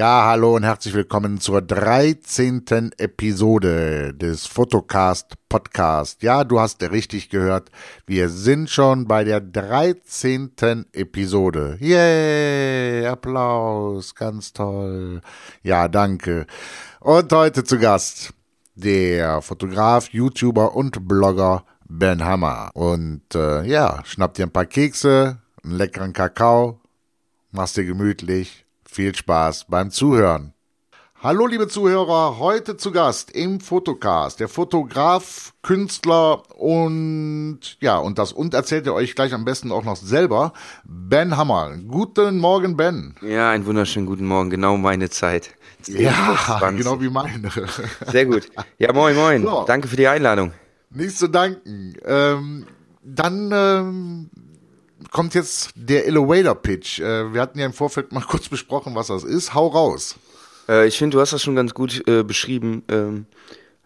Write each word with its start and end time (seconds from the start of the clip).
Ja, 0.00 0.24
hallo 0.24 0.56
und 0.56 0.62
herzlich 0.62 0.94
willkommen 0.94 1.40
zur 1.40 1.60
13. 1.60 2.92
Episode 2.96 4.14
des 4.14 4.46
Fotocast 4.46 5.34
Podcast. 5.50 6.22
Ja, 6.22 6.42
du 6.42 6.58
hast 6.58 6.82
richtig 6.82 7.28
gehört. 7.28 7.70
Wir 8.06 8.30
sind 8.30 8.70
schon 8.70 9.06
bei 9.06 9.24
der 9.24 9.42
13. 9.42 10.52
Episode. 10.94 11.76
Yay, 11.80 13.04
Applaus, 13.04 14.14
ganz 14.14 14.54
toll. 14.54 15.20
Ja, 15.62 15.86
danke. 15.86 16.46
Und 17.00 17.30
heute 17.34 17.62
zu 17.62 17.78
Gast 17.78 18.32
der 18.76 19.42
Fotograf, 19.42 20.08
YouTuber 20.08 20.74
und 20.74 21.06
Blogger 21.06 21.66
Ben 21.86 22.24
Hammer. 22.24 22.70
Und 22.72 23.34
äh, 23.34 23.66
ja, 23.66 24.02
schnapp 24.06 24.32
dir 24.32 24.46
ein 24.46 24.50
paar 24.50 24.64
Kekse, 24.64 25.42
einen 25.62 25.74
leckeren 25.74 26.14
Kakao, 26.14 26.80
mach's 27.50 27.74
dir 27.74 27.84
gemütlich 27.84 28.64
viel 28.90 29.14
Spaß 29.14 29.66
beim 29.68 29.90
Zuhören. 29.90 30.52
Hallo 31.22 31.46
liebe 31.46 31.68
Zuhörer, 31.68 32.38
heute 32.38 32.78
zu 32.78 32.92
Gast 32.92 33.30
im 33.30 33.60
Fotocast 33.60 34.40
der 34.40 34.48
Fotograf, 34.48 35.52
Künstler 35.60 36.42
und 36.58 37.60
ja, 37.80 37.98
und 37.98 38.18
das 38.18 38.32
und 38.32 38.54
erzählt 38.54 38.86
ihr 38.86 38.94
euch 38.94 39.14
gleich 39.14 39.34
am 39.34 39.44
besten 39.44 39.70
auch 39.70 39.84
noch 39.84 39.96
selber, 39.96 40.54
Ben 40.84 41.36
Hammer. 41.36 41.76
Guten 41.88 42.38
Morgen, 42.38 42.76
Ben. 42.76 43.14
Ja, 43.20 43.50
einen 43.50 43.66
wunderschönen 43.66 44.06
guten 44.06 44.24
Morgen, 44.24 44.48
genau 44.48 44.78
meine 44.78 45.10
Zeit. 45.10 45.50
Ja, 45.86 46.70
genau 46.70 47.00
wie 47.02 47.10
meine. 47.10 47.50
Sehr 48.06 48.24
gut. 48.24 48.50
Ja, 48.78 48.92
moin, 48.94 49.14
moin. 49.14 49.42
So. 49.42 49.64
Danke 49.66 49.88
für 49.88 49.96
die 49.96 50.08
Einladung. 50.08 50.52
Nichts 50.88 51.18
zu 51.18 51.28
danken. 51.28 51.94
Ähm, 52.04 52.66
dann 53.02 53.50
ähm, 53.52 54.30
kommt 55.10 55.34
jetzt 55.34 55.70
der 55.74 56.06
Elevator 56.06 56.54
Pitch. 56.54 57.00
Äh, 57.00 57.32
wir 57.32 57.40
hatten 57.40 57.58
ja 57.58 57.66
im 57.66 57.72
Vorfeld 57.72 58.12
mal 58.12 58.20
kurz 58.28 58.48
besprochen, 58.48 58.94
was 58.94 59.08
das 59.08 59.24
ist. 59.24 59.54
Hau 59.54 59.68
raus. 59.68 60.16
Äh, 60.68 60.86
ich 60.86 60.98
finde, 60.98 61.16
du 61.16 61.20
hast 61.20 61.32
das 61.32 61.42
schon 61.42 61.56
ganz 61.56 61.74
gut 61.74 62.06
äh, 62.08 62.22
beschrieben. 62.22 62.82
Ähm, 62.88 63.26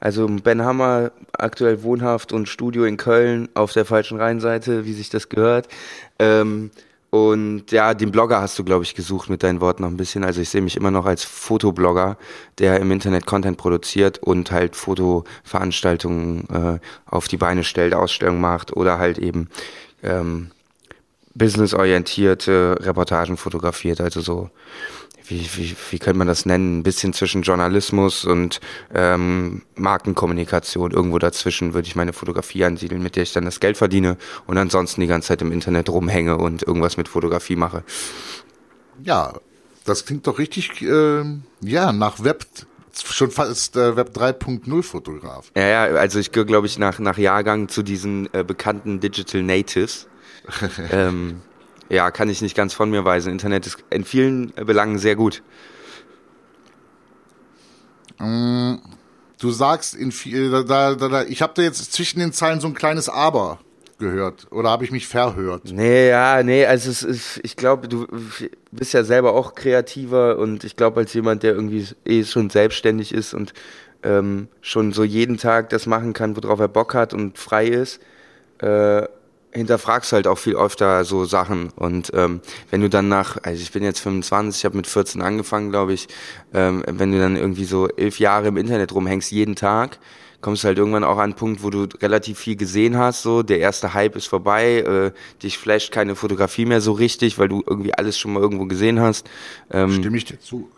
also 0.00 0.26
Ben 0.26 0.62
Hammer, 0.62 1.12
aktuell 1.32 1.82
wohnhaft 1.82 2.32
und 2.32 2.48
Studio 2.48 2.84
in 2.84 2.98
Köln 2.98 3.48
auf 3.54 3.72
der 3.72 3.86
falschen 3.86 4.18
Rheinseite, 4.18 4.84
wie 4.84 4.92
sich 4.92 5.08
das 5.08 5.30
gehört. 5.30 5.68
Ähm, 6.18 6.70
und 7.08 7.70
ja, 7.70 7.94
den 7.94 8.10
Blogger 8.10 8.40
hast 8.40 8.58
du, 8.58 8.64
glaube 8.64 8.82
ich, 8.82 8.96
gesucht 8.96 9.30
mit 9.30 9.44
deinen 9.44 9.60
Worten 9.60 9.82
noch 9.82 9.88
ein 9.88 9.96
bisschen. 9.96 10.24
Also 10.24 10.40
ich 10.40 10.48
sehe 10.48 10.60
mich 10.60 10.76
immer 10.76 10.90
noch 10.90 11.06
als 11.06 11.22
Fotoblogger, 11.22 12.18
der 12.58 12.80
im 12.80 12.90
Internet 12.90 13.24
Content 13.24 13.56
produziert 13.56 14.18
und 14.18 14.50
halt 14.50 14.74
Fotoveranstaltungen 14.74 16.48
äh, 16.50 16.80
auf 17.06 17.28
die 17.28 17.36
Beine 17.36 17.62
stellt, 17.62 17.94
Ausstellungen 17.94 18.40
macht 18.40 18.76
oder 18.76 18.98
halt 18.98 19.18
eben 19.18 19.48
ähm, 20.02 20.50
businessorientierte 21.34 22.76
Reportagen 22.80 23.36
fotografiert, 23.36 24.00
also 24.00 24.20
so 24.20 24.50
wie, 25.26 25.48
wie, 25.56 25.76
wie 25.90 25.98
könnte 25.98 26.18
man 26.18 26.26
das 26.26 26.44
nennen, 26.46 26.78
ein 26.78 26.82
bisschen 26.82 27.12
zwischen 27.12 27.42
Journalismus 27.42 28.24
und 28.24 28.60
ähm, 28.94 29.62
Markenkommunikation. 29.74 30.90
Irgendwo 30.90 31.18
dazwischen 31.18 31.72
würde 31.74 31.88
ich 31.88 31.96
meine 31.96 32.12
Fotografie 32.12 32.64
ansiedeln, 32.64 33.02
mit 33.02 33.16
der 33.16 33.22
ich 33.22 33.32
dann 33.32 33.44
das 33.44 33.60
Geld 33.60 33.76
verdiene 33.76 34.18
und 34.46 34.58
ansonsten 34.58 35.00
die 35.00 35.06
ganze 35.06 35.28
Zeit 35.28 35.42
im 35.42 35.52
Internet 35.52 35.88
rumhänge 35.88 36.36
und 36.36 36.62
irgendwas 36.62 36.96
mit 36.96 37.08
Fotografie 37.08 37.56
mache. 37.56 37.84
Ja, 39.02 39.32
das 39.84 40.04
klingt 40.04 40.26
doch 40.26 40.38
richtig, 40.38 40.82
äh, 40.82 41.24
ja, 41.62 41.92
nach 41.92 42.22
Web 42.22 42.44
schon 43.02 43.30
fast 43.30 43.76
äh, 43.76 43.96
Web 43.96 44.16
3.0 44.16 44.82
Fotograf. 44.82 45.50
Ja, 45.56 45.66
ja, 45.66 45.82
also 45.96 46.18
ich 46.18 46.30
gehöre, 46.30 46.46
glaube 46.46 46.66
ich, 46.66 46.78
nach, 46.78 46.98
nach 47.00 47.18
Jahrgang 47.18 47.68
zu 47.68 47.82
diesen 47.82 48.32
äh, 48.32 48.44
bekannten 48.44 49.00
Digital 49.00 49.42
Natives. 49.42 50.06
ähm, 50.90 51.42
ja, 51.88 52.10
kann 52.10 52.28
ich 52.28 52.42
nicht 52.42 52.56
ganz 52.56 52.74
von 52.74 52.90
mir 52.90 53.04
weisen. 53.04 53.32
Internet 53.32 53.66
ist 53.66 53.78
in 53.90 54.04
vielen 54.04 54.52
Belangen 54.54 54.98
sehr 54.98 55.16
gut. 55.16 55.42
Mm, 58.18 58.76
du 59.40 59.50
sagst, 59.50 59.94
in 59.94 60.12
viel, 60.12 60.50
da, 60.50 60.62
da, 60.62 60.94
da, 60.94 61.22
ich 61.24 61.42
habe 61.42 61.52
da 61.56 61.62
jetzt 61.62 61.92
zwischen 61.92 62.20
den 62.20 62.32
Zeilen 62.32 62.60
so 62.60 62.68
ein 62.68 62.74
kleines 62.74 63.08
Aber 63.08 63.58
gehört. 63.98 64.50
Oder 64.50 64.70
habe 64.70 64.84
ich 64.84 64.90
mich 64.90 65.06
verhört? 65.06 65.62
Nee, 65.72 66.08
ja, 66.08 66.42
nee, 66.42 66.66
also 66.66 66.90
es 66.90 67.02
ist, 67.02 67.40
ich 67.42 67.56
glaube, 67.56 67.88
du 67.88 68.06
bist 68.70 68.92
ja 68.92 69.04
selber 69.04 69.32
auch 69.32 69.54
kreativer 69.54 70.38
und 70.38 70.64
ich 70.64 70.76
glaube, 70.76 71.00
als 71.00 71.14
jemand, 71.14 71.42
der 71.42 71.54
irgendwie 71.54 71.86
eh 72.04 72.24
schon 72.24 72.50
selbstständig 72.50 73.12
ist 73.12 73.34
und 73.34 73.54
ähm, 74.02 74.48
schon 74.60 74.92
so 74.92 75.04
jeden 75.04 75.38
Tag 75.38 75.70
das 75.70 75.86
machen 75.86 76.12
kann, 76.12 76.36
worauf 76.36 76.60
er 76.60 76.68
Bock 76.68 76.94
hat 76.94 77.14
und 77.14 77.38
frei 77.38 77.66
ist, 77.68 78.00
äh, 78.58 79.02
hinterfragst 79.54 80.12
halt 80.12 80.26
auch 80.26 80.38
viel 80.38 80.56
öfter 80.56 81.04
so 81.04 81.24
Sachen 81.24 81.70
und 81.76 82.10
ähm, 82.14 82.40
wenn 82.70 82.80
du 82.80 82.90
dann 82.90 83.08
nach, 83.08 83.38
also 83.42 83.62
ich 83.62 83.70
bin 83.70 83.82
jetzt 83.82 84.00
25, 84.00 84.60
ich 84.60 84.64
habe 84.64 84.76
mit 84.76 84.86
14 84.86 85.22
angefangen, 85.22 85.70
glaube 85.70 85.92
ich, 85.92 86.08
ähm, 86.52 86.82
wenn 86.86 87.12
du 87.12 87.18
dann 87.18 87.36
irgendwie 87.36 87.64
so 87.64 87.88
elf 87.88 88.18
Jahre 88.18 88.48
im 88.48 88.56
Internet 88.56 88.92
rumhängst 88.92 89.30
jeden 89.30 89.54
Tag, 89.54 89.98
kommst 90.40 90.64
halt 90.64 90.76
irgendwann 90.76 91.04
auch 91.04 91.16
an 91.16 91.24
einen 91.24 91.34
Punkt, 91.34 91.62
wo 91.62 91.70
du 91.70 91.86
relativ 92.02 92.38
viel 92.38 92.56
gesehen 92.56 92.98
hast, 92.98 93.22
so 93.22 93.42
der 93.42 93.60
erste 93.60 93.94
Hype 93.94 94.16
ist 94.16 94.26
vorbei, 94.26 94.80
äh, 94.80 95.12
dich 95.42 95.56
flasht 95.56 95.92
keine 95.92 96.16
Fotografie 96.16 96.66
mehr 96.66 96.80
so 96.80 96.92
richtig, 96.92 97.38
weil 97.38 97.48
du 97.48 97.62
irgendwie 97.66 97.94
alles 97.94 98.18
schon 98.18 98.32
mal 98.32 98.40
irgendwo 98.40 98.66
gesehen 98.66 99.00
hast. 99.00 99.26
Ähm, 99.70 99.92
Stimme 99.92 100.16
ich 100.16 100.24
dir 100.24 100.38
zu 100.40 100.68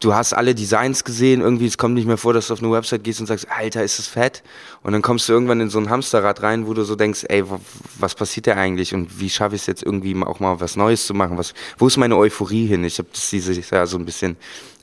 du 0.00 0.14
hast 0.14 0.32
alle 0.32 0.54
Designs 0.54 1.04
gesehen, 1.04 1.40
irgendwie, 1.40 1.66
es 1.66 1.78
kommt 1.78 1.94
nicht 1.94 2.06
mehr 2.06 2.16
vor, 2.16 2.32
dass 2.32 2.48
du 2.48 2.54
auf 2.54 2.62
eine 2.62 2.70
Website 2.70 3.04
gehst 3.04 3.20
und 3.20 3.26
sagst, 3.26 3.46
Alter, 3.50 3.82
ist 3.82 3.98
das 3.98 4.06
fett? 4.06 4.42
Und 4.82 4.92
dann 4.92 5.02
kommst 5.02 5.28
du 5.28 5.32
irgendwann 5.32 5.60
in 5.60 5.70
so 5.70 5.78
ein 5.78 5.90
Hamsterrad 5.90 6.42
rein, 6.42 6.66
wo 6.66 6.74
du 6.74 6.84
so 6.84 6.96
denkst, 6.96 7.24
ey, 7.28 7.44
was 7.98 8.14
passiert 8.14 8.46
da 8.46 8.54
eigentlich 8.54 8.94
und 8.94 9.20
wie 9.20 9.30
schaffe 9.30 9.56
ich 9.56 9.62
es 9.62 9.66
jetzt 9.66 9.82
irgendwie 9.82 10.16
auch 10.22 10.40
mal 10.40 10.60
was 10.60 10.76
Neues 10.76 11.06
zu 11.06 11.14
machen? 11.14 11.38
Was, 11.38 11.54
wo 11.78 11.86
ist 11.86 11.96
meine 11.96 12.16
Euphorie 12.16 12.66
hin? 12.66 12.84
Ich 12.84 12.98
habe 12.98 13.08
das 13.12 13.30
dieses 13.30 13.70
Jahr 13.70 13.86
so 13.86 13.98
ein 13.98 14.04
bisschen 14.04 14.36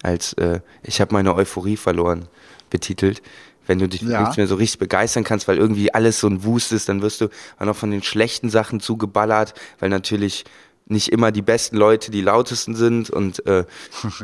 als, 0.03 0.33
äh, 0.33 0.59
ich 0.83 1.01
habe 1.01 1.13
meine 1.13 1.33
Euphorie 1.35 1.77
verloren 1.77 2.27
betitelt. 2.69 3.21
Wenn 3.67 3.79
du 3.79 3.87
dich 3.87 4.01
ja. 4.01 4.27
nicht 4.27 4.37
mehr 4.37 4.47
so 4.47 4.55
richtig 4.55 4.79
begeistern 4.79 5.23
kannst, 5.23 5.47
weil 5.47 5.57
irgendwie 5.57 5.91
alles 5.93 6.19
so 6.19 6.27
ein 6.27 6.43
Wust 6.43 6.71
ist, 6.71 6.87
dann 6.87 7.01
wirst 7.01 7.21
du 7.21 7.29
auch 7.57 7.65
noch 7.65 7.75
von 7.75 7.89
den 7.89 8.03
schlechten 8.03 8.49
Sachen 8.49 8.79
zugeballert, 8.79 9.55
weil 9.79 9.89
natürlich 9.89 10.45
nicht 10.87 11.11
immer 11.11 11.31
die 11.31 11.41
besten 11.41 11.77
Leute 11.77 12.11
die 12.11 12.21
lautesten 12.21 12.75
sind 12.75 13.09
und 13.09 13.45
äh, 13.47 13.65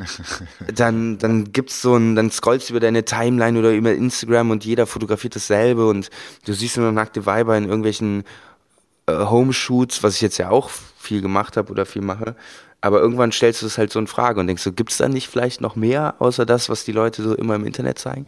dann 0.76 1.18
dann 1.18 1.52
gibt's 1.52 1.82
so 1.82 1.96
ein 1.96 2.16
dann 2.16 2.30
scrollst 2.30 2.70
du 2.70 2.74
über 2.74 2.80
deine 2.80 3.04
Timeline 3.04 3.58
oder 3.58 3.72
über 3.72 3.94
Instagram 3.94 4.52
und 4.52 4.64
jeder 4.64 4.86
fotografiert 4.86 5.36
dasselbe 5.36 5.88
und 5.88 6.10
du 6.46 6.54
siehst 6.54 6.78
nur 6.78 6.92
nackte 6.92 7.26
Weiber 7.26 7.58
in 7.58 7.66
irgendwelchen 7.66 8.24
äh, 9.08 9.14
Home-Shoots, 9.14 10.04
was 10.04 10.16
ich 10.16 10.22
jetzt 10.22 10.38
ja 10.38 10.50
auch 10.50 10.70
viel 10.70 11.22
gemacht 11.22 11.58
habe 11.58 11.72
oder 11.72 11.86
viel 11.88 12.04
mache, 12.04 12.36
aber 12.82 13.00
irgendwann 13.00 13.32
stellst 13.32 13.62
du 13.62 13.68
es 13.68 13.78
halt 13.78 13.92
so 13.92 14.00
in 14.00 14.08
Frage 14.08 14.40
und 14.40 14.48
denkst 14.48 14.64
so, 14.64 14.72
gibt's 14.72 14.98
da 14.98 15.08
nicht 15.08 15.30
vielleicht 15.30 15.62
noch 15.62 15.76
mehr 15.76 16.16
außer 16.20 16.46
das, 16.46 16.68
was 16.68 16.84
die 16.84 16.92
Leute 16.92 17.22
so 17.22 17.36
immer 17.36 17.56
im 17.56 17.66
Internet 17.66 18.00
zeigen? 18.00 18.28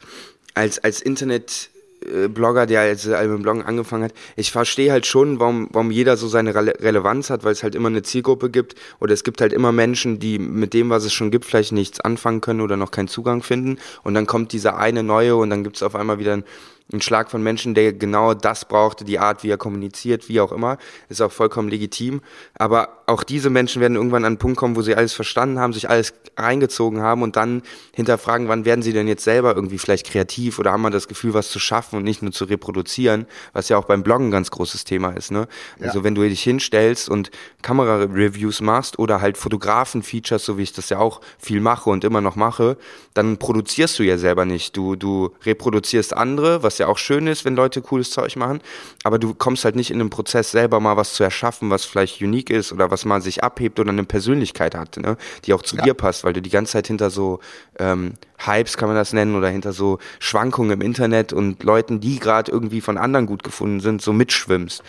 als, 0.56 0.80
als 0.80 1.02
Internet 1.02 1.70
äh, 2.06 2.28
Blogger, 2.28 2.66
der 2.66 2.82
als 2.82 3.08
Album 3.08 3.42
Bloggen 3.42 3.64
angefangen 3.64 4.06
hat, 4.06 4.14
ich 4.36 4.52
verstehe 4.52 4.92
halt 4.92 5.06
schon, 5.06 5.40
warum, 5.40 5.68
warum 5.72 5.92
jeder 5.92 6.18
so 6.18 6.28
seine 6.28 6.56
Rele 6.56 6.74
Relevanz 6.80 7.30
hat, 7.30 7.44
weil 7.44 7.52
es 7.52 7.64
halt 7.64 7.76
immer 7.76 7.90
eine 7.90 8.04
Zielgruppe 8.04 8.50
gibt. 8.50 8.76
Oder 9.00 9.14
es 9.14 9.24
gibt 9.24 9.42
halt 9.42 9.54
immer 9.54 9.72
Menschen, 9.72 10.20
die 10.20 10.40
mit 10.40 10.74
dem, 10.74 10.90
was 10.90 11.06
es 11.06 11.14
schon 11.14 11.32
gibt, 11.32 11.46
vielleicht 11.46 11.72
nichts 11.72 12.00
anfangen 12.00 12.42
können 12.42 12.62
oder 12.62 12.78
noch 12.78 12.92
keinen 12.92 13.08
Zugang 13.08 13.44
finden. 13.44 13.78
Und 14.04 14.14
dann 14.14 14.26
kommt 14.26 14.52
dieser 14.52 14.78
eine 14.78 15.04
neue 15.04 15.36
und 15.36 15.50
dann 15.50 15.64
gibt 15.64 15.78
es 15.78 15.84
auf 15.84 15.96
einmal 15.96 16.20
wieder 16.20 16.34
ein 16.34 16.44
ein 16.92 17.02
Schlag 17.02 17.32
von 17.32 17.42
Menschen, 17.42 17.74
der 17.74 17.94
genau 17.94 18.34
das 18.34 18.66
brauchte, 18.66 19.04
die 19.04 19.20
Art, 19.20 19.44
wie 19.44 19.50
er 19.50 19.58
kommuniziert, 19.58 20.30
wie 20.30 20.40
auch 20.40 20.52
immer, 20.52 20.78
ist 21.10 21.22
auch 21.22 21.32
vollkommen 21.32 21.70
legitim. 21.70 22.22
Aber 22.56 23.04
auch 23.08 23.24
diese 23.24 23.50
Menschen 23.50 23.82
werden 23.82 23.96
irgendwann 23.96 24.24
an 24.24 24.34
einen 24.34 24.38
Punkt 24.38 24.58
kommen, 24.58 24.76
wo 24.76 24.82
sie 24.82 24.96
alles 24.96 25.14
verstanden 25.14 25.60
haben, 25.60 25.74
sich 25.74 25.90
alles 25.90 26.14
reingezogen 26.38 27.02
haben 27.02 27.22
und 27.22 27.36
dann 27.36 27.64
hinterfragen, 27.94 28.48
wann 28.48 28.66
werden 28.66 28.82
sie 28.82 28.94
denn 28.94 29.08
jetzt 29.08 29.24
selber 29.24 29.56
irgendwie 29.56 29.78
vielleicht 29.78 30.08
kreativ 30.08 30.60
oder 30.60 30.72
haben 30.72 30.82
wir 30.82 30.90
das 30.90 31.08
Gefühl, 31.08 31.34
was 31.34 31.50
zu 31.50 31.60
schaffen 31.60 31.98
und 31.98 32.04
nicht 32.04 32.22
nur 32.22 32.32
zu 32.32 32.46
reproduzieren, 32.46 33.28
was 33.54 33.70
ja 33.70 33.78
auch 33.78 33.86
beim 33.86 34.04
Bloggen 34.04 34.28
ein 34.28 34.32
ganz 34.32 34.52
großes 34.52 34.84
Thema 34.84 35.12
ist. 35.12 35.32
Ne? 35.32 35.48
Ja. 35.80 35.88
Also 35.88 36.04
wenn 36.04 36.16
du 36.16 36.22
dich 36.22 36.44
hinstellst 36.44 37.10
und 37.10 37.32
Kamera-Reviews 37.62 38.62
machst 38.62 39.00
oder 39.00 39.22
halt 39.22 39.38
Fotografen-Features, 39.38 40.46
so 40.46 40.58
wie 40.58 40.64
ich 40.64 40.74
das 40.74 40.90
ja 40.90 41.00
auch 41.00 41.22
viel 41.38 41.60
mache 41.60 41.90
und 41.90 42.04
immer 42.04 42.22
noch 42.22 42.36
mache, 42.36 42.78
dann 43.14 43.38
produzierst 43.38 44.00
du 44.00 44.04
ja 44.04 44.18
selber 44.18 44.46
nicht. 44.46 44.76
Du, 44.78 44.96
du 44.96 45.34
reproduzierst 45.46 46.16
andere, 46.16 46.64
was 46.64 46.73
ja 46.78 46.88
auch 46.88 46.98
schön 46.98 47.28
ist, 47.28 47.46
wenn 47.46 47.56
Leute 47.56 47.82
cooles 47.82 48.12
Zeug 48.12 48.36
machen, 48.36 48.62
aber 49.04 49.20
du 49.20 49.34
kommst 49.34 49.66
halt 49.66 49.76
nicht 49.76 49.92
in 49.92 50.00
den 50.00 50.10
Prozess 50.10 50.52
selber 50.52 50.80
mal 50.80 50.98
was 50.98 51.14
zu 51.14 51.24
erschaffen, 51.24 51.70
was 51.70 51.86
vielleicht 51.86 52.22
unique 52.22 52.50
ist 52.50 52.72
oder 52.72 52.92
was 52.92 53.06
mal 53.06 53.22
sich 53.22 53.44
abhebt 53.44 53.80
oder 53.80 53.92
eine 53.92 54.04
Persönlichkeit 54.04 54.76
hat, 54.76 54.98
ne? 54.98 55.18
die 55.46 55.54
auch 55.54 55.62
zu 55.62 55.76
ja. 55.78 55.84
dir 55.84 55.94
passt, 55.94 56.24
weil 56.24 56.34
du 56.34 56.42
die 56.42 56.50
ganze 56.50 56.74
Zeit 56.74 56.88
hinter 56.88 57.10
so 57.10 57.40
ähm, 57.80 58.14
Hypes, 58.38 58.78
kann 58.78 58.90
man 58.90 58.98
das 58.98 59.14
nennen, 59.14 59.36
oder 59.36 59.50
hinter 59.50 59.74
so 59.74 60.00
Schwankungen 60.20 60.72
im 60.72 60.82
Internet 60.82 61.34
und 61.34 61.64
Leuten, 61.64 62.00
die 62.00 62.20
gerade 62.20 62.52
irgendwie 62.52 62.82
von 62.82 62.98
anderen 62.98 63.26
gut 63.26 63.44
gefunden 63.44 63.80
sind, 63.80 64.02
so 64.02 64.14
mitschwimmst. 64.14 64.84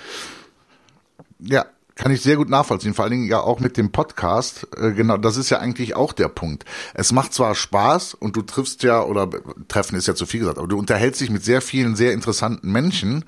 Ja, 1.39 1.67
kann 1.94 2.11
ich 2.11 2.23
sehr 2.23 2.37
gut 2.37 2.49
nachvollziehen, 2.49 2.94
vor 2.94 3.05
allen 3.05 3.12
Dingen 3.12 3.29
ja 3.29 3.41
auch 3.41 3.61
mit 3.61 3.76
dem 3.76 3.93
Podcast. 3.93 4.67
Äh, 4.76 4.93
genau, 4.93 5.17
das 5.17 5.37
ist 5.37 5.50
ja 5.50 5.58
eigentlich 5.58 5.96
auch 5.96 6.12
der 6.12 6.29
Punkt. 6.29 6.64
Es 6.94 7.12
macht 7.12 7.32
zwar 7.32 7.55
Spaß 7.55 8.14
und 8.14 8.37
du 8.37 8.43
triffst 8.43 8.82
ja, 8.82 9.02
oder 9.02 9.29
treffen 9.69 9.96
ist 9.96 10.08
ja 10.08 10.14
zu 10.14 10.26
viel 10.26 10.41
gesagt, 10.41 10.58
aber 10.58 10.69
du 10.69 10.79
unterhältst 10.79 11.20
dich 11.20 11.31
mit 11.31 11.44
sehr 11.44 11.61
vielen 11.61 11.96
sehr 11.96 12.12
interessanten 12.12 12.70
Menschen 12.73 13.25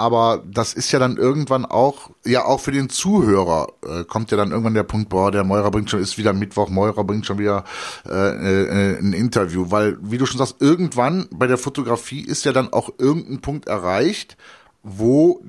aber 0.00 0.42
das 0.50 0.72
ist 0.72 0.92
ja 0.92 0.98
dann 0.98 1.18
irgendwann 1.18 1.66
auch, 1.66 2.10
ja 2.24 2.46
auch 2.46 2.60
für 2.60 2.72
den 2.72 2.88
Zuhörer 2.88 3.68
äh, 3.86 4.04
kommt 4.04 4.30
ja 4.30 4.38
dann 4.38 4.50
irgendwann 4.50 4.72
der 4.72 4.82
Punkt, 4.82 5.10
boah, 5.10 5.30
der 5.30 5.44
Meurer 5.44 5.70
bringt 5.70 5.90
schon, 5.90 6.00
ist 6.00 6.16
wieder 6.16 6.32
Mittwoch, 6.32 6.70
Meurer 6.70 7.04
bringt 7.04 7.26
schon 7.26 7.38
wieder 7.38 7.64
äh, 8.08 8.12
äh, 8.12 8.98
ein 8.98 9.12
Interview, 9.12 9.66
weil, 9.70 9.98
wie 10.00 10.16
du 10.16 10.24
schon 10.24 10.38
sagst, 10.38 10.56
irgendwann 10.60 11.28
bei 11.30 11.46
der 11.46 11.58
Fotografie 11.58 12.22
ist 12.22 12.46
ja 12.46 12.52
dann 12.52 12.72
auch 12.72 12.88
irgendein 12.96 13.42
Punkt 13.42 13.68
erreicht, 13.68 14.38
wo, 14.82 15.42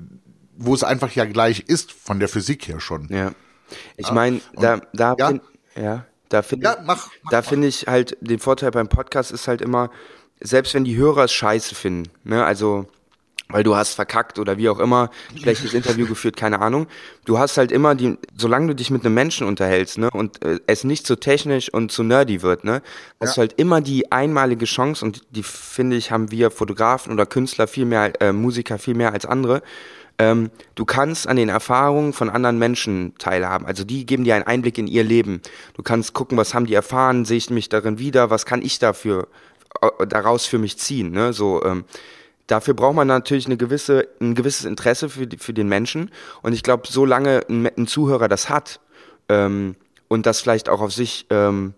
wo 0.64 0.74
es 0.74 0.84
einfach 0.84 1.10
ja 1.12 1.24
gleich 1.24 1.60
ist, 1.66 1.92
von 1.92 2.18
der 2.18 2.28
Physik 2.28 2.68
her 2.68 2.80
schon. 2.80 3.08
Ja. 3.10 3.32
Ich 3.96 4.10
meine, 4.10 4.40
da, 4.54 4.80
da, 4.92 5.14
ja, 5.18 5.28
find, 5.28 5.42
ja, 5.76 6.04
da 6.28 6.42
finde 6.42 6.64
ja, 6.64 6.76
mach, 6.84 7.08
mach, 7.22 7.30
da 7.30 7.42
finde 7.42 7.68
ich 7.68 7.86
halt, 7.86 8.16
den 8.20 8.38
Vorteil 8.38 8.70
beim 8.70 8.88
Podcast 8.88 9.32
ist 9.32 9.48
halt 9.48 9.60
immer, 9.60 9.90
selbst 10.40 10.74
wenn 10.74 10.84
die 10.84 10.96
Hörer 10.96 11.24
es 11.24 11.32
scheiße 11.32 11.74
finden, 11.74 12.10
ne, 12.24 12.44
also, 12.44 12.86
weil 13.48 13.64
du 13.64 13.76
hast 13.76 13.94
verkackt 13.94 14.38
oder 14.38 14.56
wie 14.56 14.70
auch 14.70 14.78
immer, 14.78 15.10
schlechtes 15.36 15.74
Interview 15.74 16.06
geführt, 16.06 16.38
keine 16.38 16.60
Ahnung. 16.62 16.86
Du 17.26 17.38
hast 17.38 17.58
halt 17.58 17.70
immer 17.70 17.94
die, 17.94 18.16
solange 18.34 18.68
du 18.68 18.74
dich 18.74 18.90
mit 18.90 19.04
einem 19.04 19.14
Menschen 19.14 19.46
unterhältst, 19.46 19.98
ne, 19.98 20.10
und 20.10 20.42
äh, 20.42 20.58
es 20.66 20.84
nicht 20.84 21.06
zu 21.06 21.14
so 21.14 21.16
technisch 21.16 21.72
und 21.72 21.92
zu 21.92 22.02
nerdy 22.02 22.42
wird, 22.42 22.64
ne, 22.64 22.82
hast 23.20 23.30
ja. 23.30 23.34
du 23.34 23.40
halt 23.40 23.60
immer 23.60 23.80
die 23.80 24.10
einmalige 24.10 24.64
Chance 24.64 25.04
und 25.04 25.22
die 25.30 25.42
finde 25.42 25.96
ich 25.96 26.10
haben 26.10 26.30
wir 26.30 26.50
Fotografen 26.50 27.12
oder 27.12 27.26
Künstler 27.26 27.66
viel 27.66 27.84
mehr, 27.84 28.20
äh, 28.22 28.32
Musiker 28.32 28.78
viel 28.78 28.94
mehr 28.94 29.12
als 29.12 29.26
andere. 29.26 29.62
Ähm, 30.22 30.50
du 30.76 30.84
kannst 30.84 31.26
an 31.26 31.36
den 31.36 31.48
Erfahrungen 31.48 32.12
von 32.12 32.30
anderen 32.30 32.56
Menschen 32.56 33.12
teilhaben. 33.18 33.66
Also 33.66 33.82
die 33.82 34.06
geben 34.06 34.22
dir 34.22 34.36
einen 34.36 34.46
Einblick 34.46 34.78
in 34.78 34.86
ihr 34.86 35.02
Leben. 35.02 35.42
Du 35.74 35.82
kannst 35.82 36.12
gucken, 36.12 36.38
was 36.38 36.54
haben 36.54 36.66
die 36.66 36.74
erfahren, 36.74 37.24
sehe 37.24 37.38
ich 37.38 37.50
mich 37.50 37.68
darin 37.68 37.98
wieder, 37.98 38.30
was 38.30 38.46
kann 38.46 38.62
ich 38.62 38.78
dafür 38.78 39.26
äh, 39.80 40.06
daraus 40.06 40.46
für 40.46 40.58
mich 40.58 40.78
ziehen, 40.78 41.10
ne, 41.10 41.32
so. 41.32 41.64
Ähm, 41.64 41.84
Dafür 42.48 42.74
braucht 42.74 42.96
man 42.96 43.06
natürlich 43.06 43.46
eine 43.46 43.56
gewisse, 43.56 44.08
ein 44.20 44.34
gewisses 44.34 44.66
Interesse 44.66 45.08
für, 45.08 45.26
die, 45.26 45.38
für 45.38 45.54
den 45.54 45.68
Menschen. 45.68 46.10
Und 46.42 46.52
ich 46.52 46.64
glaube, 46.64 46.82
solange 46.88 47.42
ein, 47.48 47.70
ein, 47.78 47.86
Zuhörer 47.86 48.28
das 48.28 48.50
hat 48.50 48.80
ähm, 49.28 49.76
und 50.08 50.26
das 50.26 50.40
vielleicht 50.40 50.68
auch 50.68 50.80
auf 50.80 50.92
sich 50.92 51.24
ähm, 51.30 51.72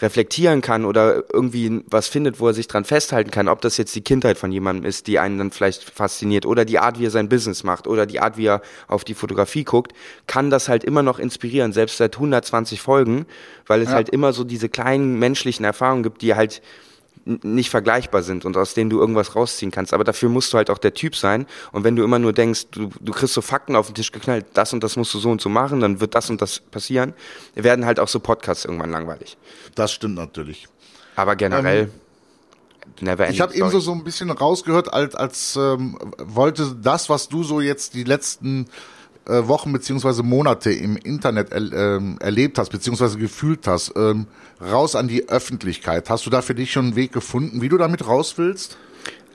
reflektieren 0.00 0.60
kann 0.60 0.84
oder 0.84 1.24
irgendwie 1.32 1.82
was 1.86 2.06
findet, 2.08 2.40
wo 2.40 2.48
er 2.48 2.54
sich 2.54 2.68
dran 2.68 2.84
festhalten 2.84 3.30
kann, 3.30 3.48
ob 3.48 3.60
das 3.60 3.76
jetzt 3.76 3.94
die 3.94 4.00
Kindheit 4.00 4.38
von 4.38 4.52
jemandem 4.52 4.84
ist, 4.84 5.06
die 5.06 5.18
einen 5.18 5.38
dann 5.38 5.50
vielleicht 5.50 5.84
fasziniert 5.84 6.46
oder 6.46 6.64
die 6.64 6.78
Art, 6.78 6.98
wie 6.98 7.06
er 7.06 7.10
sein 7.10 7.28
Business 7.28 7.64
macht 7.64 7.86
oder 7.86 8.06
die 8.06 8.20
Art, 8.20 8.36
wie 8.36 8.46
er 8.46 8.62
auf 8.86 9.04
die 9.04 9.14
Fotografie 9.14 9.64
guckt, 9.64 9.92
kann 10.26 10.50
das 10.50 10.68
halt 10.68 10.84
immer 10.84 11.02
noch 11.02 11.18
inspirieren, 11.18 11.72
selbst 11.72 11.96
seit 11.96 12.14
120 12.14 12.80
Folgen, 12.80 13.26
weil 13.66 13.82
es 13.82 13.88
ja. 13.88 13.96
halt 13.96 14.08
immer 14.08 14.32
so 14.32 14.44
diese 14.44 14.68
kleinen 14.68 15.18
menschlichen 15.18 15.64
Erfahrungen 15.64 16.02
gibt, 16.02 16.22
die 16.22 16.34
halt 16.34 16.62
nicht 17.28 17.70
vergleichbar 17.70 18.22
sind 18.22 18.44
und 18.44 18.56
aus 18.56 18.74
denen 18.74 18.90
du 18.90 18.98
irgendwas 18.98 19.36
rausziehen 19.36 19.70
kannst. 19.70 19.92
Aber 19.92 20.04
dafür 20.04 20.28
musst 20.28 20.52
du 20.52 20.56
halt 20.56 20.70
auch 20.70 20.78
der 20.78 20.94
Typ 20.94 21.14
sein. 21.14 21.46
Und 21.72 21.84
wenn 21.84 21.94
du 21.94 22.02
immer 22.02 22.18
nur 22.18 22.32
denkst, 22.32 22.68
du, 22.70 22.90
du 23.00 23.12
kriegst 23.12 23.34
so 23.34 23.42
Fakten 23.42 23.76
auf 23.76 23.86
den 23.86 23.94
Tisch 23.94 24.12
geknallt, 24.12 24.46
das 24.54 24.72
und 24.72 24.82
das 24.82 24.96
musst 24.96 25.12
du 25.14 25.18
so 25.18 25.30
und 25.30 25.40
so 25.40 25.48
machen, 25.48 25.80
dann 25.80 26.00
wird 26.00 26.14
das 26.14 26.30
und 26.30 26.40
das 26.40 26.60
passieren, 26.60 27.14
werden 27.54 27.84
halt 27.84 28.00
auch 28.00 28.08
so 28.08 28.20
Podcasts 28.20 28.64
irgendwann 28.64 28.90
langweilig. 28.90 29.36
Das 29.74 29.92
stimmt 29.92 30.14
natürlich. 30.14 30.66
Aber 31.16 31.36
generell. 31.36 31.82
Ähm 31.82 31.90
ich 33.30 33.40
habe 33.40 33.54
eben 33.54 33.70
so, 33.70 33.80
so 33.80 33.92
ein 33.92 34.02
bisschen 34.02 34.30
rausgehört, 34.30 34.92
als, 34.92 35.14
als 35.14 35.56
ähm, 35.56 35.98
wollte 36.18 36.74
das, 36.82 37.08
was 37.08 37.28
du 37.28 37.44
so 37.44 37.60
jetzt 37.60 37.94
die 37.94 38.02
letzten 38.02 38.66
äh, 39.28 39.46
Wochen 39.46 39.72
beziehungsweise 39.72 40.22
Monate 40.22 40.72
im 40.72 40.96
Internet 40.96 41.52
er, 41.52 41.72
ähm, 41.72 42.16
erlebt 42.20 42.58
hast, 42.58 42.70
beziehungsweise 42.70 43.18
gefühlt 43.18 43.66
hast, 43.66 43.92
ähm, 43.96 44.26
raus 44.60 44.96
an 44.96 45.06
die 45.06 45.28
Öffentlichkeit. 45.28 46.08
Hast 46.10 46.26
du 46.26 46.30
da 46.30 46.42
für 46.42 46.54
dich 46.54 46.72
schon 46.72 46.86
einen 46.86 46.96
Weg 46.96 47.12
gefunden, 47.12 47.60
wie 47.60 47.68
du 47.68 47.76
damit 47.76 48.06
raus 48.06 48.34
willst? 48.38 48.78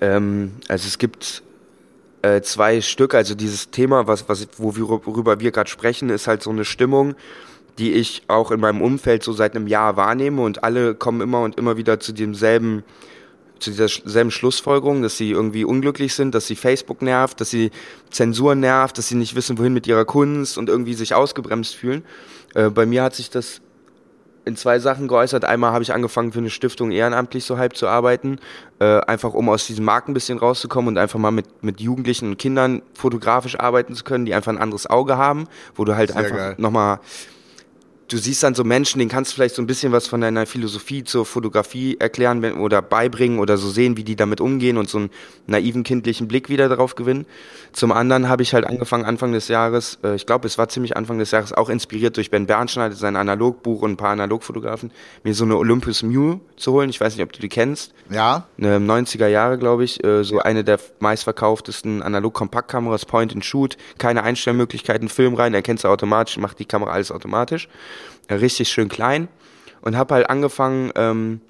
Ähm, 0.01 0.53
also 0.67 0.87
es 0.87 0.97
gibt 0.97 1.43
äh, 2.23 2.41
zwei 2.41 2.81
Stück, 2.81 3.13
also 3.13 3.35
dieses 3.35 3.69
Thema, 3.69 4.07
was, 4.07 4.27
was, 4.27 4.47
worüber 4.57 5.39
wir 5.39 5.51
gerade 5.51 5.69
sprechen, 5.69 6.09
ist 6.09 6.27
halt 6.27 6.41
so 6.41 6.49
eine 6.49 6.65
Stimmung, 6.65 7.15
die 7.77 7.93
ich 7.93 8.23
auch 8.27 8.51
in 8.51 8.59
meinem 8.59 8.81
Umfeld 8.81 9.23
so 9.23 9.33
seit 9.33 9.55
einem 9.55 9.67
Jahr 9.67 9.95
wahrnehme 9.97 10.41
und 10.41 10.63
alle 10.63 10.95
kommen 10.95 11.21
immer 11.21 11.41
und 11.41 11.57
immer 11.57 11.77
wieder 11.77 11.99
zu 11.99 12.13
demselben 12.13 12.83
zu 13.63 13.71
dieser 13.71 13.87
selben 13.87 14.31
Schlussfolgerung, 14.31 15.01
dass 15.01 15.17
sie 15.17 15.31
irgendwie 15.31 15.65
unglücklich 15.65 16.13
sind, 16.13 16.35
dass 16.35 16.47
sie 16.47 16.55
Facebook 16.55 17.01
nervt, 17.01 17.41
dass 17.41 17.49
sie 17.49 17.71
Zensur 18.09 18.55
nervt, 18.55 18.97
dass 18.97 19.07
sie 19.07 19.15
nicht 19.15 19.35
wissen, 19.35 19.57
wohin 19.57 19.73
mit 19.73 19.87
ihrer 19.87 20.05
Kunst 20.05 20.57
und 20.57 20.69
irgendwie 20.69 20.93
sich 20.93 21.13
ausgebremst 21.13 21.75
fühlen. 21.75 22.03
Äh, 22.53 22.69
bei 22.69 22.85
mir 22.85 23.03
hat 23.03 23.15
sich 23.15 23.29
das 23.29 23.61
in 24.45 24.55
zwei 24.55 24.79
Sachen 24.79 25.07
geäußert. 25.07 25.45
Einmal 25.45 25.71
habe 25.71 25.83
ich 25.83 25.93
angefangen 25.93 26.31
für 26.31 26.39
eine 26.39 26.49
Stiftung 26.49 26.91
ehrenamtlich 26.91 27.45
so 27.45 27.57
halb 27.57 27.77
zu 27.77 27.87
arbeiten, 27.87 28.39
äh, 28.79 28.99
einfach 29.01 29.33
um 29.33 29.49
aus 29.49 29.67
diesem 29.67 29.85
Markt 29.85 30.09
ein 30.09 30.13
bisschen 30.13 30.37
rauszukommen 30.37 30.89
und 30.89 30.97
einfach 30.97 31.19
mal 31.19 31.31
mit, 31.31 31.63
mit 31.63 31.79
Jugendlichen 31.79 32.29
und 32.29 32.37
Kindern 32.37 32.81
fotografisch 32.93 33.59
arbeiten 33.59 33.95
zu 33.95 34.03
können, 34.03 34.25
die 34.25 34.33
einfach 34.33 34.51
ein 34.51 34.57
anderes 34.57 34.89
Auge 34.89 35.17
haben, 35.17 35.47
wo 35.75 35.85
du 35.85 35.95
halt 35.95 36.11
Sehr 36.11 36.19
einfach 36.19 36.57
nochmal 36.57 36.99
du 38.13 38.19
siehst 38.19 38.43
dann 38.43 38.53
so 38.53 38.63
Menschen, 38.63 38.99
denen 38.99 39.09
kannst 39.09 39.31
du 39.31 39.35
vielleicht 39.35 39.55
so 39.55 39.61
ein 39.61 39.65
bisschen 39.65 39.91
was 39.91 40.07
von 40.07 40.21
deiner 40.21 40.45
Philosophie 40.45 41.03
zur 41.03 41.25
Fotografie 41.25 41.97
erklären 41.99 42.43
oder 42.59 42.83
beibringen 42.83 43.39
oder 43.39 43.57
so 43.57 43.69
sehen, 43.69 43.97
wie 43.97 44.03
die 44.03 44.15
damit 44.15 44.39
umgehen 44.39 44.77
und 44.77 44.87
so 44.87 44.99
einen 44.99 45.09
naiven 45.47 45.83
kindlichen 45.83 46.27
Blick 46.27 46.47
wieder 46.47 46.69
darauf 46.69 46.93
gewinnen. 46.93 47.25
Zum 47.71 47.91
anderen 47.91 48.29
habe 48.29 48.43
ich 48.43 48.53
halt 48.53 48.67
angefangen 48.67 49.05
Anfang 49.05 49.31
des 49.31 49.47
Jahres, 49.47 49.97
äh, 50.03 50.13
ich 50.13 50.27
glaube, 50.27 50.45
es 50.45 50.59
war 50.59 50.69
ziemlich 50.69 50.95
Anfang 50.95 51.17
des 51.17 51.31
Jahres, 51.31 51.53
auch 51.53 51.69
inspiriert 51.69 52.15
durch 52.17 52.29
Ben 52.29 52.45
Bernschneider, 52.45 52.95
sein 52.95 53.15
Analogbuch 53.15 53.81
und 53.81 53.93
ein 53.93 53.97
paar 53.97 54.11
Analogfotografen, 54.11 54.91
mir 55.23 55.33
so 55.33 55.45
eine 55.45 55.57
Olympus 55.57 56.03
Mew 56.03 56.37
zu 56.55 56.73
holen. 56.73 56.91
Ich 56.91 57.01
weiß 57.01 57.15
nicht, 57.15 57.23
ob 57.23 57.33
du 57.33 57.39
die 57.39 57.49
kennst. 57.49 57.93
Ja. 58.11 58.45
Eine 58.59 58.77
90er 58.77 59.27
Jahre, 59.27 59.57
glaube 59.57 59.85
ich, 59.85 60.03
äh, 60.03 60.23
so 60.23 60.37
eine 60.37 60.63
der 60.63 60.79
meistverkauftesten 60.99 62.03
Analog-Kompaktkameras, 62.03 63.05
Point 63.05 63.33
and 63.33 63.43
Shoot, 63.43 63.75
keine 63.97 64.21
Einstellmöglichkeiten, 64.21 65.09
Film 65.09 65.33
rein, 65.33 65.55
erkennst 65.55 65.83
du 65.83 65.87
automatisch, 65.87 66.37
macht 66.37 66.59
die 66.59 66.65
Kamera 66.65 66.91
alles 66.91 67.11
automatisch 67.11 67.67
richtig 68.29 68.69
schön 68.69 68.89
klein 68.89 69.27
und 69.81 69.97
habe 69.97 70.15
halt 70.15 70.29
angefangen, 70.29 70.91
ähm, 70.95 71.41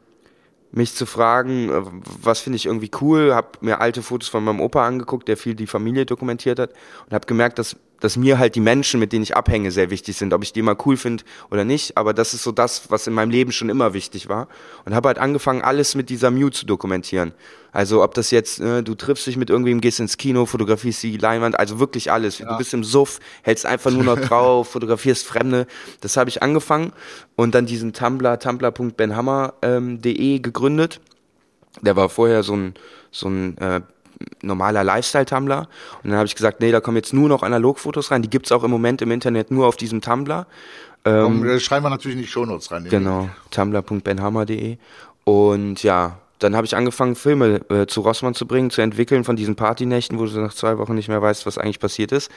mich 0.71 0.95
zu 0.95 1.05
fragen, 1.05 1.69
äh, 1.69 1.81
was 2.21 2.41
finde 2.41 2.57
ich 2.57 2.65
irgendwie 2.65 2.91
cool, 3.01 3.33
habe 3.33 3.49
mir 3.61 3.79
alte 3.79 4.01
Fotos 4.01 4.27
von 4.27 4.43
meinem 4.43 4.59
Opa 4.59 4.85
angeguckt, 4.85 5.27
der 5.27 5.37
viel 5.37 5.55
die 5.55 5.67
Familie 5.67 6.05
dokumentiert 6.05 6.59
hat 6.59 6.71
und 7.05 7.13
habe 7.13 7.27
gemerkt, 7.27 7.59
dass 7.59 7.75
dass 8.03 8.17
mir 8.17 8.37
halt 8.37 8.55
die 8.55 8.59
Menschen, 8.59 8.99
mit 8.99 9.13
denen 9.13 9.23
ich 9.23 9.37
abhänge, 9.37 9.71
sehr 9.71 9.89
wichtig 9.89 10.17
sind, 10.17 10.33
ob 10.33 10.43
ich 10.43 10.51
die 10.51 10.61
mal 10.61 10.75
cool 10.85 10.97
finde 10.97 11.23
oder 11.49 11.63
nicht. 11.63 11.95
Aber 11.95 12.13
das 12.13 12.33
ist 12.33 12.43
so 12.43 12.51
das, 12.51 12.91
was 12.91 13.07
in 13.07 13.13
meinem 13.13 13.29
Leben 13.29 13.53
schon 13.53 13.69
immer 13.69 13.93
wichtig 13.93 14.27
war. 14.27 14.49
Und 14.83 14.93
habe 14.93 15.07
halt 15.07 15.19
angefangen, 15.19 15.61
alles 15.61 15.95
mit 15.95 16.09
dieser 16.09 16.29
Mute 16.29 16.51
zu 16.51 16.65
dokumentieren. 16.65 17.31
Also 17.71 18.03
ob 18.03 18.13
das 18.13 18.29
jetzt, 18.29 18.59
äh, 18.59 18.83
du 18.83 18.95
triffst 18.95 19.25
dich 19.25 19.37
mit 19.37 19.49
irgendwem, 19.49 19.79
gehst 19.79 20.01
ins 20.01 20.17
Kino, 20.17 20.45
fotografierst 20.45 21.01
die 21.01 21.15
Leinwand, 21.15 21.57
also 21.57 21.79
wirklich 21.79 22.11
alles. 22.11 22.39
Ja. 22.39 22.51
Du 22.51 22.57
bist 22.57 22.73
im 22.73 22.83
Suff, 22.83 23.21
hältst 23.41 23.65
einfach 23.65 23.89
nur 23.89 24.03
noch 24.03 24.19
drauf, 24.27 24.71
fotografierst 24.71 25.25
Fremde. 25.25 25.65
Das 26.01 26.17
habe 26.17 26.29
ich 26.29 26.43
angefangen 26.43 26.91
und 27.37 27.55
dann 27.55 27.65
diesen 27.65 27.93
Tumblr, 27.93 28.37
tumblr.benhammer.de 28.37 30.35
ähm, 30.35 30.41
gegründet. 30.41 30.99
Der 31.81 31.95
war 31.95 32.09
vorher 32.09 32.43
so 32.43 32.53
ein, 32.53 32.73
so 33.11 33.29
ein 33.29 33.57
äh, 33.59 33.79
normaler 34.41 34.83
Lifestyle-Tumblr. 34.83 35.67
Und 36.03 36.09
dann 36.09 36.17
habe 36.17 36.27
ich 36.27 36.35
gesagt, 36.35 36.61
nee, 36.61 36.71
da 36.71 36.81
kommen 36.81 36.97
jetzt 36.97 37.13
nur 37.13 37.29
noch 37.29 37.43
Analogfotos 37.43 38.11
rein. 38.11 38.21
Die 38.21 38.29
gibt's 38.29 38.51
auch 38.51 38.63
im 38.63 38.71
Moment 38.71 39.01
im 39.01 39.11
Internet 39.11 39.51
nur 39.51 39.67
auf 39.67 39.77
diesem 39.77 40.01
Tumblr. 40.01 40.45
Ähm, 41.05 41.45
ähm, 41.45 41.59
schreiben 41.59 41.85
wir 41.85 41.89
natürlich 41.89 42.17
nicht 42.17 42.31
Shownotes 42.31 42.71
rein. 42.71 42.87
Genau, 42.89 43.29
tumblr.benhammer.de. 43.51 44.77
Und 45.25 45.83
ja, 45.83 46.17
dann 46.39 46.55
habe 46.55 46.65
ich 46.65 46.75
angefangen, 46.75 47.15
Filme 47.15 47.61
äh, 47.69 47.87
zu 47.87 48.01
Rossmann 48.01 48.33
zu 48.33 48.45
bringen, 48.45 48.69
zu 48.69 48.81
entwickeln 48.81 49.23
von 49.23 49.35
diesen 49.35 49.55
Partynächten, 49.55 50.19
wo 50.19 50.25
du 50.25 50.39
nach 50.39 50.53
zwei 50.53 50.77
Wochen 50.77 50.95
nicht 50.95 51.07
mehr 51.07 51.21
weißt, 51.21 51.45
was 51.45 51.57
eigentlich 51.57 51.79
passiert 51.79 52.11
ist. 52.11 52.31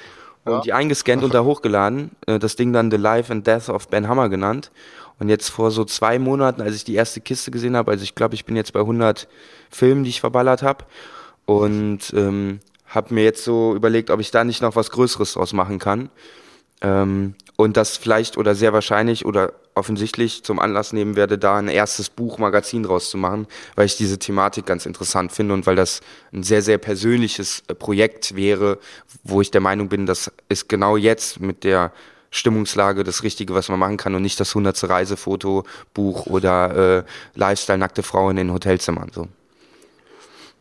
Und 0.44 0.52
ja. 0.52 0.60
die 0.60 0.72
eingescannt 0.72 1.24
und 1.24 1.34
da 1.34 1.42
hochgeladen. 1.44 2.12
Äh, 2.26 2.38
das 2.38 2.56
Ding 2.56 2.72
dann 2.72 2.90
The 2.90 2.96
Life 2.96 3.32
and 3.32 3.46
Death 3.46 3.68
of 3.68 3.88
Ben 3.88 4.08
Hammer 4.08 4.28
genannt. 4.28 4.70
Und 5.18 5.28
jetzt 5.28 5.48
vor 5.48 5.70
so 5.70 5.84
zwei 5.84 6.18
Monaten, 6.18 6.60
als 6.60 6.76
ich 6.76 6.84
die 6.84 6.94
erste 6.94 7.20
Kiste 7.20 7.50
gesehen 7.50 7.76
habe, 7.76 7.90
also 7.90 8.04
ich 8.04 8.14
glaube, 8.14 8.34
ich 8.34 8.44
bin 8.44 8.54
jetzt 8.54 8.72
bei 8.72 8.80
100 8.80 9.28
Filmen, 9.70 10.04
die 10.04 10.10
ich 10.10 10.20
verballert 10.20 10.62
habe. 10.62 10.84
Und 11.46 12.12
ähm, 12.14 12.60
habe 12.86 13.14
mir 13.14 13.24
jetzt 13.24 13.44
so 13.44 13.74
überlegt, 13.74 14.10
ob 14.10 14.20
ich 14.20 14.30
da 14.30 14.44
nicht 14.44 14.62
noch 14.62 14.76
was 14.76 14.90
Größeres 14.90 15.34
draus 15.34 15.52
machen 15.52 15.78
kann. 15.78 16.10
Ähm, 16.82 17.34
und 17.56 17.76
das 17.76 17.96
vielleicht 17.96 18.36
oder 18.36 18.54
sehr 18.54 18.72
wahrscheinlich 18.74 19.24
oder 19.24 19.54
offensichtlich 19.74 20.44
zum 20.44 20.58
Anlass 20.58 20.92
nehmen 20.92 21.16
werde, 21.16 21.38
da 21.38 21.56
ein 21.56 21.68
erstes 21.68 22.10
Buch, 22.10 22.38
Magazin 22.38 22.82
draus 22.82 23.10
zu 23.10 23.16
machen, 23.16 23.46
weil 23.74 23.86
ich 23.86 23.96
diese 23.96 24.18
Thematik 24.18 24.66
ganz 24.66 24.84
interessant 24.84 25.32
finde 25.32 25.54
und 25.54 25.66
weil 25.66 25.76
das 25.76 26.00
ein 26.32 26.42
sehr, 26.42 26.62
sehr 26.62 26.78
persönliches 26.78 27.62
äh, 27.68 27.74
Projekt 27.74 28.36
wäre, 28.36 28.78
wo 29.24 29.40
ich 29.40 29.50
der 29.50 29.60
Meinung 29.60 29.88
bin, 29.88 30.06
das 30.06 30.30
ist 30.48 30.68
genau 30.68 30.96
jetzt 30.96 31.40
mit 31.40 31.64
der 31.64 31.92
Stimmungslage 32.30 33.04
das 33.04 33.22
Richtige, 33.22 33.54
was 33.54 33.68
man 33.68 33.78
machen 33.78 33.96
kann 33.96 34.14
und 34.14 34.22
nicht 34.22 34.38
das 34.38 34.54
hundertste 34.54 34.90
Reisefoto, 34.90 35.64
Buch 35.94 36.26
oder 36.26 36.98
äh, 36.98 37.04
Lifestyle 37.34 37.78
nackte 37.78 38.02
Frauen 38.02 38.32
in 38.32 38.48
den 38.48 38.52
Hotelzimmern. 38.52 39.10
So. 39.14 39.28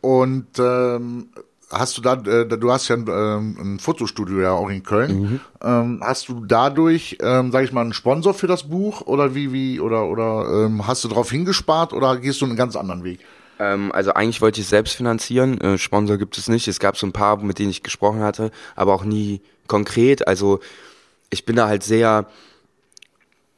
Und 0.06 0.46
ähm, 0.60 1.30
hast 1.68 1.98
du 1.98 2.00
da, 2.00 2.12
äh, 2.12 2.46
du 2.46 2.70
hast 2.70 2.86
ja 2.86 2.94
ein, 2.94 3.06
ähm, 3.08 3.56
ein 3.58 3.78
Fotostudio 3.80 4.40
ja 4.40 4.52
auch 4.52 4.68
in 4.68 4.84
Köln. 4.84 5.20
Mhm. 5.20 5.40
Ähm, 5.60 6.00
hast 6.00 6.28
du 6.28 6.44
dadurch, 6.44 7.18
ähm, 7.20 7.50
sag 7.50 7.64
ich 7.64 7.72
mal, 7.72 7.80
einen 7.80 7.92
Sponsor 7.92 8.32
für 8.32 8.46
das 8.46 8.68
Buch 8.68 9.00
oder 9.00 9.34
wie, 9.34 9.52
wie, 9.52 9.80
oder, 9.80 10.06
oder 10.06 10.66
ähm, 10.66 10.86
hast 10.86 11.02
du 11.02 11.08
darauf 11.08 11.28
hingespart 11.32 11.92
oder 11.92 12.18
gehst 12.18 12.40
du 12.40 12.44
einen 12.44 12.54
ganz 12.54 12.76
anderen 12.76 13.02
Weg? 13.02 13.18
Ähm, 13.58 13.90
also 13.90 14.14
eigentlich 14.14 14.40
wollte 14.40 14.60
ich 14.60 14.66
es 14.66 14.70
selbst 14.70 14.94
finanzieren. 14.94 15.60
Äh, 15.60 15.76
Sponsor 15.76 16.18
gibt 16.18 16.38
es 16.38 16.48
nicht. 16.48 16.68
Es 16.68 16.78
gab 16.78 16.96
so 16.96 17.04
ein 17.04 17.12
paar, 17.12 17.42
mit 17.42 17.58
denen 17.58 17.70
ich 17.70 17.82
gesprochen 17.82 18.20
hatte, 18.20 18.52
aber 18.76 18.94
auch 18.94 19.04
nie 19.04 19.40
konkret. 19.66 20.28
Also 20.28 20.60
ich 21.30 21.44
bin 21.44 21.56
da 21.56 21.66
halt 21.66 21.82
sehr, 21.82 22.26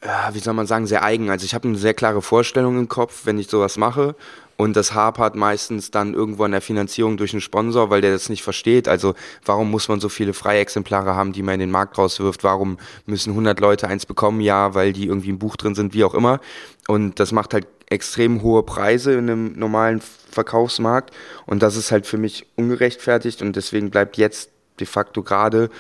ja, 0.02 0.30
wie 0.32 0.38
soll 0.38 0.54
man 0.54 0.66
sagen, 0.66 0.86
sehr 0.86 1.04
eigen. 1.04 1.28
Also 1.28 1.44
ich 1.44 1.54
habe 1.54 1.68
eine 1.68 1.76
sehr 1.76 1.92
klare 1.92 2.22
Vorstellung 2.22 2.78
im 2.78 2.88
Kopf, 2.88 3.26
wenn 3.26 3.38
ich 3.38 3.48
sowas 3.48 3.76
mache. 3.76 4.14
Und 4.58 4.76
das 4.76 4.92
hapert 4.92 5.36
meistens 5.36 5.92
dann 5.92 6.14
irgendwo 6.14 6.42
an 6.42 6.50
der 6.50 6.60
Finanzierung 6.60 7.16
durch 7.16 7.32
einen 7.32 7.40
Sponsor, 7.40 7.90
weil 7.90 8.00
der 8.00 8.10
das 8.10 8.28
nicht 8.28 8.42
versteht. 8.42 8.88
Also 8.88 9.14
warum 9.44 9.70
muss 9.70 9.86
man 9.86 10.00
so 10.00 10.08
viele 10.08 10.34
freie 10.34 10.58
Exemplare 10.58 11.14
haben, 11.14 11.32
die 11.32 11.44
man 11.44 11.54
in 11.54 11.60
den 11.60 11.70
Markt 11.70 11.96
rauswirft? 11.96 12.42
Warum 12.42 12.76
müssen 13.06 13.30
100 13.30 13.60
Leute 13.60 13.86
eins 13.86 14.04
bekommen? 14.04 14.40
Ja, 14.40 14.74
weil 14.74 14.92
die 14.92 15.06
irgendwie 15.06 15.30
im 15.30 15.38
Buch 15.38 15.56
drin 15.56 15.76
sind, 15.76 15.94
wie 15.94 16.02
auch 16.02 16.12
immer. 16.12 16.40
Und 16.88 17.20
das 17.20 17.30
macht 17.30 17.54
halt 17.54 17.68
extrem 17.86 18.42
hohe 18.42 18.64
Preise 18.64 19.12
in 19.12 19.30
einem 19.30 19.52
normalen 19.52 20.02
Verkaufsmarkt. 20.32 21.14
Und 21.46 21.62
das 21.62 21.76
ist 21.76 21.92
halt 21.92 22.08
für 22.08 22.18
mich 22.18 22.44
ungerechtfertigt. 22.56 23.42
Und 23.42 23.54
deswegen 23.54 23.90
bleibt 23.90 24.16
jetzt 24.16 24.50
de 24.80 24.88
facto 24.88 25.22
gerade 25.22 25.70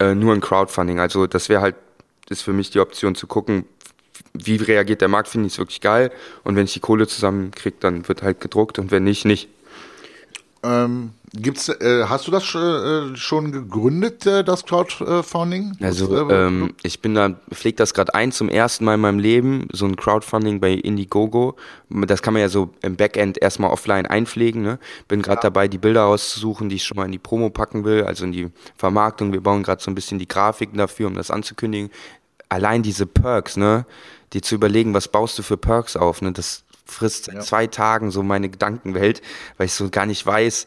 äh, 0.00 0.12
nur 0.16 0.34
ein 0.34 0.40
Crowdfunding. 0.40 0.98
Also 0.98 1.28
das 1.28 1.48
wäre 1.48 1.60
halt, 1.62 1.76
ist 2.28 2.42
für 2.42 2.52
mich 2.52 2.70
die 2.70 2.80
Option 2.80 3.14
zu 3.14 3.28
gucken, 3.28 3.64
wie 4.34 4.56
reagiert 4.56 5.00
der 5.00 5.08
Markt, 5.08 5.28
finde 5.28 5.46
ich 5.46 5.54
es 5.54 5.58
wirklich 5.58 5.80
geil. 5.80 6.10
Und 6.42 6.56
wenn 6.56 6.64
ich 6.64 6.72
die 6.72 6.80
Kohle 6.80 7.06
zusammenkriege, 7.06 7.76
dann 7.80 8.06
wird 8.08 8.22
halt 8.22 8.40
gedruckt 8.40 8.78
und 8.78 8.90
wenn 8.90 9.04
nicht, 9.04 9.24
nicht. 9.24 9.48
Ähm, 10.64 11.10
gibt's, 11.34 11.68
äh, 11.68 12.04
hast 12.08 12.26
du 12.26 12.30
das 12.30 12.54
äh, 12.54 13.14
schon 13.16 13.52
gegründet, 13.52 14.24
äh, 14.26 14.42
das 14.42 14.64
Crowdfunding? 14.64 15.76
Also 15.82 16.30
äh, 16.30 16.46
ähm, 16.46 16.74
ich 16.82 17.02
bin 17.02 17.14
da, 17.14 17.34
pflege 17.52 17.76
das 17.76 17.92
gerade 17.92 18.14
ein 18.14 18.32
zum 18.32 18.48
ersten 18.48 18.86
Mal 18.86 18.94
in 18.94 19.00
meinem 19.00 19.18
Leben, 19.18 19.68
so 19.72 19.84
ein 19.84 19.94
Crowdfunding 19.94 20.60
bei 20.60 20.72
Indiegogo. 20.72 21.56
Das 21.90 22.22
kann 22.22 22.32
man 22.32 22.40
ja 22.40 22.48
so 22.48 22.70
im 22.80 22.96
Backend 22.96 23.40
erstmal 23.42 23.70
offline 23.70 24.06
einpflegen. 24.06 24.62
Ne? 24.62 24.78
Bin 25.06 25.20
gerade 25.20 25.38
ja. 25.38 25.42
dabei, 25.42 25.68
die 25.68 25.78
Bilder 25.78 26.06
auszusuchen, 26.06 26.70
die 26.70 26.76
ich 26.76 26.84
schon 26.84 26.96
mal 26.96 27.04
in 27.04 27.12
die 27.12 27.18
Promo 27.18 27.50
packen 27.50 27.84
will, 27.84 28.04
also 28.04 28.24
in 28.24 28.32
die 28.32 28.48
Vermarktung. 28.76 29.32
Wir 29.32 29.42
bauen 29.42 29.62
gerade 29.62 29.82
so 29.82 29.90
ein 29.90 29.94
bisschen 29.94 30.18
die 30.18 30.28
Grafiken 30.28 30.78
dafür, 30.78 31.08
um 31.08 31.14
das 31.14 31.30
anzukündigen. 31.30 31.90
Allein 32.48 32.82
diese 32.82 33.04
Perks, 33.04 33.58
ne? 33.58 33.84
Die 34.32 34.40
zu 34.40 34.54
überlegen, 34.54 34.94
was 34.94 35.08
baust 35.08 35.38
du 35.38 35.42
für 35.42 35.56
Perks 35.56 35.96
auf, 35.96 36.22
ne? 36.22 36.32
Das 36.32 36.64
frisst 36.84 37.26
seit 37.26 37.34
ja. 37.34 37.40
zwei 37.40 37.66
Tagen 37.66 38.10
so 38.10 38.22
meine 38.22 38.48
Gedankenwelt, 38.48 39.22
weil 39.56 39.66
ich 39.66 39.72
so 39.72 39.88
gar 39.90 40.06
nicht 40.06 40.24
weiß, 40.24 40.66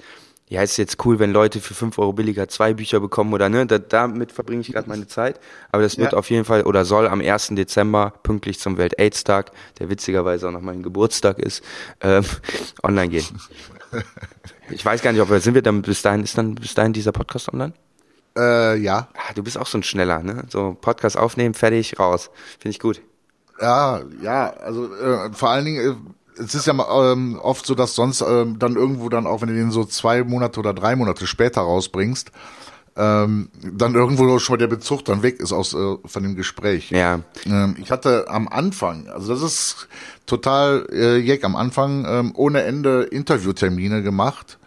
ja, 0.50 0.62
ist 0.62 0.78
jetzt 0.78 1.04
cool, 1.06 1.20
wenn 1.20 1.34
Leute 1.34 1.60
für 1.60 1.74
fünf 1.74 2.00
Euro 2.00 2.14
billiger 2.14 2.48
zwei 2.48 2.74
Bücher 2.74 3.02
bekommen 3.02 3.34
oder 3.34 3.50
ne, 3.50 3.66
da, 3.66 3.80
damit 3.80 4.32
verbringe 4.32 4.62
ich 4.62 4.72
gerade 4.72 4.88
meine 4.88 5.06
Zeit. 5.06 5.42
Aber 5.74 5.84
das 5.84 5.98
wird 5.98 6.14
ja. 6.14 6.18
auf 6.18 6.30
jeden 6.30 6.46
Fall 6.46 6.64
oder 6.64 6.86
soll 6.86 7.06
am 7.08 7.20
1. 7.20 7.50
Dezember 7.52 8.14
pünktlich 8.24 8.58
zum 8.58 8.78
Welt-Aids-Tag, 8.78 9.52
der 9.80 9.90
witzigerweise 9.90 10.48
auch 10.48 10.52
noch 10.52 10.62
mein 10.62 10.84
Geburtstag 10.84 11.40
ist, 11.40 11.64
ähm, 12.02 12.24
online 12.84 13.10
gehen. 13.10 13.26
Ich 14.70 14.84
weiß 14.84 15.02
gar 15.02 15.14
nicht, 15.14 15.22
ob 15.22 15.30
wir, 15.30 15.40
sind 15.40 15.54
wir 15.54 15.62
dann 15.62 15.82
bis 15.82 16.02
dahin, 16.02 16.24
ist 16.24 16.38
dann 16.38 16.56
bis 16.56 16.74
dahin 16.74 16.92
dieser 16.92 17.14
Podcast 17.14 17.48
online? 17.54 17.72
Äh, 18.38 18.76
ja. 18.80 19.08
Ah, 19.16 19.34
du 19.34 19.42
bist 19.42 19.58
auch 19.58 19.66
so 19.66 19.78
ein 19.78 19.84
Schneller, 19.84 20.22
ne? 20.22 20.44
So 20.50 20.76
Podcast 20.80 21.18
aufnehmen, 21.18 21.54
fertig, 21.54 21.98
raus. 21.98 22.30
Finde 22.60 22.72
ich 22.72 22.80
gut. 22.80 23.02
Ja, 23.62 24.02
ja, 24.22 24.50
also 24.52 24.94
äh, 24.94 25.32
vor 25.34 25.50
allen 25.50 25.66
Dingen, 25.66 25.80
äh, 25.80 26.42
es 26.42 26.54
ist 26.54 26.68
ja 26.68 26.74
ähm, 27.12 27.40
oft 27.42 27.66
so, 27.66 27.76
dass 27.76 27.96
sonst 27.96 28.22
ähm, 28.22 28.60
dann 28.60 28.76
irgendwo 28.76 29.10
dann 29.10 29.26
auch, 29.26 29.42
wenn 29.42 29.50
du 29.50 29.56
den 29.56 29.72
so 29.72 29.86
zwei 29.86 30.24
Monate 30.24 30.60
oder 30.60 30.74
drei 30.74 30.96
Monate 30.96 31.26
später 31.26 31.62
rausbringst, 31.62 32.32
ähm, 32.96 33.50
dann 33.62 33.96
irgendwo 33.96 34.40
schon 34.40 34.60
der 34.60 34.68
Bezug 34.68 35.06
dann 35.06 35.24
weg 35.24 35.40
ist 35.40 35.52
aus 35.52 35.74
äh, 35.74 35.98
von 36.06 36.24
dem 36.24 36.36
Gespräch. 36.36 36.90
Ja. 36.92 37.20
Ähm, 37.46 37.76
ich 37.80 37.92
hatte 37.92 38.26
am 38.28 38.48
Anfang, 38.48 39.08
also 39.08 39.34
das 39.34 39.42
ist 39.42 39.88
total 40.26 40.88
äh, 40.92 41.18
jeck, 41.18 41.44
am 41.44 41.56
Anfang 41.56 42.06
ähm, 42.08 42.32
ohne 42.36 42.64
Ende 42.64 43.04
Interviewtermine 43.04 44.04
gemacht 44.04 44.58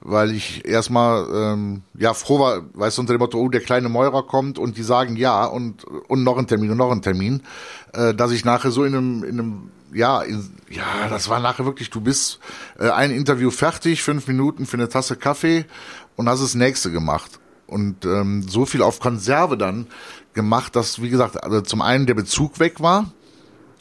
weil 0.00 0.32
ich 0.32 0.64
erstmal 0.66 1.26
ähm, 1.32 1.82
ja 1.94 2.14
froh 2.14 2.38
war, 2.38 2.62
weißt 2.74 2.98
du, 2.98 3.02
unter 3.02 3.14
dem 3.14 3.20
Motto, 3.20 3.38
oh, 3.38 3.48
der 3.48 3.60
kleine 3.60 3.88
Meurer 3.88 4.22
kommt 4.22 4.58
und 4.58 4.76
die 4.76 4.82
sagen 4.82 5.16
ja 5.16 5.44
und 5.44 5.84
und 5.84 6.22
noch 6.22 6.38
ein 6.38 6.46
Termin 6.46 6.70
und 6.70 6.76
noch 6.76 6.92
ein 6.92 7.02
Termin, 7.02 7.42
äh, 7.92 8.14
dass 8.14 8.30
ich 8.30 8.44
nachher 8.44 8.70
so 8.70 8.84
in 8.84 8.94
einem 8.94 9.24
in 9.24 9.40
einem 9.40 9.70
ja 9.92 10.22
in, 10.22 10.50
ja, 10.70 11.08
das 11.08 11.28
war 11.28 11.40
nachher 11.40 11.64
wirklich, 11.64 11.90
du 11.90 12.00
bist 12.00 12.38
äh, 12.78 12.90
ein 12.90 13.10
Interview 13.10 13.50
fertig, 13.50 14.02
fünf 14.02 14.28
Minuten 14.28 14.66
für 14.66 14.76
eine 14.76 14.88
Tasse 14.88 15.16
Kaffee 15.16 15.64
und 16.16 16.28
hast 16.28 16.42
das 16.42 16.54
nächste 16.54 16.90
gemacht. 16.90 17.40
Und 17.66 18.06
ähm, 18.06 18.42
so 18.48 18.64
viel 18.64 18.80
auf 18.82 18.98
Konserve 18.98 19.58
dann 19.58 19.88
gemacht, 20.32 20.74
dass 20.74 21.02
wie 21.02 21.10
gesagt, 21.10 21.42
also 21.42 21.60
zum 21.60 21.82
einen 21.82 22.06
der 22.06 22.14
Bezug 22.14 22.60
weg 22.60 22.80
war, 22.80 23.12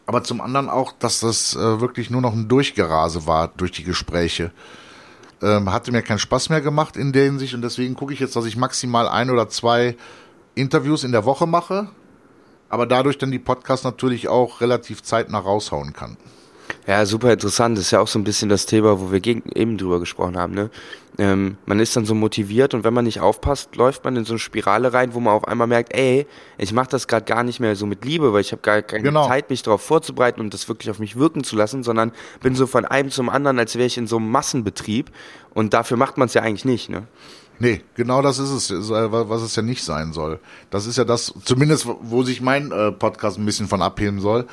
aber 0.06 0.24
zum 0.24 0.42
anderen 0.42 0.70
auch, 0.70 0.94
dass 0.94 1.20
das 1.20 1.56
äh, 1.56 1.80
wirklich 1.80 2.10
nur 2.10 2.22
noch 2.22 2.34
ein 2.34 2.48
Durchgerase 2.48 3.28
war 3.28 3.50
durch 3.50 3.72
die 3.72 3.84
Gespräche 3.84 4.52
ähm, 5.42 5.72
hatte 5.72 5.92
mir 5.92 6.02
keinen 6.02 6.20
Spaß 6.20 6.50
mehr 6.50 6.62
gemacht 6.62 6.98
in 6.98 7.14
der 7.14 7.24
Hinsicht 7.24 7.54
und 7.54 7.62
deswegen 7.62 7.96
gucke 7.96 8.14
ich 8.14 8.20
jetzt, 8.20 8.36
dass 8.36 8.46
ich 8.46 8.58
maximal 8.58 9.08
ein 9.08 9.30
oder 9.30 9.50
zwei 9.50 9.96
Interviews 10.56 11.04
in 11.04 11.12
der 11.12 11.26
Woche 11.26 11.48
mache, 11.48 11.90
aber 12.70 12.86
dadurch 12.86 13.18
dann 13.18 13.32
die 13.32 13.40
Podcasts 13.40 13.84
natürlich 13.84 14.28
auch 14.28 14.62
relativ 14.62 15.04
zeitnah 15.04 15.40
raushauen 15.40 15.94
kann. 15.94 16.18
Ja, 16.86 17.06
super 17.06 17.34
interessant. 17.34 17.78
Das 17.78 17.86
ist 17.86 17.92
ja 17.92 18.00
auch 18.00 18.08
so 18.08 18.20
ein 18.20 18.24
bisschen 18.24 18.50
das 18.50 18.66
Thema, 18.66 19.00
wo 19.00 19.12
wir 19.12 19.26
eben 19.26 19.78
drüber 19.78 20.00
gesprochen 20.00 20.38
haben. 20.38 20.54
Ne? 20.54 20.70
Ähm, 21.20 21.58
man 21.66 21.80
ist 21.80 21.96
dann 21.96 22.06
so 22.06 22.14
motiviert 22.14 22.74
und 22.74 22.84
wenn 22.84 22.94
man 22.94 23.06
nicht 23.06 23.20
aufpasst, 23.20 23.76
läuft 23.76 24.04
man 24.04 24.16
in 24.16 24.26
so 24.26 24.34
eine 24.34 24.40
Spirale 24.40 24.94
rein, 24.94 25.14
wo 25.14 25.20
man 25.20 25.34
auf 25.34 25.48
einmal 25.48 25.68
merkt, 25.68 25.96
ey, 25.96 26.28
ich 26.58 26.74
mache 26.74 26.90
das 26.90 27.08
gerade 27.08 27.26
gar 27.26 27.44
nicht 27.44 27.60
mehr 27.60 27.76
so 27.76 27.86
mit 27.88 28.06
Liebe, 28.06 28.34
weil 28.34 28.42
ich 28.42 28.52
habe 28.52 28.62
gar 28.62 28.82
keine 28.84 29.04
genau. 29.04 29.28
Zeit, 29.28 29.50
mich 29.50 29.64
darauf 29.64 29.82
vorzubereiten 29.82 30.40
und 30.40 30.54
das 30.54 30.70
wirklich 30.70 30.92
auf 30.92 31.00
mich 31.00 31.16
wirken 31.16 31.44
zu 31.44 31.56
lassen, 31.56 31.84
sondern 31.84 32.12
bin 32.42 32.56
so 32.56 32.68
von 32.68 32.86
einem 32.86 33.10
zum 33.10 33.30
anderen, 33.30 33.58
als 33.58 33.76
wäre 33.76 33.88
ich 33.88 33.98
in 33.98 34.06
so 34.06 34.18
einem 34.18 34.30
Massenbetrieb 34.30 35.10
und 35.54 35.74
dafür 35.74 35.98
macht 35.98 36.18
man 36.18 36.28
es 36.28 36.36
ja 36.36 36.44
eigentlich 36.44 36.66
nicht. 36.66 36.90
Ne? 36.90 37.08
Nee, 37.60 37.82
genau 37.96 38.22
das 38.22 38.38
ist 38.38 38.52
es, 38.52 38.70
äh, 38.70 39.12
was 39.12 39.42
es 39.42 39.56
ja 39.56 39.64
nicht 39.64 39.84
sein 39.84 40.14
soll. 40.14 40.40
Das 40.70 40.86
ist 40.86 40.98
ja 40.98 41.04
das, 41.04 41.34
zumindest 41.44 41.88
wo 42.02 42.22
sich 42.22 42.42
mein 42.42 42.72
äh, 42.72 42.92
Podcast 42.92 43.40
ein 43.40 43.46
bisschen 43.46 43.68
von 43.68 43.82
abheben 43.82 44.20
soll 44.20 44.46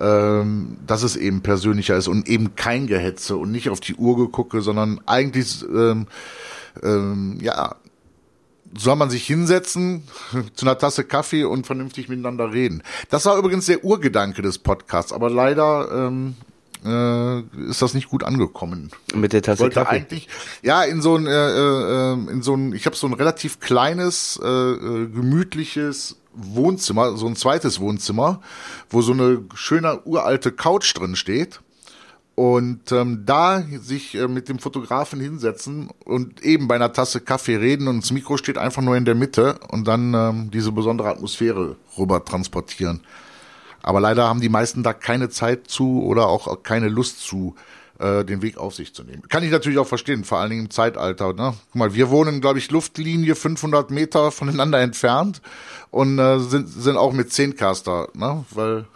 ähm, 0.00 0.76
dass 0.86 1.02
es 1.02 1.16
eben 1.16 1.42
persönlicher 1.42 1.96
ist 1.96 2.08
und 2.08 2.28
eben 2.28 2.56
kein 2.56 2.86
Gehetze 2.86 3.36
und 3.36 3.52
nicht 3.52 3.70
auf 3.70 3.80
die 3.80 3.94
Uhr 3.94 4.16
gegucke, 4.16 4.60
sondern 4.60 5.00
eigentlich 5.06 5.64
ähm, 5.68 6.06
ähm, 6.82 7.38
ja 7.40 7.76
soll 8.76 8.96
man 8.96 9.10
sich 9.10 9.26
hinsetzen 9.26 10.02
zu 10.54 10.66
einer 10.66 10.78
Tasse 10.78 11.04
Kaffee 11.04 11.44
und 11.44 11.66
vernünftig 11.66 12.08
miteinander 12.08 12.52
reden. 12.52 12.82
Das 13.10 13.24
war 13.26 13.36
übrigens 13.38 13.66
der 13.66 13.84
Urgedanke 13.84 14.42
des 14.42 14.58
Podcasts, 14.58 15.12
aber 15.12 15.30
leider 15.30 16.08
ähm, 16.08 16.34
äh, 16.84 17.40
ist 17.68 17.82
das 17.82 17.94
nicht 17.94 18.08
gut 18.08 18.24
angekommen. 18.24 18.90
Mit 19.14 19.32
der 19.32 19.42
Tasse 19.42 19.62
Wollte 19.62 19.76
Kaffee? 19.80 19.96
Eigentlich, 19.96 20.28
ja, 20.62 20.82
in 20.82 21.00
so 21.00 21.16
ein, 21.16 21.26
äh, 21.26 21.30
äh, 21.30 22.12
in 22.12 22.42
so 22.42 22.54
ein, 22.54 22.74
ich 22.74 22.86
habe 22.86 22.96
so 22.96 23.06
ein 23.06 23.14
relativ 23.14 23.60
kleines, 23.60 24.40
äh, 24.42 24.48
äh 24.48 25.08
gemütliches 25.08 26.16
Wohnzimmer, 26.34 27.16
so 27.16 27.26
ein 27.26 27.36
zweites 27.36 27.80
Wohnzimmer, 27.80 28.40
wo 28.90 29.02
so 29.02 29.12
eine 29.12 29.42
schöne 29.54 30.00
uralte 30.04 30.52
Couch 30.52 30.96
drin 30.96 31.16
steht. 31.16 31.60
Und 32.36 32.90
ähm, 32.90 33.22
da 33.24 33.62
sich 33.80 34.16
äh, 34.16 34.26
mit 34.26 34.48
dem 34.48 34.58
Fotografen 34.58 35.20
hinsetzen 35.20 35.90
und 36.04 36.42
eben 36.42 36.66
bei 36.66 36.74
einer 36.74 36.92
Tasse 36.92 37.20
Kaffee 37.20 37.56
reden 37.56 37.86
und 37.86 38.02
das 38.02 38.10
Mikro 38.10 38.36
steht 38.36 38.58
einfach 38.58 38.82
nur 38.82 38.96
in 38.96 39.04
der 39.04 39.14
Mitte 39.14 39.60
und 39.70 39.86
dann 39.86 40.14
ähm, 40.14 40.50
diese 40.50 40.72
besondere 40.72 41.10
Atmosphäre 41.10 41.76
rüber 41.96 42.24
transportieren. 42.24 43.02
Aber 43.82 44.00
leider 44.00 44.26
haben 44.26 44.40
die 44.40 44.48
meisten 44.48 44.82
da 44.82 44.92
keine 44.92 45.28
Zeit 45.28 45.68
zu 45.68 46.02
oder 46.02 46.26
auch 46.26 46.64
keine 46.64 46.88
Lust 46.88 47.20
zu, 47.20 47.54
äh, 47.98 48.24
den 48.24 48.42
Weg 48.42 48.58
auf 48.58 48.74
sich 48.74 48.94
zu 48.94 49.04
nehmen. 49.04 49.22
Kann 49.28 49.42
ich 49.42 49.50
natürlich 49.50 49.78
auch 49.78 49.86
verstehen, 49.86 50.24
vor 50.24 50.38
allen 50.38 50.50
Dingen 50.50 50.64
im 50.64 50.70
Zeitalter. 50.70 51.32
Ne? 51.32 51.54
Guck 51.72 51.74
mal, 51.74 51.94
wir 51.94 52.10
wohnen, 52.10 52.40
glaube 52.40 52.58
ich, 52.58 52.70
Luftlinie 52.70 53.34
500 53.34 53.90
Meter 53.90 54.30
voneinander 54.30 54.80
entfernt 54.80 55.40
und 55.90 56.18
äh, 56.18 56.38
sind, 56.40 56.68
sind 56.68 56.96
auch 56.96 57.12
mit 57.12 57.32
Zehncaster, 57.32 58.08
ne? 58.14 58.44
weil 58.50 58.86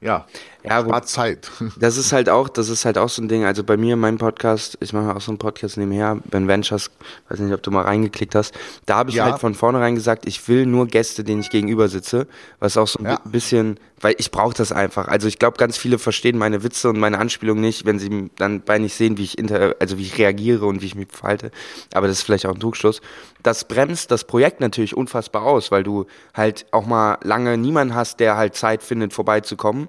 ja, 0.00 0.26
ja 0.66 0.86
war 0.88 1.02
Zeit. 1.02 1.50
Das 1.78 1.96
ist 1.96 2.12
halt 2.12 2.28
auch, 2.28 2.48
das 2.48 2.68
ist 2.68 2.84
halt 2.84 2.98
auch 2.98 3.08
so 3.08 3.22
ein 3.22 3.28
Ding. 3.28 3.44
Also 3.44 3.62
bei 3.62 3.76
mir, 3.76 3.96
mein 3.96 4.18
Podcast, 4.18 4.78
ich 4.80 4.92
mache 4.92 5.14
auch 5.14 5.20
so 5.20 5.30
einen 5.30 5.38
Podcast 5.38 5.76
nebenher, 5.76 6.18
Ben 6.24 6.48
Ventures, 6.48 6.90
weiß 7.28 7.40
nicht, 7.40 7.52
ob 7.52 7.62
du 7.62 7.70
mal 7.70 7.82
reingeklickt 7.82 8.34
hast. 8.34 8.54
Da 8.86 8.96
habe 8.96 9.10
ich 9.10 9.16
ja. 9.16 9.24
halt 9.24 9.38
von 9.38 9.54
vornherein 9.54 9.94
gesagt, 9.94 10.26
ich 10.26 10.46
will 10.48 10.66
nur 10.66 10.86
Gäste, 10.86 11.22
denen 11.24 11.40
ich 11.40 11.50
gegenüber 11.50 11.88
sitze, 11.88 12.26
was 12.60 12.76
auch 12.76 12.88
so 12.88 12.98
ein 13.00 13.04
ja. 13.06 13.20
bisschen, 13.24 13.78
weil 14.00 14.14
ich 14.18 14.30
brauche 14.30 14.54
das 14.54 14.72
einfach. 14.72 15.08
Also 15.08 15.28
ich 15.28 15.38
glaube, 15.38 15.56
ganz 15.58 15.76
viele 15.76 15.98
verstehen 15.98 16.38
meine 16.38 16.62
Witze 16.62 16.88
und 16.88 16.98
meine 16.98 17.18
Anspielung 17.18 17.60
nicht, 17.60 17.84
wenn 17.84 17.98
sie 17.98 18.30
dann 18.36 18.62
bei 18.62 18.78
nicht 18.78 18.94
sehen, 18.94 19.18
wie 19.18 19.24
ich 19.24 19.38
inter, 19.38 19.76
also 19.80 19.98
wie 19.98 20.02
ich 20.02 20.18
reagiere 20.18 20.66
und 20.66 20.82
wie 20.82 20.86
ich 20.86 20.94
mich 20.94 21.08
verhalte. 21.10 21.50
Aber 21.92 22.06
das 22.06 22.18
ist 22.18 22.22
vielleicht 22.22 22.46
auch 22.46 22.54
ein 22.54 22.60
Trugschluss. 22.60 23.00
Das 23.42 23.64
bremst 23.68 24.10
das 24.10 24.24
Projekt 24.24 24.60
natürlich 24.60 24.96
unfassbar 24.96 25.42
aus, 25.42 25.70
weil 25.70 25.82
du 25.82 26.06
halt 26.34 26.66
auch 26.72 26.86
mal 26.86 27.18
lange 27.22 27.56
niemanden 27.56 27.94
hast, 27.94 28.20
der 28.20 28.36
halt 28.36 28.54
Zeit 28.54 28.82
findet, 28.82 29.12
vorbeizukommen. 29.12 29.88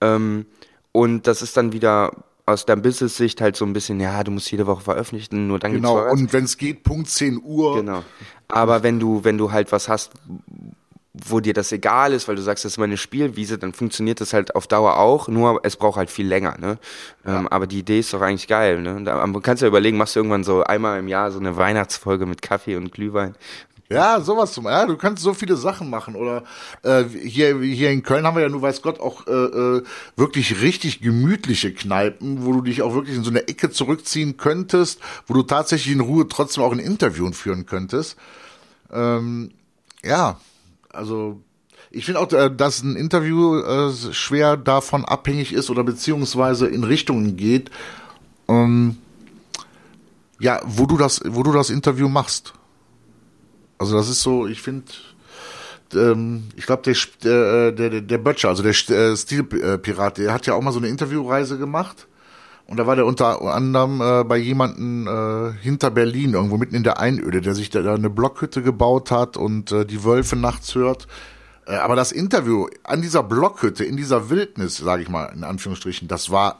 Ähm, 0.00 0.46
und 0.92 1.26
das 1.26 1.42
ist 1.42 1.56
dann 1.56 1.72
wieder 1.72 2.12
aus 2.46 2.64
der 2.64 2.76
Business-Sicht 2.76 3.40
halt 3.40 3.56
so 3.56 3.64
ein 3.64 3.72
bisschen, 3.72 3.98
ja, 3.98 4.22
du 4.22 4.30
musst 4.30 4.50
jede 4.50 4.66
Woche 4.66 4.82
veröffentlichen, 4.82 5.48
nur 5.48 5.58
dann 5.58 5.72
genau. 5.72 5.94
geht's 5.96 6.04
Genau, 6.04 6.22
und 6.22 6.32
wenn 6.32 6.44
es 6.44 6.56
geht, 6.56 6.84
Punkt 6.84 7.08
10 7.08 7.40
Uhr. 7.42 7.76
Genau. 7.76 8.04
Aber 8.48 8.84
wenn 8.84 9.00
du, 9.00 9.24
wenn 9.24 9.36
du 9.36 9.50
halt 9.50 9.72
was 9.72 9.88
hast, 9.88 10.12
wo 11.12 11.40
dir 11.40 11.54
das 11.54 11.72
egal 11.72 12.12
ist, 12.12 12.28
weil 12.28 12.36
du 12.36 12.42
sagst, 12.42 12.64
das 12.64 12.72
ist 12.72 12.78
meine 12.78 12.96
Spielwiese, 12.96 13.58
dann 13.58 13.72
funktioniert 13.72 14.20
das 14.20 14.32
halt 14.32 14.54
auf 14.54 14.66
Dauer 14.66 14.98
auch, 14.98 15.28
nur 15.28 15.60
es 15.64 15.76
braucht 15.76 15.96
halt 15.96 16.10
viel 16.10 16.26
länger, 16.26 16.56
ne? 16.58 16.78
Ja. 17.24 17.40
Ähm, 17.40 17.48
aber 17.48 17.66
die 17.66 17.78
Idee 17.78 18.00
ist 18.00 18.12
doch 18.12 18.20
eigentlich 18.20 18.48
geil, 18.48 18.80
ne? 18.80 19.02
Da, 19.02 19.26
man 19.26 19.42
kannst 19.42 19.62
ja 19.62 19.68
überlegen, 19.68 19.96
machst 19.96 20.14
du 20.14 20.20
irgendwann 20.20 20.44
so 20.44 20.62
einmal 20.62 20.98
im 20.98 21.08
Jahr 21.08 21.32
so 21.32 21.38
eine 21.38 21.56
Weihnachtsfolge 21.56 22.26
mit 22.26 22.42
Kaffee 22.42 22.76
und 22.76 22.92
Glühwein 22.92 23.34
ja, 23.88 24.20
sowas 24.20 24.52
zum. 24.52 24.64
Ja, 24.64 24.84
du 24.86 24.96
kannst 24.96 25.22
so 25.22 25.32
viele 25.34 25.56
Sachen 25.56 25.90
machen. 25.90 26.16
Oder 26.16 26.42
äh, 26.82 27.04
hier, 27.04 27.60
hier 27.60 27.90
in 27.90 28.02
Köln 28.02 28.26
haben 28.26 28.36
wir 28.36 28.42
ja 28.42 28.48
nur, 28.48 28.62
weiß 28.62 28.82
Gott, 28.82 29.00
auch 29.00 29.26
äh, 29.26 29.30
äh, 29.30 29.82
wirklich 30.16 30.60
richtig 30.60 31.00
gemütliche 31.00 31.72
Kneipen, 31.72 32.44
wo 32.44 32.52
du 32.52 32.62
dich 32.62 32.82
auch 32.82 32.94
wirklich 32.94 33.16
in 33.16 33.24
so 33.24 33.30
eine 33.30 33.46
Ecke 33.46 33.70
zurückziehen 33.70 34.36
könntest, 34.36 35.00
wo 35.26 35.34
du 35.34 35.42
tatsächlich 35.42 35.94
in 35.94 36.00
Ruhe 36.00 36.26
trotzdem 36.28 36.64
auch 36.64 36.72
ein 36.72 36.78
Interview 36.78 37.30
führen 37.32 37.66
könntest. 37.66 38.16
Ähm, 38.92 39.52
ja, 40.04 40.40
also 40.92 41.40
ich 41.90 42.04
finde 42.04 42.20
auch, 42.20 42.32
äh, 42.32 42.50
dass 42.54 42.82
ein 42.82 42.96
Interview 42.96 43.58
äh, 43.58 43.92
schwer 44.12 44.56
davon 44.56 45.04
abhängig 45.04 45.52
ist 45.52 45.70
oder 45.70 45.84
beziehungsweise 45.84 46.66
in 46.66 46.84
Richtungen 46.84 47.36
geht, 47.36 47.70
ähm, 48.48 48.98
ja, 50.38 50.60
wo 50.64 50.86
du 50.86 50.96
das, 50.96 51.22
wo 51.24 51.42
du 51.42 51.52
das 51.52 51.70
Interview 51.70 52.08
machst. 52.08 52.52
Also 53.78 53.96
das 53.96 54.08
ist 54.08 54.22
so, 54.22 54.46
ich 54.46 54.62
finde, 54.62 54.86
ähm, 55.94 56.44
ich 56.56 56.66
glaube, 56.66 56.82
der, 56.82 57.72
der, 57.72 57.90
der, 57.90 58.00
der 58.00 58.18
Böttcher, 58.18 58.48
also 58.48 58.62
der 58.62 58.72
äh, 58.72 59.16
Stilpirat, 59.16 60.18
der 60.18 60.32
hat 60.32 60.46
ja 60.46 60.54
auch 60.54 60.62
mal 60.62 60.72
so 60.72 60.78
eine 60.78 60.88
Interviewreise 60.88 61.58
gemacht. 61.58 62.06
Und 62.66 62.78
da 62.78 62.86
war 62.86 62.96
der 62.96 63.06
unter 63.06 63.40
anderem 63.42 64.00
äh, 64.00 64.24
bei 64.24 64.38
jemanden 64.38 65.06
äh, 65.06 65.52
hinter 65.62 65.90
Berlin, 65.90 66.34
irgendwo 66.34 66.56
mitten 66.56 66.74
in 66.74 66.82
der 66.82 66.98
Einöde, 66.98 67.40
der 67.40 67.54
sich 67.54 67.70
da, 67.70 67.80
da 67.80 67.94
eine 67.94 68.10
Blockhütte 68.10 68.60
gebaut 68.60 69.12
hat 69.12 69.36
und 69.36 69.70
äh, 69.70 69.86
die 69.86 70.02
Wölfe 70.02 70.34
nachts 70.34 70.74
hört. 70.74 71.06
Äh, 71.66 71.76
aber 71.76 71.94
das 71.94 72.10
Interview 72.10 72.66
an 72.82 73.02
dieser 73.02 73.22
Blockhütte, 73.22 73.84
in 73.84 73.96
dieser 73.96 74.30
Wildnis, 74.30 74.78
sage 74.78 75.02
ich 75.02 75.08
mal 75.08 75.26
in 75.26 75.44
Anführungsstrichen, 75.44 76.08
das 76.08 76.30
war 76.30 76.58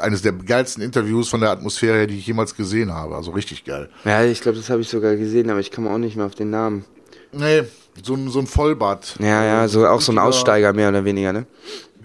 eines 0.00 0.22
der 0.22 0.32
geilsten 0.32 0.82
Interviews 0.82 1.28
von 1.28 1.40
der 1.40 1.50
Atmosphäre, 1.50 2.06
die 2.06 2.18
ich 2.18 2.26
jemals 2.26 2.54
gesehen 2.54 2.92
habe. 2.92 3.16
Also 3.16 3.32
richtig 3.32 3.64
geil. 3.64 3.88
Ja, 4.04 4.24
ich 4.24 4.40
glaube, 4.40 4.58
das 4.58 4.70
habe 4.70 4.80
ich 4.80 4.88
sogar 4.88 5.16
gesehen, 5.16 5.50
aber 5.50 5.60
ich 5.60 5.70
komme 5.70 5.90
auch 5.90 5.98
nicht 5.98 6.16
mehr 6.16 6.26
auf 6.26 6.34
den 6.34 6.50
Namen. 6.50 6.84
Nee, 7.32 7.64
so, 8.02 8.14
ein 8.14 8.28
so 8.30 8.38
ein 8.38 8.46
Vollbart. 8.46 9.16
Ja, 9.20 9.44
ja, 9.44 9.68
so 9.68 9.86
auch 9.86 10.00
so 10.00 10.12
ein 10.12 10.18
Aussteiger 10.18 10.72
mehr 10.72 10.88
oder 10.88 11.04
weniger, 11.04 11.32
ne? 11.32 11.46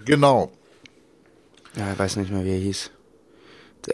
Genau. 0.04 0.52
Ja, 1.76 1.92
ich 1.92 1.98
weiß 1.98 2.16
nicht 2.16 2.30
mehr, 2.30 2.44
wie 2.44 2.52
er 2.52 2.58
hieß. 2.58 2.90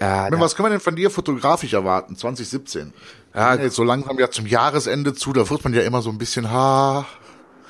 Ja, 0.00 0.28
was 0.30 0.54
können 0.54 0.66
wir 0.66 0.70
denn 0.70 0.80
von 0.80 0.94
dir 0.94 1.10
fotografisch 1.10 1.72
erwarten, 1.72 2.16
2017? 2.16 2.92
Ja, 3.34 3.54
jetzt 3.54 3.76
so 3.76 3.82
langsam 3.82 4.18
ja 4.18 4.30
zum 4.30 4.46
Jahresende 4.46 5.14
zu, 5.14 5.32
da 5.32 5.48
wird 5.48 5.64
man 5.64 5.74
ja 5.74 5.82
immer 5.82 6.02
so 6.02 6.10
ein 6.10 6.18
bisschen, 6.18 6.50
ha. 6.50 7.06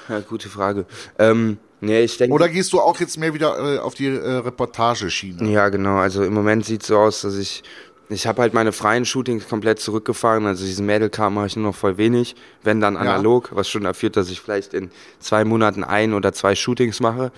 Ja, 0.09 0.21
gute 0.21 0.49
Frage. 0.49 0.87
Ähm, 1.19 1.59
Nee, 1.81 2.03
ich 2.03 2.17
denke. 2.19 2.35
Oder 2.35 2.49
gehst 2.49 2.73
du 2.73 2.81
auch 2.81 2.99
jetzt 3.01 3.17
mehr 3.17 3.33
wieder 3.33 3.77
äh, 3.77 3.79
auf 3.79 3.95
die 3.95 4.07
äh, 4.07 4.37
Reportageschiene? 4.37 5.51
Ja, 5.51 5.69
genau. 5.71 5.97
Also 5.97 6.23
im 6.25 6.35
Moment 6.35 6.65
sieht 6.65 6.83
es 6.83 6.89
so 6.89 6.99
aus, 6.99 7.23
dass 7.23 7.37
ich 7.37 7.63
ich 8.11 8.27
habe 8.27 8.43
halt 8.43 8.55
meine 8.55 8.73
freien 8.73 9.05
Shootings 9.05 9.49
komplett 9.49 9.79
zurückgefahren. 9.79 10.45
Also 10.47 10.65
diesen 10.65 10.85
Mädelkram 10.85 11.33
mache 11.33 11.47
ich 11.47 11.57
nur 11.57 11.67
noch 11.67 11.77
voll 11.77 11.97
wenig, 11.97 12.35
wenn 12.65 12.81
dann 12.81 12.97
analog, 12.97 13.51
ja. 13.51 13.57
was 13.57 13.69
schon 13.69 13.85
dafür, 13.85 14.11
dass 14.11 14.31
ich 14.31 14.41
vielleicht 14.41 14.75
in 14.75 14.91
zwei 15.21 15.45
Monaten 15.45 15.85
ein 15.85 16.13
oder 16.13 16.33
zwei 16.33 16.57
Shootings 16.57 16.99
mache 16.99 17.31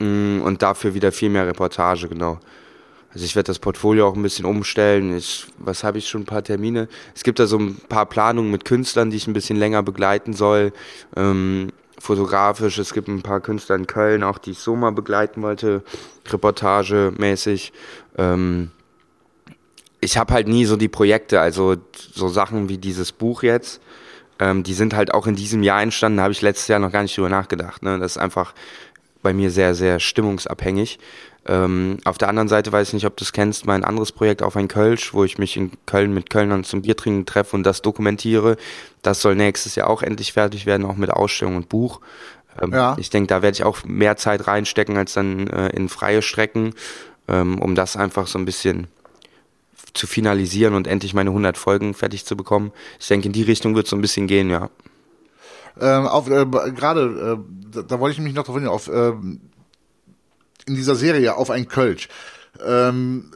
mm, 0.00 0.42
und 0.42 0.62
dafür 0.62 0.94
wieder 0.94 1.12
viel 1.12 1.30
mehr 1.30 1.46
Reportage, 1.46 2.08
genau. 2.08 2.40
Also 3.12 3.24
ich 3.24 3.36
werde 3.36 3.48
das 3.48 3.60
Portfolio 3.60 4.08
auch 4.08 4.16
ein 4.16 4.22
bisschen 4.22 4.46
umstellen. 4.46 5.16
Ich, 5.16 5.46
was 5.58 5.84
habe 5.84 5.98
ich 5.98 6.08
schon 6.08 6.22
ein 6.22 6.26
paar 6.26 6.42
Termine? 6.42 6.88
Es 7.14 7.22
gibt 7.22 7.38
da 7.38 7.46
so 7.46 7.58
ein 7.58 7.76
paar 7.88 8.06
Planungen 8.06 8.50
mit 8.50 8.64
Künstlern, 8.64 9.10
die 9.10 9.16
ich 9.16 9.26
ein 9.26 9.32
bisschen 9.32 9.56
länger 9.56 9.82
begleiten 9.82 10.32
soll. 10.32 10.72
Ähm, 11.16 11.70
fotografisch. 12.00 12.78
Es 12.78 12.92
gibt 12.92 13.08
ein 13.08 13.22
paar 13.22 13.40
Künstler 13.40 13.76
in 13.76 13.86
Köln, 13.86 14.24
auch 14.24 14.38
die 14.38 14.52
ich 14.52 14.58
so 14.58 14.74
mal 14.74 14.90
begleiten 14.90 15.42
wollte, 15.42 15.84
reportagemäßig. 16.28 17.72
Ähm, 18.18 18.70
ich 20.00 20.16
habe 20.16 20.32
halt 20.32 20.48
nie 20.48 20.64
so 20.64 20.76
die 20.76 20.88
Projekte, 20.88 21.40
also 21.40 21.76
so 21.94 22.28
Sachen 22.28 22.68
wie 22.68 22.78
dieses 22.78 23.12
Buch 23.12 23.42
jetzt, 23.42 23.80
ähm, 24.38 24.62
die 24.62 24.74
sind 24.74 24.94
halt 24.94 25.12
auch 25.12 25.26
in 25.26 25.36
diesem 25.36 25.62
Jahr 25.62 25.82
entstanden, 25.82 26.16
da 26.16 26.22
habe 26.24 26.32
ich 26.32 26.40
letztes 26.40 26.68
Jahr 26.68 26.78
noch 26.78 26.90
gar 26.90 27.02
nicht 27.02 27.16
drüber 27.16 27.28
nachgedacht. 27.28 27.82
Ne? 27.82 27.98
Das 27.98 28.12
ist 28.12 28.18
einfach 28.18 28.54
bei 29.22 29.34
mir 29.34 29.50
sehr, 29.50 29.74
sehr 29.74 30.00
stimmungsabhängig. 30.00 30.98
Ähm, 31.46 31.98
auf 32.04 32.18
der 32.18 32.28
anderen 32.28 32.48
Seite 32.48 32.70
weiß 32.70 32.88
ich 32.88 32.94
nicht, 32.94 33.06
ob 33.06 33.16
du 33.16 33.24
es 33.24 33.32
kennst, 33.32 33.66
mein 33.66 33.84
anderes 33.84 34.12
Projekt 34.12 34.42
auf 34.42 34.56
ein 34.56 34.68
Kölsch, 34.68 35.14
wo 35.14 35.24
ich 35.24 35.38
mich 35.38 35.56
in 35.56 35.72
Köln 35.86 36.12
mit 36.12 36.28
Kölnern 36.28 36.64
zum 36.64 36.82
Biertrinken 36.82 37.24
treffe 37.24 37.56
und 37.56 37.62
das 37.62 37.82
dokumentiere. 37.82 38.56
Das 39.02 39.22
soll 39.22 39.36
nächstes 39.36 39.74
Jahr 39.74 39.88
auch 39.88 40.02
endlich 40.02 40.34
fertig 40.34 40.66
werden, 40.66 40.84
auch 40.84 40.96
mit 40.96 41.10
Ausstellung 41.10 41.56
und 41.56 41.68
Buch. 41.68 42.00
Ähm, 42.60 42.72
ja. 42.72 42.96
Ich 42.98 43.10
denke, 43.10 43.28
da 43.28 43.42
werde 43.42 43.54
ich 43.54 43.64
auch 43.64 43.84
mehr 43.84 44.16
Zeit 44.16 44.46
reinstecken 44.46 44.96
als 44.96 45.14
dann 45.14 45.46
äh, 45.48 45.68
in 45.68 45.88
freie 45.88 46.20
Strecken, 46.20 46.74
ähm, 47.26 47.58
um 47.60 47.74
das 47.74 47.96
einfach 47.96 48.26
so 48.26 48.38
ein 48.38 48.44
bisschen 48.44 48.88
zu 49.94 50.06
finalisieren 50.06 50.74
und 50.74 50.86
endlich 50.86 51.14
meine 51.14 51.30
100 51.30 51.56
Folgen 51.56 51.94
fertig 51.94 52.24
zu 52.24 52.36
bekommen. 52.36 52.72
Ich 53.00 53.08
denke, 53.08 53.26
in 53.26 53.32
die 53.32 53.42
Richtung 53.42 53.74
wird 53.74 53.86
es 53.86 53.90
so 53.90 53.96
ein 53.96 54.02
bisschen 54.02 54.26
gehen, 54.26 54.50
ja. 54.50 54.70
Ähm, 55.80 56.06
auf, 56.06 56.28
äh, 56.28 56.44
gerade, 56.44 57.38
äh, 57.38 57.72
da, 57.72 57.82
da, 57.82 58.00
wollte 58.00 58.14
ich 58.14 58.20
mich 58.20 58.34
noch 58.34 58.44
drauf 58.44 58.56
hin, 58.56 58.66
auf 58.66 58.88
ähm, 58.92 59.40
in 60.66 60.74
dieser 60.74 60.94
Serie 60.94 61.36
auf 61.36 61.50
ein 61.50 61.68
Kölsch. 61.68 62.08
Ähm, 62.64 63.30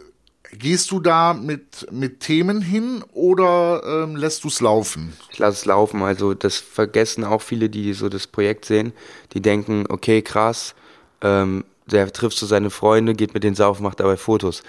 gehst 0.59 0.91
du 0.91 1.01
da 1.01 1.35
mit, 1.35 1.87
mit 1.91 2.21
Themen 2.21 2.63
hin 2.63 3.05
oder 3.13 3.83
ähm, 3.85 4.17
lässt 4.17 4.45
du 4.45 4.49
es 4.49 4.61
laufen? 4.61 5.13
Ich 5.33 5.39
lasse 5.39 5.59
es 5.59 5.65
laufen. 5.65 6.03
Also 6.03 6.35
das 6.35 6.59
vergessen 6.59 7.25
auch 7.25 7.43
viele, 7.43 7.69
die 7.69 7.93
so 7.93 8.09
das 8.09 8.27
Projekt 8.27 8.65
sehen. 8.65 8.93
Die 9.33 9.41
denken, 9.41 9.85
okay, 9.89 10.23
krass, 10.23 10.75
ähm, 11.21 11.65
der 11.87 12.13
trifft 12.13 12.39
so 12.39 12.47
seine 12.47 12.71
Freunde, 12.71 13.15
geht 13.15 13.35
mit 13.35 13.45
denen 13.45 13.57
saufen, 13.57 13.83
macht 13.83 14.01
dabei 14.01 14.17
Fotos. 14.17 14.63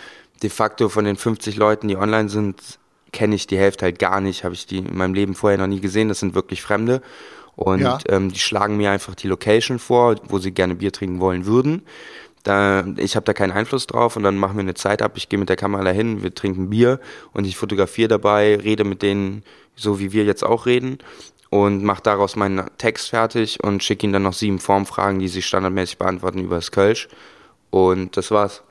De 0.43 0.49
facto 0.49 0.89
von 0.89 1.05
den 1.05 1.15
50 1.15 1.55
Leuten, 1.55 1.87
die 1.87 1.97
online 1.97 2.29
sind, 2.29 2.61
kenne 3.11 3.35
ich 3.35 3.47
die 3.47 3.57
Hälfte 3.57 3.85
halt 3.85 3.99
gar 3.99 4.19
nicht, 4.19 4.43
habe 4.43 4.53
ich 4.53 4.65
die 4.65 4.79
in 4.79 4.97
meinem 4.97 5.13
Leben 5.13 5.35
vorher 5.35 5.57
noch 5.57 5.67
nie 5.67 5.79
gesehen. 5.79 6.09
Das 6.09 6.19
sind 6.19 6.35
wirklich 6.35 6.61
Fremde. 6.61 7.01
Und 7.55 7.81
ja. 7.81 7.99
ähm, 8.09 8.31
die 8.31 8.39
schlagen 8.39 8.75
mir 8.75 8.91
einfach 8.91 9.15
die 9.15 9.27
Location 9.27 9.79
vor, 9.79 10.15
wo 10.27 10.39
sie 10.39 10.51
gerne 10.51 10.75
Bier 10.75 10.91
trinken 10.91 11.21
wollen 11.21 11.45
würden. 11.45 11.83
Da, 12.45 12.85
ich 12.97 13.15
habe 13.15 13.25
da 13.25 13.33
keinen 13.33 13.51
Einfluss 13.51 13.87
drauf 13.87 14.15
und 14.15 14.23
dann 14.23 14.37
machen 14.37 14.55
wir 14.55 14.61
eine 14.61 14.75
Zeit 14.75 15.01
ab. 15.01 15.13
Ich 15.15 15.29
gehe 15.29 15.39
mit 15.39 15.49
der 15.49 15.55
Kamera 15.55 15.83
dahin, 15.83 16.21
wir 16.21 16.33
trinken 16.33 16.69
Bier 16.69 16.99
und 17.33 17.45
ich 17.45 17.57
fotografiere 17.57 18.07
dabei, 18.07 18.55
rede 18.55 18.83
mit 18.83 19.01
denen, 19.01 19.43
so 19.75 19.99
wie 19.99 20.13
wir 20.13 20.25
jetzt 20.25 20.43
auch 20.43 20.67
reden 20.67 20.99
und 21.49 21.83
mache 21.83 22.03
daraus 22.03 22.35
meinen 22.35 22.69
Text 22.77 23.09
fertig 23.09 23.63
und 23.63 23.83
schicke 23.83 24.05
ihnen 24.05 24.13
dann 24.13 24.23
noch 24.23 24.33
sieben 24.33 24.59
Formfragen, 24.59 25.19
die 25.19 25.27
sie 25.27 25.41
standardmäßig 25.41 25.97
beantworten 25.97 26.39
über 26.39 26.55
das 26.55 26.71
Kölsch. 26.71 27.07
Und 27.71 28.15
das 28.15 28.29
war's. 28.29 28.61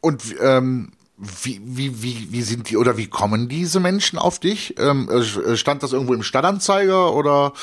Und 0.00 0.22
ähm, 0.40 0.92
wie, 1.16 1.60
wie, 1.64 2.00
wie, 2.02 2.28
wie 2.30 2.42
sind 2.42 2.70
die 2.70 2.76
oder 2.76 2.96
wie 2.96 3.08
kommen 3.08 3.48
diese 3.48 3.80
Menschen 3.80 4.20
auf 4.20 4.38
dich? 4.38 4.78
Ähm, 4.78 5.08
äh, 5.10 5.56
stand 5.56 5.82
das 5.82 5.92
irgendwo 5.92 6.14
im 6.14 6.22
Stadtanzeiger 6.22 7.12
oder 7.12 7.54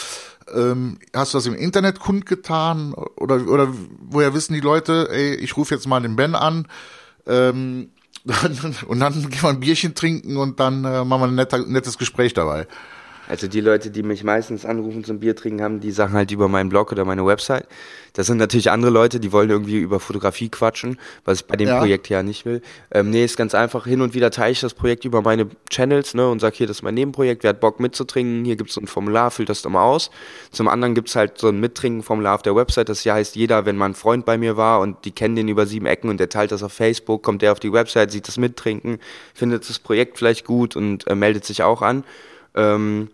ähm, 0.54 1.00
hast 1.14 1.34
du 1.34 1.38
das 1.38 1.46
im 1.46 1.56
Internet 1.56 2.00
kundgetan? 2.00 2.94
Oder, 2.94 3.48
oder 3.48 3.74
woher 4.00 4.34
wissen 4.34 4.54
die 4.54 4.60
Leute, 4.60 5.10
ey, 5.12 5.36
ich 5.36 5.58
rufe 5.58 5.74
jetzt 5.74 5.88
mal 5.88 6.02
den 6.02 6.16
Ben 6.16 6.36
an, 6.36 6.68
ähm, 7.28 7.90
und 8.88 9.00
dann 9.00 9.14
gehen 9.14 9.42
wir 9.42 9.50
ein 9.50 9.60
Bierchen 9.60 9.94
trinken 9.94 10.38
und 10.38 10.60
dann 10.60 10.84
äh, 10.84 11.06
machen 11.06 11.22
wir 11.22 11.28
ein 11.28 11.36
netter, 11.36 11.60
nettes 11.60 11.98
Gespräch 11.98 12.34
dabei. 12.34 12.68
Also 13.28 13.48
die 13.48 13.62
Leute, 13.62 13.90
die 13.90 14.04
mich 14.04 14.24
meistens 14.24 14.66
anrufen 14.66 15.04
zum 15.04 15.20
Bier 15.20 15.36
trinken, 15.36 15.64
haben 15.64 15.80
die 15.80 15.92
Sachen 15.92 16.14
halt 16.14 16.32
über 16.32 16.48
meinen 16.48 16.70
Blog 16.70 16.92
oder 16.92 17.06
meine 17.06 17.26
Website. 17.26 17.68
Das 18.14 18.28
sind 18.28 18.38
natürlich 18.38 18.72
andere 18.72 18.92
Leute, 18.92 19.20
die 19.20 19.32
wollen 19.34 19.50
irgendwie 19.50 19.78
über 19.78 20.00
Fotografie 20.00 20.48
quatschen, 20.48 20.98
was 21.26 21.42
ich 21.42 21.46
bei 21.48 21.58
dem 21.58 21.68
ja. 21.68 21.80
Projekt 21.80 22.08
ja 22.08 22.24
nicht 22.24 22.46
will. 22.46 22.62
Ähm, 22.92 23.10
nee, 23.10 23.26
ist 23.26 23.36
ganz 23.36 23.54
einfach. 23.54 23.86
Hin 23.86 24.02
und 24.02 24.14
wieder 24.14 24.32
teile 24.32 24.54
ich 24.54 24.62
das 24.62 24.74
Projekt 24.74 25.04
über 25.04 25.22
meine 25.22 25.50
Channels 25.70 26.14
ne, 26.14 26.30
und 26.30 26.40
sage, 26.40 26.56
hier, 26.56 26.68
das 26.68 26.78
ist 26.78 26.84
mein 26.84 26.94
Nebenprojekt, 26.94 27.44
wer 27.44 27.50
hat 27.50 27.60
Bock 27.60 27.80
mitzutrinken, 27.80 28.46
hier 28.46 28.56
gibt 28.56 28.70
es 28.70 28.76
so 28.76 28.82
ein 28.82 28.88
Formular, 28.88 29.32
füllt 29.32 29.50
das 29.50 29.62
doch 29.64 29.70
mal 29.70 29.84
aus. 29.84 30.12
Zum 30.52 30.70
anderen 30.70 30.96
gibt 30.96 31.10
es 31.10 31.16
halt 31.16 31.38
so 31.38 31.50
ein 31.50 31.60
Mittrinken-Formular 31.60 32.36
auf 32.36 32.42
der 32.42 32.56
Website, 32.56 32.88
das 32.88 33.02
hier 33.02 33.14
heißt, 33.14 33.36
jeder, 33.36 33.66
wenn 33.66 33.76
mal 33.76 33.88
ein 33.88 33.96
Freund 33.96 34.26
bei 34.26 34.38
mir 34.38 34.56
war 34.56 34.80
und 34.80 35.04
die 35.04 35.12
kennen 35.12 35.36
den 35.36 35.50
über 35.50 35.66
sieben 35.66 35.86
Ecken 35.86 36.10
und 36.10 36.20
der 36.20 36.30
teilt 36.30 36.54
das 36.54 36.64
auf 36.64 36.72
Facebook, 36.72 37.22
kommt 37.22 37.42
der 37.42 37.52
auf 37.52 37.60
die 37.60 37.74
Website, 37.74 38.12
sieht 38.12 38.30
das 38.30 38.38
Mittrinken, 38.38 39.00
findet 39.34 39.68
das 39.68 39.80
Projekt 39.80 40.18
vielleicht 40.18 40.46
gut 40.46 40.78
und 40.78 41.06
äh, 41.08 41.16
meldet 41.16 41.44
sich 41.44 41.64
auch 41.64 41.82
an. 41.82 42.06
Ähm, 42.56 43.10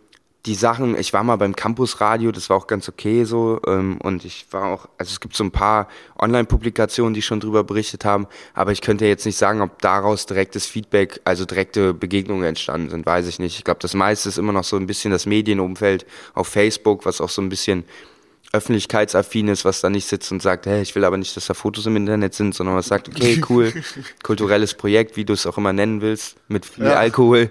die 0.48 0.56
Sachen, 0.56 0.98
ich 0.98 1.14
war 1.14 1.24
mal 1.24 1.36
beim 1.36 1.56
Campusradio, 1.56 2.32
das 2.32 2.50
war 2.50 2.58
auch 2.58 2.66
ganz 2.66 2.90
okay 2.90 3.26
so. 3.26 3.62
Ähm, 3.68 4.00
und 4.02 4.26
ich 4.26 4.48
war 4.52 4.66
auch, 4.66 4.90
also 4.98 5.12
es 5.12 5.20
gibt 5.20 5.36
so 5.36 5.44
ein 5.44 5.52
paar 5.52 5.88
Online-Publikationen, 6.20 7.14
die 7.14 7.22
schon 7.22 7.40
drüber 7.40 7.64
berichtet 7.64 8.06
haben, 8.06 8.28
aber 8.54 8.72
ich 8.72 8.82
könnte 8.82 9.06
jetzt 9.06 9.26
nicht 9.26 9.38
sagen, 9.38 9.62
ob 9.62 9.82
daraus 9.82 10.26
direktes 10.26 10.66
Feedback, 10.66 11.22
also 11.26 11.46
direkte 11.46 11.94
Begegnungen 11.94 12.44
entstanden 12.44 12.90
sind, 12.90 13.06
weiß 13.06 13.28
ich 13.28 13.38
nicht. 13.38 13.58
Ich 13.58 13.64
glaube, 13.64 13.80
das 13.82 13.94
meiste 13.94 14.30
ist 14.30 14.40
immer 14.40 14.54
noch 14.54 14.64
so 14.64 14.78
ein 14.78 14.88
bisschen 14.88 15.12
das 15.12 15.28
Medienumfeld 15.28 16.08
auf 16.34 16.48
Facebook, 16.48 17.06
was 17.06 17.22
auch 17.22 17.30
so 17.30 17.42
ein 17.42 17.50
bisschen 17.50 17.86
öffentlichkeitsaffin 18.52 19.48
ist, 19.48 19.64
was 19.64 19.80
da 19.80 19.90
nicht 19.90 20.08
sitzt 20.08 20.32
und 20.32 20.42
sagt, 20.42 20.66
hey, 20.66 20.82
ich 20.82 20.94
will 20.96 21.06
aber 21.06 21.18
nicht, 21.18 21.38
dass 21.38 21.46
da 21.46 21.54
Fotos 21.54 21.86
im 21.86 21.96
Internet 21.96 22.34
sind, 22.34 22.54
sondern 22.54 22.76
was 22.76 22.88
sagt, 22.88 23.08
okay, 23.08 23.42
cool, 23.50 23.72
kulturelles 24.24 24.74
Projekt, 24.74 25.16
wie 25.16 25.24
du 25.24 25.34
es 25.34 25.46
auch 25.46 25.58
immer 25.58 25.72
nennen 25.72 26.02
willst, 26.02 26.36
mit 26.48 26.66
viel 26.66 26.86
ja. 26.86 26.96
Alkohol. 26.96 27.50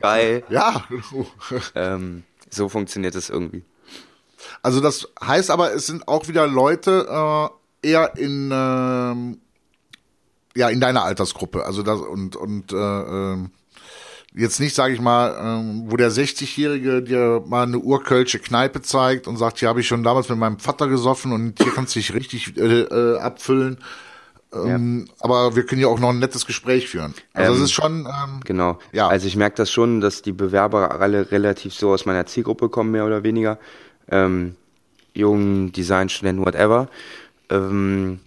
Geil. 0.00 0.44
Ja. 0.48 0.84
ähm, 1.74 2.24
so 2.50 2.68
funktioniert 2.68 3.14
es 3.14 3.30
irgendwie. 3.30 3.64
Also 4.62 4.80
das 4.80 5.08
heißt 5.22 5.50
aber, 5.50 5.72
es 5.74 5.86
sind 5.86 6.08
auch 6.08 6.28
wieder 6.28 6.46
Leute 6.46 7.06
äh, 7.82 7.88
eher 7.88 8.16
in 8.16 8.50
ähm, 8.52 9.40
ja 10.56 10.68
in 10.68 10.80
deiner 10.80 11.04
Altersgruppe. 11.04 11.64
Also 11.64 11.82
das 11.82 12.00
und 12.00 12.36
und 12.36 12.72
äh, 12.72 12.76
ähm, 12.76 13.50
jetzt 14.34 14.60
nicht, 14.60 14.74
sage 14.74 14.94
ich 14.94 15.00
mal, 15.00 15.36
ähm, 15.40 15.84
wo 15.86 15.96
der 15.96 16.10
60-Jährige 16.10 17.02
dir 17.02 17.42
mal 17.46 17.64
eine 17.64 17.78
urkölsche 17.78 18.38
Kneipe 18.38 18.82
zeigt 18.82 19.26
und 19.26 19.36
sagt, 19.36 19.58
hier 19.58 19.68
habe 19.68 19.80
ich 19.80 19.88
schon 19.88 20.02
damals 20.02 20.28
mit 20.28 20.38
meinem 20.38 20.58
Vater 20.58 20.88
gesoffen 20.88 21.32
und 21.32 21.60
hier 21.62 21.72
kannst 21.72 21.94
du 21.94 22.00
dich 22.00 22.14
richtig 22.14 22.56
äh, 22.56 22.82
äh, 22.82 23.18
abfüllen. 23.18 23.78
Ähm, 24.52 25.06
ja. 25.06 25.14
Aber 25.20 25.56
wir 25.56 25.64
können 25.64 25.80
ja 25.80 25.88
auch 25.88 26.00
noch 26.00 26.10
ein 26.10 26.18
nettes 26.18 26.46
Gespräch 26.46 26.88
führen. 26.88 27.14
Also 27.32 27.52
es 27.52 27.58
ähm, 27.58 27.64
ist 27.64 27.72
schon. 27.72 28.06
Ähm, 28.06 28.40
genau. 28.44 28.78
Ja. 28.92 29.08
Also 29.08 29.26
ich 29.26 29.36
merke 29.36 29.56
das 29.56 29.70
schon, 29.70 30.00
dass 30.00 30.22
die 30.22 30.32
Bewerber 30.32 31.00
alle 31.00 31.30
relativ 31.30 31.74
so 31.74 31.90
aus 31.90 32.06
meiner 32.06 32.26
Zielgruppe 32.26 32.68
kommen, 32.68 32.90
mehr 32.90 33.06
oder 33.06 33.22
weniger. 33.22 33.58
Ähm, 34.10 34.56
jungen 35.14 35.72
Designstudenten, 35.72 36.44
whatever. 36.44 36.88
Ähm, 37.48 38.20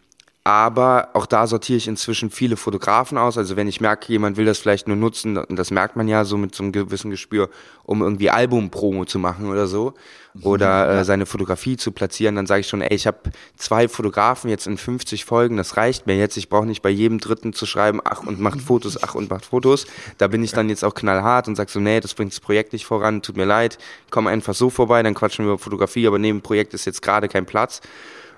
aber 0.46 1.10
auch 1.14 1.26
da 1.26 1.48
sortiere 1.48 1.78
ich 1.78 1.88
inzwischen 1.88 2.30
viele 2.30 2.58
Fotografen 2.58 3.18
aus. 3.18 3.38
Also 3.38 3.56
wenn 3.56 3.70
ich 3.70 3.80
merke, 3.80 4.12
jemand 4.12 4.36
will 4.36 4.46
das 4.46 4.60
vielleicht 4.60 4.90
nur 4.90 4.98
nutzen, 4.98 5.38
und 5.38 5.56
das 5.56 5.72
merkt 5.72 5.96
man 5.96 6.10
ja 6.10 6.26
so 6.26 6.36
mit 6.36 6.54
so 6.54 6.64
einem 6.64 6.74
gewissen 6.74 7.12
Gespür, 7.12 7.50
um 7.86 8.02
irgendwie 8.02 8.30
Album-Promo 8.30 9.06
zu 9.06 9.20
machen 9.20 9.50
oder 9.50 9.68
so, 9.68 9.94
mhm, 10.34 10.46
oder 10.46 11.00
äh, 11.00 11.06
seine 11.06 11.26
Fotografie 11.26 11.78
zu 11.78 11.94
platzieren, 11.94 12.36
dann 12.36 12.46
sage 12.46 12.60
ich 12.60 12.68
schon, 12.68 12.82
ey, 12.82 12.94
ich 12.94 13.08
habe 13.08 13.32
zwei 13.56 13.88
Fotografen 13.88 14.50
jetzt 14.50 14.68
in 14.68 14.78
50 14.78 15.24
Folgen, 15.24 15.56
das 15.56 15.78
reicht 15.78 16.08
mir 16.08 16.18
jetzt. 16.18 16.36
Ich 16.36 16.50
brauche 16.50 16.66
nicht 16.66 16.82
bei 16.82 16.90
jedem 16.90 17.20
Dritten 17.20 17.54
zu 17.54 17.66
schreiben, 17.66 18.02
ach 18.04 18.24
und 18.24 18.42
macht 18.42 18.60
Fotos, 18.68 19.02
ach 19.02 19.16
und 19.16 19.30
macht 19.30 19.46
Fotos. 19.46 19.88
Da 20.18 20.28
bin 20.28 20.44
ich 20.44 20.52
dann 20.52 20.68
jetzt 20.68 20.84
auch 20.84 20.94
knallhart 20.94 21.48
und 21.48 21.56
sag 21.56 21.70
so, 21.70 21.80
nee, 21.80 22.02
das 22.02 22.16
bringt 22.16 22.34
das 22.34 22.42
Projekt 22.42 22.74
nicht 22.74 22.86
voran, 22.86 23.22
tut 23.22 23.38
mir 23.38 23.46
leid, 23.46 23.78
komm 24.10 24.28
einfach 24.28 24.54
so 24.54 24.70
vorbei, 24.70 25.04
dann 25.04 25.14
quatschen 25.14 25.46
wir 25.46 25.54
über 25.54 25.60
Fotografie, 25.60 26.06
aber 26.06 26.20
neben 26.20 26.40
dem 26.40 26.44
Projekt 26.44 26.74
ist 26.74 26.84
jetzt 26.84 27.02
gerade 27.02 27.30
kein 27.30 27.46
Platz. 27.46 27.80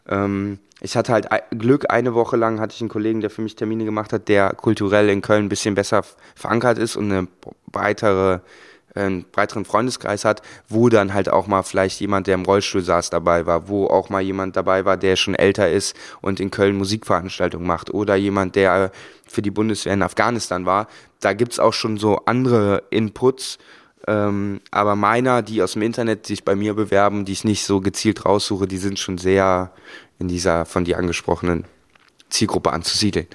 Ähm, 0.07 0.59
ich 0.81 0.97
hatte 0.97 1.13
halt 1.13 1.27
Glück, 1.51 1.85
eine 1.89 2.13
Woche 2.13 2.37
lang 2.37 2.59
hatte 2.59 2.73
ich 2.75 2.81
einen 2.81 2.89
Kollegen, 2.89 3.21
der 3.21 3.29
für 3.29 3.41
mich 3.41 3.55
Termine 3.55 3.85
gemacht 3.85 4.11
hat, 4.13 4.27
der 4.27 4.53
kulturell 4.53 5.09
in 5.09 5.21
Köln 5.21 5.45
ein 5.45 5.49
bisschen 5.49 5.73
besser 5.73 6.03
verankert 6.35 6.77
ist 6.77 6.95
und 6.95 7.11
eine 7.11 7.27
breitere, 7.71 8.41
einen 8.93 9.23
breiteren 9.31 9.65
Freundeskreis 9.65 10.25
hat, 10.25 10.41
wo 10.67 10.89
dann 10.89 11.13
halt 11.13 11.29
auch 11.29 11.47
mal 11.47 11.63
vielleicht 11.63 12.01
jemand, 12.01 12.27
der 12.27 12.35
im 12.35 12.43
Rollstuhl 12.43 12.81
saß, 12.81 13.09
dabei 13.09 13.45
war, 13.45 13.67
wo 13.67 13.87
auch 13.87 14.09
mal 14.09 14.21
jemand 14.21 14.57
dabei 14.57 14.85
war, 14.85 14.97
der 14.97 15.15
schon 15.15 15.35
älter 15.35 15.71
ist 15.71 15.95
und 16.21 16.39
in 16.39 16.51
Köln 16.51 16.75
Musikveranstaltungen 16.77 17.65
macht 17.65 17.93
oder 17.93 18.15
jemand, 18.15 18.55
der 18.55 18.91
für 19.27 19.41
die 19.41 19.51
Bundeswehr 19.51 19.93
in 19.93 20.03
Afghanistan 20.03 20.65
war. 20.65 20.87
Da 21.21 21.33
gibt's 21.33 21.57
auch 21.57 21.73
schon 21.73 21.97
so 21.97 22.17
andere 22.25 22.83
Inputs, 22.89 23.57
ähm, 24.07 24.61
aber 24.71 24.95
meiner, 24.95 25.41
die 25.41 25.61
aus 25.61 25.73
dem 25.73 25.81
Internet 25.81 26.27
sich 26.27 26.43
bei 26.43 26.55
mir 26.55 26.73
bewerben, 26.73 27.25
die 27.25 27.31
ich 27.31 27.43
nicht 27.43 27.65
so 27.65 27.81
gezielt 27.81 28.25
raussuche, 28.25 28.67
die 28.67 28.77
sind 28.77 28.99
schon 28.99 29.17
sehr 29.17 29.71
in 30.19 30.27
dieser 30.27 30.65
von 30.65 30.85
dir 30.85 30.97
angesprochenen 30.97 31.65
Zielgruppe 32.29 32.71
anzusiedeln. 32.71 33.27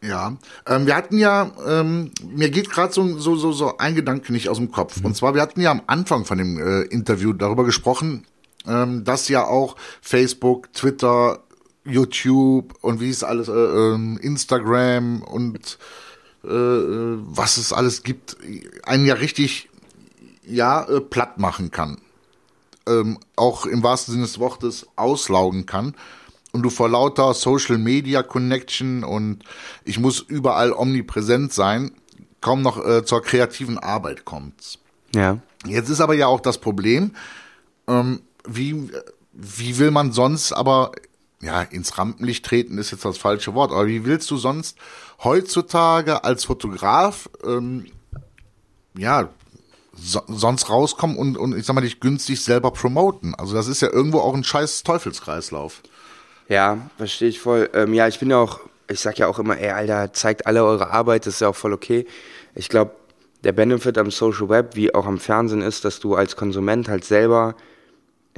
Ja, 0.00 0.36
ähm, 0.66 0.86
wir 0.86 0.94
hatten 0.94 1.18
ja, 1.18 1.50
ähm, 1.66 2.12
mir 2.24 2.50
geht 2.50 2.70
gerade 2.70 2.92
so, 2.92 3.18
so, 3.18 3.34
so, 3.34 3.50
so 3.52 3.78
ein 3.78 3.96
Gedanke 3.96 4.32
nicht 4.32 4.48
aus 4.48 4.58
dem 4.58 4.70
Kopf. 4.70 5.00
Mhm. 5.00 5.06
Und 5.06 5.16
zwar, 5.16 5.34
wir 5.34 5.42
hatten 5.42 5.60
ja 5.60 5.72
am 5.72 5.82
Anfang 5.86 6.24
von 6.24 6.38
dem 6.38 6.58
äh, 6.58 6.82
Interview 6.82 7.32
darüber 7.32 7.64
gesprochen, 7.64 8.24
ähm, 8.66 9.02
dass 9.04 9.28
ja 9.28 9.44
auch 9.44 9.76
Facebook, 10.00 10.72
Twitter, 10.72 11.40
YouTube 11.84 12.74
und 12.80 13.00
wie 13.00 13.10
es 13.10 13.24
alles, 13.24 13.48
äh, 13.48 13.52
äh, 13.52 14.16
Instagram 14.20 15.22
und 15.22 15.78
äh, 16.44 16.48
was 16.48 17.56
es 17.56 17.72
alles 17.72 18.02
gibt, 18.02 18.36
einen 18.84 19.06
ja 19.06 19.14
richtig 19.14 19.68
ja 20.46 20.82
äh, 20.84 21.00
platt 21.00 21.38
machen 21.38 21.70
kann 21.70 21.98
ähm, 22.88 23.18
auch 23.36 23.66
im 23.66 23.82
wahrsten 23.82 24.12
Sinne 24.12 24.26
des 24.26 24.38
Wortes 24.38 24.86
auslaugen 24.96 25.66
kann 25.66 25.94
und 26.52 26.62
du 26.62 26.70
vor 26.70 26.88
lauter 26.88 27.34
Social 27.34 27.78
Media 27.78 28.22
Connection 28.22 29.04
und 29.04 29.44
ich 29.84 29.98
muss 29.98 30.20
überall 30.20 30.72
omnipräsent 30.72 31.52
sein, 31.52 31.92
kaum 32.40 32.62
noch 32.62 32.84
äh, 32.84 33.04
zur 33.04 33.22
kreativen 33.22 33.78
Arbeit 33.78 34.24
kommst. 34.24 34.78
Ja. 35.14 35.38
Jetzt 35.66 35.90
ist 35.90 36.00
aber 36.00 36.14
ja 36.14 36.26
auch 36.26 36.40
das 36.40 36.58
Problem, 36.58 37.12
ähm, 37.86 38.20
wie, 38.46 38.90
wie 39.32 39.78
will 39.78 39.90
man 39.90 40.12
sonst 40.12 40.52
aber, 40.52 40.92
ja, 41.40 41.62
ins 41.62 41.98
Rampenlicht 41.98 42.44
treten 42.44 42.78
ist 42.78 42.90
jetzt 42.90 43.04
das 43.04 43.18
falsche 43.18 43.54
Wort, 43.54 43.70
aber 43.70 43.86
wie 43.86 44.04
willst 44.04 44.30
du 44.30 44.36
sonst 44.36 44.76
heutzutage 45.22 46.24
als 46.24 46.44
Fotograf, 46.44 47.30
ähm, 47.44 47.86
ja, 48.96 49.28
so, 49.94 50.22
sonst 50.28 50.70
rauskommen 50.70 51.16
und, 51.16 51.36
und 51.36 51.56
ich 51.56 51.66
sag 51.66 51.74
mal, 51.74 51.80
dich 51.80 52.00
günstig 52.00 52.42
selber 52.42 52.70
promoten. 52.70 53.34
Also 53.34 53.54
das 53.54 53.68
ist 53.68 53.82
ja 53.82 53.88
irgendwo 53.90 54.20
auch 54.20 54.34
ein 54.34 54.44
scheiß 54.44 54.82
Teufelskreislauf. 54.84 55.82
Ja, 56.48 56.78
verstehe 56.96 57.28
ich 57.28 57.40
voll. 57.40 57.68
Ähm, 57.74 57.94
ja, 57.94 58.08
ich 58.08 58.18
bin 58.18 58.30
ja 58.30 58.38
auch, 58.38 58.60
ich 58.88 59.00
sag 59.00 59.18
ja 59.18 59.26
auch 59.26 59.38
immer, 59.38 59.58
ey, 59.58 59.70
Alter, 59.70 60.12
zeigt 60.12 60.46
alle 60.46 60.64
eure 60.64 60.90
Arbeit, 60.90 61.26
das 61.26 61.34
ist 61.34 61.40
ja 61.40 61.48
auch 61.48 61.56
voll 61.56 61.72
okay. 61.72 62.06
Ich 62.54 62.68
glaube, 62.68 62.92
der 63.44 63.52
Benefit 63.52 63.98
am 63.98 64.10
Social 64.10 64.48
Web 64.48 64.74
wie 64.74 64.94
auch 64.94 65.06
am 65.06 65.18
Fernsehen 65.18 65.62
ist, 65.62 65.84
dass 65.84 66.00
du 66.00 66.14
als 66.14 66.36
Konsument 66.36 66.88
halt 66.88 67.04
selber 67.04 67.54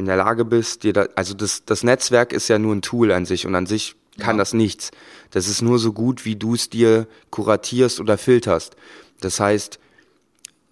in 0.00 0.06
der 0.06 0.16
Lage 0.16 0.44
bist, 0.44 0.82
dir 0.82 0.92
da, 0.92 1.06
also 1.14 1.34
das, 1.34 1.64
das 1.64 1.84
Netzwerk 1.84 2.32
ist 2.32 2.48
ja 2.48 2.58
nur 2.58 2.74
ein 2.74 2.82
Tool 2.82 3.12
an 3.12 3.26
sich 3.26 3.46
und 3.46 3.54
an 3.54 3.66
sich 3.66 3.94
kann 4.18 4.36
ja. 4.36 4.40
das 4.40 4.52
nichts. 4.52 4.90
Das 5.30 5.46
ist 5.46 5.62
nur 5.62 5.78
so 5.78 5.92
gut, 5.92 6.24
wie 6.24 6.36
du 6.36 6.54
es 6.54 6.70
dir 6.70 7.06
kuratierst 7.30 8.00
oder 8.00 8.18
filterst. 8.18 8.76
Das 9.20 9.38
heißt, 9.38 9.78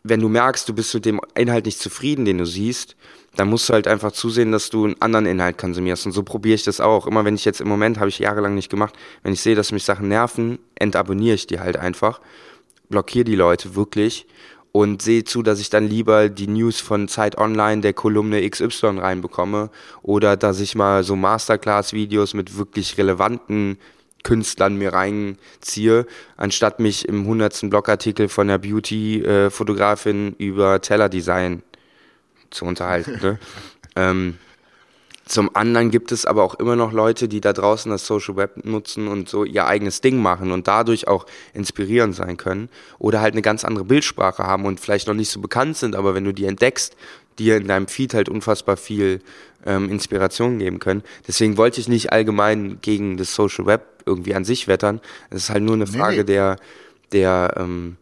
wenn 0.02 0.20
du 0.20 0.28
merkst, 0.28 0.68
du 0.68 0.74
bist 0.74 0.94
mit 0.94 1.04
dem 1.04 1.20
Inhalt 1.34 1.66
nicht 1.66 1.78
zufrieden, 1.78 2.24
den 2.24 2.38
du 2.38 2.46
siehst, 2.46 2.96
dann 3.36 3.48
musst 3.48 3.68
du 3.68 3.74
halt 3.74 3.86
einfach 3.86 4.12
zusehen, 4.12 4.50
dass 4.50 4.70
du 4.70 4.86
einen 4.86 5.00
anderen 5.00 5.26
Inhalt 5.26 5.58
konsumierst. 5.58 6.06
Und 6.06 6.12
so 6.12 6.22
probiere 6.22 6.54
ich 6.54 6.64
das 6.64 6.80
auch. 6.80 7.06
Immer 7.06 7.24
wenn 7.24 7.34
ich 7.34 7.44
jetzt 7.44 7.60
im 7.60 7.68
Moment, 7.68 7.98
habe 7.98 8.08
ich 8.08 8.18
jahrelang 8.18 8.54
nicht 8.54 8.70
gemacht, 8.70 8.94
wenn 9.22 9.32
ich 9.32 9.40
sehe, 9.40 9.54
dass 9.54 9.70
mich 9.70 9.84
Sachen 9.84 10.08
nerven, 10.08 10.58
entabonniere 10.74 11.34
ich 11.34 11.46
die 11.46 11.60
halt 11.60 11.76
einfach, 11.76 12.20
blockiere 12.88 13.24
die 13.24 13.36
Leute 13.36 13.74
wirklich 13.74 14.26
und 14.72 15.02
sehe 15.02 15.24
zu, 15.24 15.42
dass 15.42 15.60
ich 15.60 15.70
dann 15.70 15.88
lieber 15.88 16.28
die 16.28 16.46
News 16.46 16.80
von 16.80 17.08
Zeit 17.08 17.38
Online 17.38 17.80
der 17.80 17.92
Kolumne 17.92 18.48
XY 18.48 18.98
reinbekomme 18.98 19.70
oder 20.02 20.36
dass 20.36 20.60
ich 20.60 20.74
mal 20.74 21.04
so 21.04 21.16
Masterclass-Videos 21.16 22.34
mit 22.34 22.56
wirklich 22.56 22.98
relevanten 22.98 23.78
Künstlern 24.24 24.76
mir 24.76 24.92
reinziehe, 24.92 26.06
anstatt 26.36 26.80
mich 26.80 27.08
im 27.08 27.26
hundertsten 27.26 27.70
Blogartikel 27.70 28.28
von 28.28 28.48
der 28.48 28.58
Beauty-Fotografin 28.58 30.34
über 30.38 30.80
Tellerdesign 30.80 31.62
zu 32.50 32.64
unterhalten. 32.64 33.18
Ne? 33.22 33.38
ähm, 33.96 34.38
zum 35.28 35.54
anderen 35.54 35.90
gibt 35.90 36.10
es 36.10 36.24
aber 36.24 36.42
auch 36.42 36.54
immer 36.54 36.74
noch 36.74 36.92
Leute, 36.92 37.28
die 37.28 37.40
da 37.40 37.52
draußen 37.52 37.90
das 37.90 38.06
Social 38.06 38.36
Web 38.36 38.64
nutzen 38.64 39.08
und 39.08 39.28
so 39.28 39.44
ihr 39.44 39.66
eigenes 39.66 40.00
Ding 40.00 40.22
machen 40.22 40.52
und 40.52 40.66
dadurch 40.66 41.06
auch 41.06 41.26
inspirierend 41.52 42.14
sein 42.14 42.38
können 42.38 42.70
oder 42.98 43.20
halt 43.20 43.34
eine 43.34 43.42
ganz 43.42 43.64
andere 43.64 43.84
Bildsprache 43.84 44.42
haben 44.42 44.64
und 44.64 44.80
vielleicht 44.80 45.06
noch 45.06 45.14
nicht 45.14 45.30
so 45.30 45.40
bekannt 45.40 45.76
sind, 45.76 45.96
aber 45.96 46.14
wenn 46.14 46.24
du 46.24 46.32
die 46.32 46.46
entdeckst, 46.46 46.96
dir 47.38 47.58
in 47.58 47.68
deinem 47.68 47.88
Feed 47.88 48.14
halt 48.14 48.28
unfassbar 48.28 48.76
viel 48.76 49.20
ähm, 49.66 49.90
Inspiration 49.90 50.58
geben 50.58 50.78
können. 50.78 51.02
Deswegen 51.26 51.56
wollte 51.56 51.80
ich 51.80 51.88
nicht 51.88 52.10
allgemein 52.10 52.78
gegen 52.80 53.16
das 53.16 53.34
Social 53.34 53.66
Web 53.66 54.02
irgendwie 54.06 54.34
an 54.34 54.44
sich 54.44 54.66
wettern. 54.66 55.00
Es 55.30 55.44
ist 55.44 55.50
halt 55.50 55.62
nur 55.62 55.74
eine 55.74 55.86
Frage 55.86 56.18
nee. 56.18 56.24
der, 56.24 56.56
der, 57.12 57.54
ähm, 57.58 57.96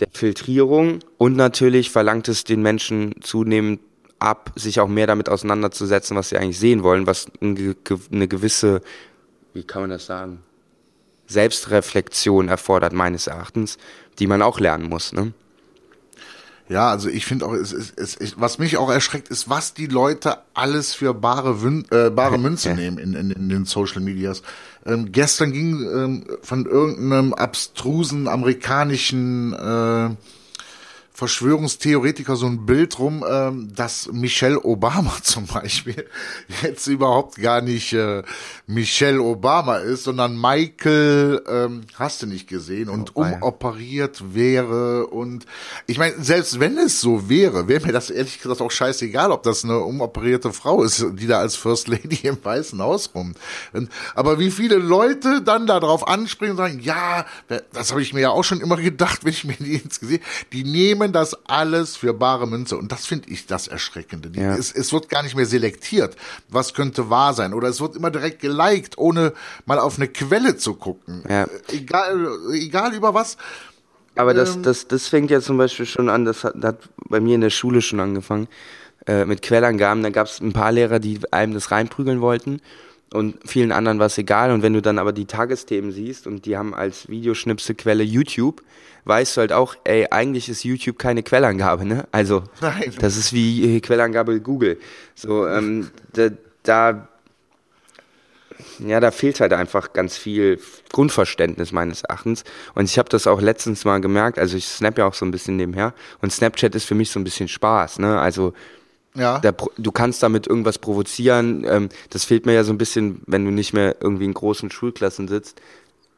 der 0.00 0.08
Filtrierung 0.12 0.98
und 1.18 1.36
natürlich 1.36 1.90
verlangt 1.90 2.28
es 2.28 2.44
den 2.44 2.62
Menschen 2.62 3.14
zunehmend 3.22 3.80
ab, 4.18 4.52
sich 4.56 4.80
auch 4.80 4.88
mehr 4.88 5.06
damit 5.06 5.28
auseinanderzusetzen, 5.28 6.16
was 6.16 6.30
sie 6.30 6.38
eigentlich 6.38 6.58
sehen 6.58 6.82
wollen, 6.82 7.06
was 7.06 7.26
eine 7.40 8.28
gewisse, 8.28 8.80
wie 9.54 9.62
kann 9.62 9.82
man 9.82 9.90
das 9.90 10.06
sagen, 10.06 10.42
Selbstreflexion 11.26 12.48
erfordert 12.48 12.92
meines 12.92 13.26
Erachtens, 13.26 13.78
die 14.18 14.26
man 14.26 14.42
auch 14.42 14.60
lernen 14.60 14.88
muss. 14.88 15.12
Ne? 15.12 15.32
Ja, 16.68 16.90
also 16.90 17.08
ich 17.08 17.26
finde 17.26 17.46
auch, 17.46 17.52
es, 17.52 17.72
es, 17.72 18.16
es, 18.16 18.40
was 18.40 18.58
mich 18.58 18.76
auch 18.76 18.90
erschreckt, 18.90 19.28
ist, 19.28 19.48
was 19.48 19.74
die 19.74 19.86
Leute 19.86 20.38
alles 20.52 20.94
für 20.94 21.14
bare, 21.14 21.62
Wün 21.62 21.84
äh, 21.90 22.10
bare 22.10 22.38
Münze 22.38 22.70
nehmen 22.74 22.98
in, 22.98 23.14
in, 23.14 23.30
in 23.30 23.48
den 23.48 23.64
Social 23.66 24.00
Medias. 24.00 24.42
Ähm, 24.84 25.12
gestern 25.12 25.52
ging 25.52 25.82
ähm, 25.82 26.24
von 26.42 26.66
irgendeinem 26.66 27.34
abstrusen 27.34 28.26
amerikanischen 28.26 29.52
äh, 29.52 30.10
Verschwörungstheoretiker 31.16 32.36
so 32.36 32.44
ein 32.44 32.66
Bild 32.66 32.98
rum, 32.98 33.24
ähm, 33.26 33.74
dass 33.74 34.12
Michelle 34.12 34.62
Obama 34.62 35.16
zum 35.22 35.46
Beispiel 35.46 36.06
jetzt 36.62 36.86
überhaupt 36.88 37.36
gar 37.36 37.62
nicht 37.62 37.94
äh, 37.94 38.22
Michelle 38.66 39.22
Obama 39.22 39.78
ist, 39.78 40.04
sondern 40.04 40.38
Michael, 40.38 41.42
ähm, 41.48 41.84
hast 41.94 42.20
du 42.20 42.26
nicht 42.26 42.48
gesehen, 42.48 42.90
und 42.90 43.12
oh, 43.14 43.22
umoperiert 43.22 44.34
wäre. 44.34 45.06
Und 45.06 45.46
ich 45.86 45.96
meine, 45.96 46.22
selbst 46.22 46.60
wenn 46.60 46.76
es 46.76 47.00
so 47.00 47.30
wäre, 47.30 47.66
wäre 47.66 47.86
mir 47.86 47.92
das 47.92 48.10
ehrlich 48.10 48.38
gesagt 48.38 48.60
auch 48.60 48.70
scheißegal, 48.70 49.32
ob 49.32 49.42
das 49.42 49.64
eine 49.64 49.78
umoperierte 49.78 50.52
Frau 50.52 50.82
ist, 50.82 51.02
die 51.14 51.26
da 51.26 51.38
als 51.38 51.56
First 51.56 51.88
Lady 51.88 52.16
im 52.28 52.36
Weißen 52.44 52.78
Haus 52.82 53.10
rum. 53.14 53.32
Aber 54.14 54.38
wie 54.38 54.50
viele 54.50 54.76
Leute 54.76 55.40
dann 55.40 55.66
darauf 55.66 56.06
anspringen 56.06 56.52
und 56.52 56.58
sagen, 56.58 56.80
ja, 56.80 57.24
das 57.72 57.92
habe 57.92 58.02
ich 58.02 58.12
mir 58.12 58.20
ja 58.20 58.30
auch 58.30 58.44
schon 58.44 58.60
immer 58.60 58.76
gedacht, 58.76 59.24
wenn 59.24 59.32
ich 59.32 59.44
mir 59.44 59.56
die 59.58 59.76
ins 59.76 59.98
Gesicht, 59.98 60.22
die 60.52 60.64
nehmen 60.64 61.05
nehmen 61.06 61.12
das 61.12 61.36
alles 61.46 61.96
für 61.96 62.12
bare 62.12 62.46
Münze. 62.46 62.76
Und 62.76 62.92
das 62.92 63.06
finde 63.06 63.30
ich 63.30 63.46
das 63.46 63.68
Erschreckende. 63.68 64.30
Ja. 64.38 64.56
Es, 64.56 64.72
es, 64.72 64.92
wird 64.92 65.08
gar 65.08 65.22
nicht 65.22 65.36
mehr 65.36 65.46
selektiert, 65.46 66.16
was 66.48 66.74
könnte 66.74 67.10
wahr 67.10 67.32
sein. 67.34 67.54
Oder 67.54 67.68
es 67.68 67.80
wird 67.80 67.96
immer 67.96 68.10
direkt 68.10 68.40
geliked, 68.40 68.98
ohne 68.98 69.32
mal 69.64 69.78
auf 69.78 69.96
eine 69.96 70.08
Quelle 70.08 70.56
zu 70.56 70.74
gucken. 70.74 71.22
Ja. 71.28 71.46
Egal, 71.72 72.28
egal 72.52 72.94
über 72.94 73.14
was. 73.14 73.36
Aber 74.16 74.34
das, 74.34 74.56
ähm, 74.56 74.62
das, 74.62 74.88
das 74.88 75.08
fängt 75.08 75.30
ja 75.30 75.40
zum 75.40 75.58
Beispiel 75.58 75.86
schon 75.86 76.08
an, 76.08 76.24
das 76.24 76.42
hat, 76.42 76.54
das 76.56 76.68
hat 76.68 76.88
bei 77.08 77.20
mir 77.20 77.34
in 77.34 77.42
der 77.42 77.50
Schule 77.50 77.82
schon 77.82 78.00
angefangen, 78.00 78.48
äh, 79.06 79.24
mit 79.26 79.42
Quellangaben. 79.42 80.02
Da 80.02 80.10
gab 80.10 80.26
es 80.26 80.40
ein 80.40 80.52
paar 80.52 80.72
Lehrer, 80.72 80.98
die 80.98 81.20
einem 81.32 81.52
das 81.52 81.70
reinprügeln 81.70 82.20
wollten 82.20 82.60
und 83.12 83.36
vielen 83.44 83.72
anderen 83.72 83.98
war 83.98 84.06
es 84.06 84.18
egal. 84.18 84.50
Und 84.50 84.62
wenn 84.62 84.72
du 84.72 84.82
dann 84.82 84.98
aber 84.98 85.12
die 85.12 85.26
Tagesthemen 85.26 85.92
siehst 85.92 86.26
und 86.26 86.46
die 86.46 86.56
haben 86.56 86.74
als 86.74 87.08
Videoschnipse 87.08 87.74
Quelle 87.74 88.02
YouTube, 88.02 88.62
weißt 89.06 89.36
du 89.36 89.40
halt 89.40 89.52
auch, 89.52 89.76
ey, 89.84 90.08
eigentlich 90.10 90.48
ist 90.48 90.64
YouTube 90.64 90.98
keine 90.98 91.22
Quellangabe, 91.22 91.86
ne? 91.86 92.06
Also, 92.10 92.42
Nein. 92.60 92.92
das 92.98 93.16
ist 93.16 93.32
wie 93.32 93.80
Quellangabe 93.80 94.40
Google. 94.40 94.78
So, 95.14 95.46
ähm, 95.46 95.90
da, 96.12 96.30
da, 96.64 97.08
ja, 98.80 98.98
da 98.98 99.12
fehlt 99.12 99.40
halt 99.40 99.52
einfach 99.52 99.92
ganz 99.92 100.18
viel 100.18 100.60
Grundverständnis 100.92 101.70
meines 101.70 102.02
Erachtens. 102.02 102.42
Und 102.74 102.86
ich 102.86 102.98
habe 102.98 103.08
das 103.08 103.28
auch 103.28 103.40
letztens 103.40 103.84
mal 103.84 104.00
gemerkt, 104.00 104.40
also 104.40 104.56
ich 104.56 104.66
snap 104.66 104.98
ja 104.98 105.06
auch 105.06 105.14
so 105.14 105.24
ein 105.24 105.30
bisschen 105.30 105.56
nebenher. 105.56 105.94
Und 106.20 106.32
Snapchat 106.32 106.74
ist 106.74 106.84
für 106.84 106.96
mich 106.96 107.10
so 107.10 107.20
ein 107.20 107.24
bisschen 107.24 107.48
Spaß, 107.48 108.00
ne? 108.00 108.20
Also, 108.20 108.54
ja. 109.14 109.38
Da, 109.38 109.52
du 109.78 109.92
kannst 109.92 110.22
damit 110.22 110.46
irgendwas 110.46 110.78
provozieren. 110.78 111.64
Ähm, 111.66 111.88
das 112.10 112.24
fehlt 112.24 112.44
mir 112.44 112.52
ja 112.52 112.64
so 112.64 112.72
ein 112.72 112.78
bisschen, 112.78 113.22
wenn 113.26 113.44
du 113.44 113.50
nicht 113.50 113.72
mehr 113.72 113.96
irgendwie 114.00 114.26
in 114.26 114.34
großen 114.34 114.70
Schulklassen 114.70 115.26
sitzt. 115.26 115.60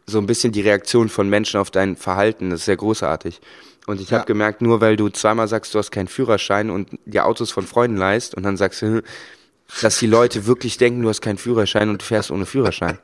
So 0.09 0.19
ein 0.19 0.27
bisschen 0.27 0.53
die 0.53 0.63
Reaktion 0.63 1.09
von 1.09 1.29
Menschen 1.29 1.61
auf 1.61 1.71
dein 1.71 1.97
Verhalten. 1.97 2.51
Das 2.51 2.61
ist 2.61 2.67
sehr 2.67 2.77
großartig. 2.77 3.41
Und 3.87 4.01
ich 4.01 4.11
ja. 4.11 4.19
habe 4.19 4.27
gemerkt, 4.27 4.63
nur 4.63 4.81
weil 4.81 4.97
du 4.97 5.09
zweimal 5.09 5.49
sagst, 5.49 5.75
du 5.75 5.79
hast 5.79 5.91
keinen 5.91 6.09
Führerschein 6.09 6.71
und 6.71 6.91
die 7.05 7.21
Autos 7.21 7.51
von 7.51 7.67
Freunden 7.67 7.97
leist 7.97 8.35
und 8.35 8.43
dann 8.43 8.57
sagst 8.57 8.83
du, 8.83 9.03
dass 9.83 9.99
die 9.99 10.07
Leute 10.07 10.47
wirklich 10.47 10.79
denken, 10.79 11.03
du 11.03 11.09
hast 11.09 11.21
keinen 11.21 11.39
Führerschein 11.39 11.91
und 11.91 12.01
du 12.01 12.05
fährst 12.05 12.31
ohne 12.31 12.47
Führerschein. 12.47 12.99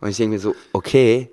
Und 0.00 0.08
ich 0.08 0.16
denke 0.16 0.34
mir 0.34 0.40
so, 0.40 0.54
okay, 0.72 1.30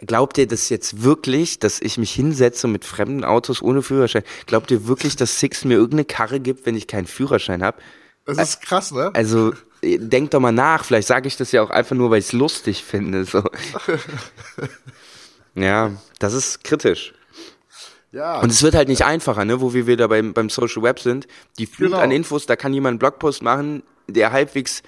Glaubt 0.00 0.38
ihr 0.38 0.46
das 0.46 0.68
jetzt 0.68 1.02
wirklich, 1.02 1.58
dass 1.58 1.80
ich 1.80 1.98
mich 1.98 2.12
hinsetze 2.12 2.68
mit 2.68 2.84
fremden 2.84 3.24
Autos 3.24 3.62
ohne 3.62 3.82
Führerschein? 3.82 4.22
Glaubt 4.46 4.70
ihr 4.70 4.86
wirklich, 4.86 5.16
dass 5.16 5.40
Six 5.40 5.64
mir 5.64 5.74
irgendeine 5.74 6.04
Karre 6.04 6.40
gibt, 6.40 6.66
wenn 6.66 6.76
ich 6.76 6.86
keinen 6.86 7.06
Führerschein 7.06 7.62
habe? 7.62 7.78
Das 8.26 8.38
ist 8.38 8.62
krass, 8.62 8.92
ne? 8.92 9.10
Also 9.14 9.52
denkt 9.82 10.34
doch 10.34 10.40
mal 10.40 10.52
nach. 10.52 10.84
Vielleicht 10.84 11.08
sage 11.08 11.28
ich 11.28 11.36
das 11.36 11.52
ja 11.52 11.62
auch 11.62 11.70
einfach 11.70 11.96
nur, 11.96 12.10
weil 12.10 12.18
ich 12.18 12.26
es 12.26 12.32
lustig 12.32 12.84
finde. 12.84 13.24
So. 13.24 13.42
ja, 15.54 15.90
das 16.18 16.32
ist 16.32 16.64
kritisch. 16.64 17.12
Ja. 18.12 18.40
Und 18.40 18.50
es 18.50 18.62
wird 18.62 18.74
halt 18.74 18.88
nicht 18.88 19.04
einfacher, 19.04 19.44
ne? 19.44 19.60
Wo 19.60 19.74
wir 19.74 19.86
wieder 19.86 20.08
beim, 20.08 20.32
beim 20.32 20.48
Social 20.48 20.82
Web 20.82 21.00
sind. 21.00 21.26
Die 21.58 21.66
Flut 21.66 21.90
genau. 21.90 22.00
an 22.00 22.12
Infos, 22.12 22.46
da 22.46 22.56
kann 22.56 22.72
jemand 22.72 22.92
einen 22.92 22.98
Blogpost 23.00 23.42
machen, 23.42 23.82
der 24.06 24.32
halbwegs 24.32 24.82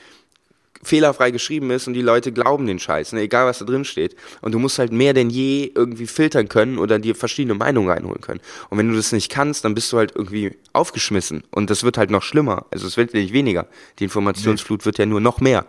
fehlerfrei 0.86 1.30
geschrieben 1.30 1.70
ist 1.70 1.86
und 1.86 1.94
die 1.94 2.02
Leute 2.02 2.32
glauben 2.32 2.66
den 2.66 2.78
Scheiß, 2.78 3.12
ne? 3.12 3.22
egal 3.22 3.46
was 3.46 3.58
da 3.58 3.64
drin 3.64 3.84
steht. 3.84 4.16
Und 4.40 4.52
du 4.52 4.58
musst 4.58 4.78
halt 4.78 4.92
mehr 4.92 5.12
denn 5.12 5.30
je 5.30 5.72
irgendwie 5.74 6.06
filtern 6.06 6.48
können 6.48 6.78
oder 6.78 6.98
dir 6.98 7.14
verschiedene 7.14 7.54
Meinungen 7.54 7.90
reinholen 7.90 8.20
können. 8.20 8.40
Und 8.70 8.78
wenn 8.78 8.88
du 8.88 8.96
das 8.96 9.12
nicht 9.12 9.30
kannst, 9.30 9.64
dann 9.64 9.74
bist 9.74 9.92
du 9.92 9.98
halt 9.98 10.12
irgendwie 10.14 10.56
aufgeschmissen. 10.72 11.42
Und 11.50 11.70
das 11.70 11.82
wird 11.82 11.98
halt 11.98 12.10
noch 12.10 12.22
schlimmer. 12.22 12.66
Also 12.70 12.86
es 12.86 12.96
wird 12.96 13.14
nicht 13.14 13.32
weniger. 13.32 13.66
Die 13.98 14.04
Informationsflut 14.04 14.86
wird 14.86 14.98
ja 14.98 15.06
nur 15.06 15.20
noch 15.20 15.40
mehr. 15.40 15.66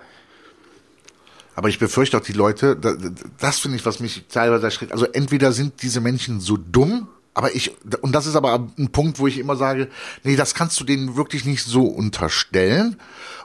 Aber 1.55 1.69
ich 1.69 1.79
befürchte 1.79 2.17
auch 2.17 2.21
die 2.21 2.33
Leute, 2.33 2.75
das, 2.75 2.97
das 3.39 3.59
finde 3.59 3.77
ich, 3.77 3.85
was 3.85 3.99
mich 3.99 4.25
teilweise 4.29 4.65
erschreckt. 4.65 4.91
Also 4.91 5.07
entweder 5.07 5.51
sind 5.51 5.81
diese 5.81 6.01
Menschen 6.01 6.39
so 6.39 6.55
dumm, 6.55 7.07
aber 7.33 7.55
ich, 7.55 7.75
und 8.01 8.13
das 8.13 8.25
ist 8.25 8.35
aber 8.35 8.67
ein 8.77 8.91
Punkt, 8.91 9.19
wo 9.19 9.27
ich 9.27 9.37
immer 9.37 9.55
sage, 9.55 9.89
nee, 10.23 10.35
das 10.35 10.53
kannst 10.53 10.79
du 10.79 10.83
denen 10.83 11.15
wirklich 11.15 11.45
nicht 11.45 11.63
so 11.63 11.85
unterstellen. 11.85 12.99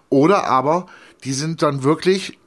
Oder 0.08 0.46
aber, 0.46 0.86
die 1.24 1.32
sind 1.32 1.62
dann 1.62 1.82
wirklich, 1.82 2.38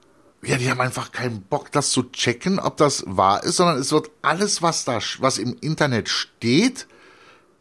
ja, 0.44 0.58
die 0.58 0.70
haben 0.70 0.82
einfach 0.82 1.12
keinen 1.12 1.42
Bock, 1.42 1.72
das 1.72 1.92
zu 1.92 2.04
checken, 2.04 2.60
ob 2.60 2.78
das 2.78 3.04
wahr 3.08 3.44
ist, 3.44 3.58
sondern 3.58 3.78
es 3.78 3.92
wird 3.92 4.12
alles, 4.22 4.62
was 4.62 4.86
da, 4.86 5.00
was 5.20 5.38
im 5.38 5.56
Internet 5.62 6.10
steht, 6.10 6.88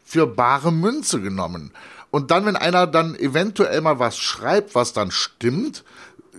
für 0.04 0.26
bare 0.26 0.72
Münze 0.72 1.20
genommen. 1.20 1.72
Und 2.10 2.30
dann, 2.30 2.46
wenn 2.46 2.56
einer 2.56 2.86
dann 2.86 3.16
eventuell 3.16 3.80
mal 3.80 3.98
was 3.98 4.18
schreibt, 4.18 4.74
was 4.74 4.92
dann 4.92 5.10
stimmt, 5.10 5.82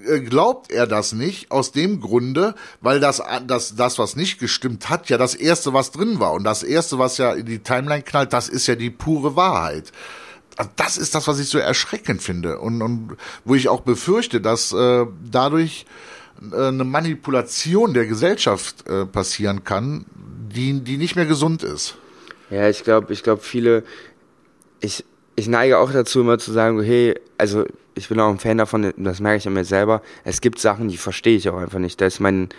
äh, 0.08 0.22
glaubt 0.22 0.72
er 0.72 0.88
das 0.88 1.14
nicht 1.14 1.52
aus 1.52 1.72
dem 1.72 2.00
Grunde, 2.00 2.56
weil 2.80 3.00
das, 3.00 3.22
das, 3.48 3.76
das, 3.76 4.00
was 4.00 4.16
nicht 4.16 4.40
gestimmt 4.40 4.90
hat, 4.90 5.10
ja 5.10 5.18
das 5.18 5.36
erste, 5.36 5.74
was 5.74 5.92
drin 5.92 6.20
war. 6.20 6.34
Und 6.34 6.44
das 6.44 6.64
erste, 6.64 7.00
was 7.00 7.18
ja 7.18 7.34
in 7.34 7.46
die 7.46 7.60
Timeline 7.60 8.04
knallt, 8.04 8.34
das 8.34 8.48
ist 8.48 8.68
ja 8.68 8.76
die 8.76 8.90
pure 8.90 9.36
Wahrheit. 9.36 9.92
Also 10.58 10.72
das 10.76 10.98
ist 10.98 11.16
das, 11.16 11.28
was 11.28 11.40
ich 11.40 11.50
so 11.50 11.58
erschreckend 11.58 12.22
finde 12.22 12.60
und, 12.60 12.82
und 12.82 13.18
wo 13.44 13.56
ich 13.56 13.68
auch 13.68 13.82
befürchte, 13.82 14.42
dass 14.42 14.72
äh, 14.72 15.06
dadurch 15.30 15.86
äh, 16.52 16.68
eine 16.68 16.84
Manipulation 16.84 17.94
der 17.94 18.06
Gesellschaft 18.06 18.88
äh, 18.88 19.06
passieren 19.06 19.64
kann, 19.64 20.06
die, 20.16 20.80
die 20.82 20.98
nicht 20.98 21.16
mehr 21.16 21.26
gesund 21.26 21.64
ist. 21.64 21.96
Ja, 22.50 22.70
ich 22.70 22.84
glaube, 22.84 23.12
ich 23.12 23.24
glaube, 23.24 23.42
viele, 23.42 23.84
ich, 24.80 25.04
ich 25.36 25.48
neige 25.48 25.78
auch 25.78 25.92
dazu, 25.92 26.22
immer 26.22 26.38
zu 26.38 26.52
sagen, 26.52 26.82
hey, 26.82 27.20
also 27.38 27.66
ich 27.96 28.10
bin 28.10 28.20
auch 28.20 28.30
ein 28.30 28.40
Fan 28.40 28.58
davon, 28.58 28.94
das 28.98 29.20
merke 29.20 29.38
ich 29.38 29.48
an 29.48 29.54
mir 29.54 29.66
selber, 29.66 30.02
es 30.24 30.42
gibt 30.42 30.60
Sachen, 30.60 30.90
die 30.90 30.98
verstehe 30.98 31.38
ich 31.38 31.50
auch 31.50 31.58
einfach 31.58 31.80
nicht. 31.80 32.00
Da 32.00 32.06
ist 32.06 32.20
mein, 32.20 32.50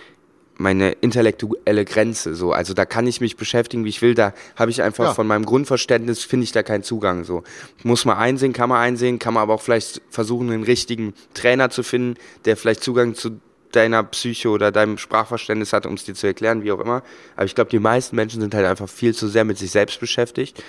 meine 0.59 0.92
intellektuelle 0.92 1.85
Grenze 1.85 2.35
so. 2.35 2.53
Also 2.53 2.75
da 2.75 2.85
kann 2.85 3.07
ich 3.07 3.21
mich 3.21 3.37
beschäftigen, 3.37 3.85
wie 3.85 3.90
ich 3.90 4.03
will. 4.03 4.14
Da 4.14 4.33
habe 4.57 4.71
ich 4.71 4.83
einfach 4.83 5.05
ja. 5.05 5.14
von 5.14 5.27
meinem 5.27 5.45
Grundverständnis 5.45 6.25
finde 6.25 6.45
ich 6.45 6.53
da 6.53 6.62
keinen 6.62 6.83
Zugang 6.83 7.25
so. 7.25 7.42
Muss 7.83 8.05
man 8.05 8.16
einsehen, 8.16 8.53
kann 8.53 8.69
man 8.69 8.79
einsehen, 8.79 9.19
kann 9.19 9.35
man 9.35 9.42
aber 9.42 9.55
auch 9.55 9.62
vielleicht 9.62 10.01
versuchen, 10.11 10.51
einen 10.51 10.64
richtigen 10.64 11.14
Trainer 11.35 11.71
zu 11.71 11.83
finden, 11.83 12.14
der 12.45 12.57
vielleicht 12.57 12.83
Zugang 12.83 13.14
zu 13.14 13.40
deiner 13.73 14.03
Psyche 14.05 14.49
oder 14.49 14.73
deinem 14.73 14.97
Sprachverständnis 14.97 15.73
hat, 15.73 15.85
um 15.87 15.95
es 15.95 16.05
dir 16.05 16.14
zu 16.14 16.27
erklären, 16.27 16.62
wie 16.62 16.73
auch 16.73 16.81
immer. 16.81 17.03
Aber 17.35 17.45
ich 17.45 17.55
glaube, 17.55 17.71
die 17.71 17.79
meisten 17.79 18.16
Menschen 18.16 18.40
sind 18.40 18.55
halt 18.55 18.66
einfach 18.66 18.88
viel 18.88 19.14
zu 19.14 19.29
sehr 19.29 19.45
mit 19.45 19.59
sich 19.59 19.71
selbst 19.71 20.01
beschäftigt, 20.01 20.62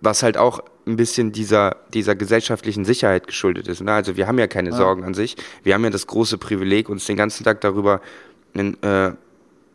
was 0.00 0.22
halt 0.22 0.38
auch 0.38 0.60
ein 0.86 0.96
bisschen 0.96 1.32
dieser, 1.32 1.76
dieser 1.92 2.14
gesellschaftlichen 2.14 2.84
Sicherheit 2.84 3.26
geschuldet 3.26 3.68
ist. 3.68 3.82
Ne? 3.82 3.92
Also 3.92 4.16
wir 4.16 4.26
haben 4.26 4.38
ja 4.38 4.46
keine 4.46 4.70
ja. 4.70 4.76
Sorgen 4.76 5.04
an 5.04 5.14
sich. 5.14 5.36
Wir 5.62 5.74
haben 5.74 5.84
ja 5.84 5.90
das 5.90 6.06
große 6.06 6.38
Privileg, 6.38 6.88
uns 6.88 7.04
den 7.04 7.16
ganzen 7.16 7.44
Tag 7.44 7.60
darüber 7.60 8.00
äh, 8.54 9.10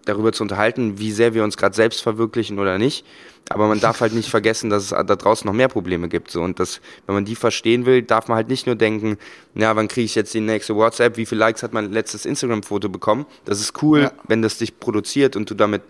darüber 0.06 0.32
zu 0.32 0.44
unterhalten, 0.44 1.00
wie 1.00 1.12
sehr 1.12 1.34
wir 1.34 1.44
uns 1.44 1.58
gerade 1.58 1.76
selbst 1.76 2.02
verwirklichen 2.02 2.60
oder 2.60 2.78
nicht. 2.78 3.06
Aber 3.50 3.68
man 3.68 3.80
darf 3.80 4.02
halt 4.02 4.14
nicht 4.14 4.30
vergessen, 4.30 4.70
dass 4.70 4.84
es 4.84 4.90
da 4.90 5.04
draußen 5.04 5.48
noch 5.48 5.54
mehr 5.54 5.68
Probleme 5.68 6.08
gibt. 6.08 6.30
So. 6.30 6.42
Und 6.42 6.60
das, 6.60 6.82
wenn 7.08 7.16
man 7.16 7.26
die 7.26 7.36
verstehen 7.36 7.86
will, 7.86 8.04
darf 8.04 8.28
man 8.28 8.36
halt 8.36 8.48
nicht 8.48 8.68
nur 8.68 8.76
denken, 8.76 9.18
ja, 9.56 9.76
wann 9.76 9.88
kriege 9.88 10.06
ich 10.06 10.16
jetzt 10.16 10.34
die 10.34 10.40
nächste 10.40 10.76
WhatsApp, 10.76 11.18
wie 11.18 11.26
viele 11.26 11.40
Likes 11.40 11.64
hat 11.64 11.74
mein 11.74 11.92
letztes 11.92 12.26
Instagram-Foto 12.26 12.90
bekommen. 12.90 13.26
Das 13.46 13.60
ist 13.60 13.82
cool, 13.82 14.02
ja. 14.02 14.12
wenn 14.28 14.44
das 14.44 14.60
dich 14.60 14.80
produziert 14.80 15.36
und 15.36 15.50
du 15.50 15.56
damit 15.56 15.82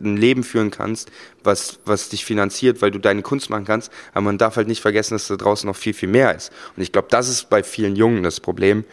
ein 0.00 0.16
Leben 0.16 0.42
führen 0.42 0.70
kannst, 0.70 1.10
was, 1.44 1.78
was 1.84 2.08
dich 2.08 2.24
finanziert, 2.24 2.82
weil 2.82 2.90
du 2.90 2.98
deine 2.98 3.22
Kunst 3.22 3.50
machen 3.50 3.64
kannst. 3.64 3.92
Aber 4.12 4.22
man 4.22 4.38
darf 4.38 4.56
halt 4.56 4.68
nicht 4.68 4.80
vergessen, 4.80 5.14
dass 5.14 5.28
da 5.28 5.36
draußen 5.36 5.66
noch 5.66 5.76
viel, 5.76 5.94
viel 5.94 6.08
mehr 6.08 6.34
ist. 6.34 6.52
Und 6.76 6.82
ich 6.82 6.92
glaube, 6.92 7.08
das 7.10 7.28
ist 7.28 7.50
bei 7.50 7.62
vielen 7.62 7.96
Jungen 7.96 8.22
das 8.22 8.40
Problem, 8.40 8.84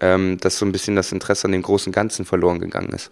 ähm, 0.00 0.38
dass 0.38 0.58
so 0.58 0.66
ein 0.66 0.72
bisschen 0.72 0.96
das 0.96 1.12
Interesse 1.12 1.46
an 1.46 1.52
dem 1.52 1.62
großen 1.62 1.92
Ganzen 1.92 2.24
verloren 2.24 2.58
gegangen 2.58 2.90
ist. 2.90 3.10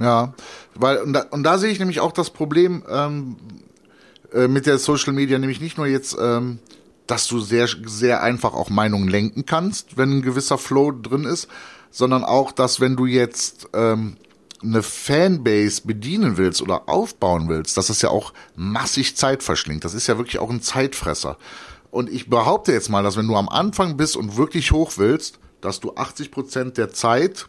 Ja, 0.00 0.34
weil 0.74 0.98
und 0.98 1.12
da, 1.12 1.20
und 1.30 1.42
da 1.42 1.58
sehe 1.58 1.70
ich 1.70 1.78
nämlich 1.78 2.00
auch 2.00 2.12
das 2.12 2.30
Problem 2.30 2.84
ähm, 2.88 3.36
äh, 4.32 4.48
mit 4.48 4.66
der 4.66 4.78
Social 4.78 5.12
Media, 5.12 5.38
nämlich 5.38 5.60
nicht 5.60 5.76
nur 5.76 5.86
jetzt, 5.86 6.16
ähm, 6.20 6.58
dass 7.06 7.26
du 7.26 7.40
sehr 7.40 7.68
sehr 7.86 8.22
einfach 8.22 8.54
auch 8.54 8.70
Meinungen 8.70 9.08
lenken 9.08 9.44
kannst, 9.44 9.96
wenn 9.96 10.18
ein 10.18 10.22
gewisser 10.22 10.58
Flow 10.58 10.92
drin 10.92 11.24
ist, 11.24 11.48
sondern 11.90 12.24
auch, 12.24 12.52
dass 12.52 12.80
wenn 12.80 12.96
du 12.96 13.06
jetzt 13.06 13.68
ähm, 13.72 14.16
eine 14.62 14.82
Fanbase 14.82 15.82
bedienen 15.84 16.36
willst 16.36 16.62
oder 16.62 16.88
aufbauen 16.88 17.48
willst, 17.48 17.76
dass 17.76 17.88
das 17.88 18.02
ja 18.02 18.10
auch 18.10 18.32
massig 18.56 19.16
Zeit 19.16 19.42
verschlingt. 19.42 19.84
Das 19.84 19.94
ist 19.94 20.06
ja 20.06 20.18
wirklich 20.18 20.38
auch 20.38 20.50
ein 20.50 20.62
Zeitfresser. 20.62 21.38
Und 21.90 22.10
ich 22.10 22.28
behaupte 22.28 22.72
jetzt 22.72 22.88
mal, 22.88 23.02
dass 23.02 23.16
wenn 23.16 23.28
du 23.28 23.36
am 23.36 23.48
Anfang 23.48 23.96
bist 23.96 24.16
und 24.16 24.36
wirklich 24.36 24.72
hoch 24.72 24.92
willst, 24.96 25.38
dass 25.60 25.80
du 25.80 25.94
80 25.94 26.30
Prozent 26.30 26.76
der 26.76 26.90
Zeit, 26.90 27.48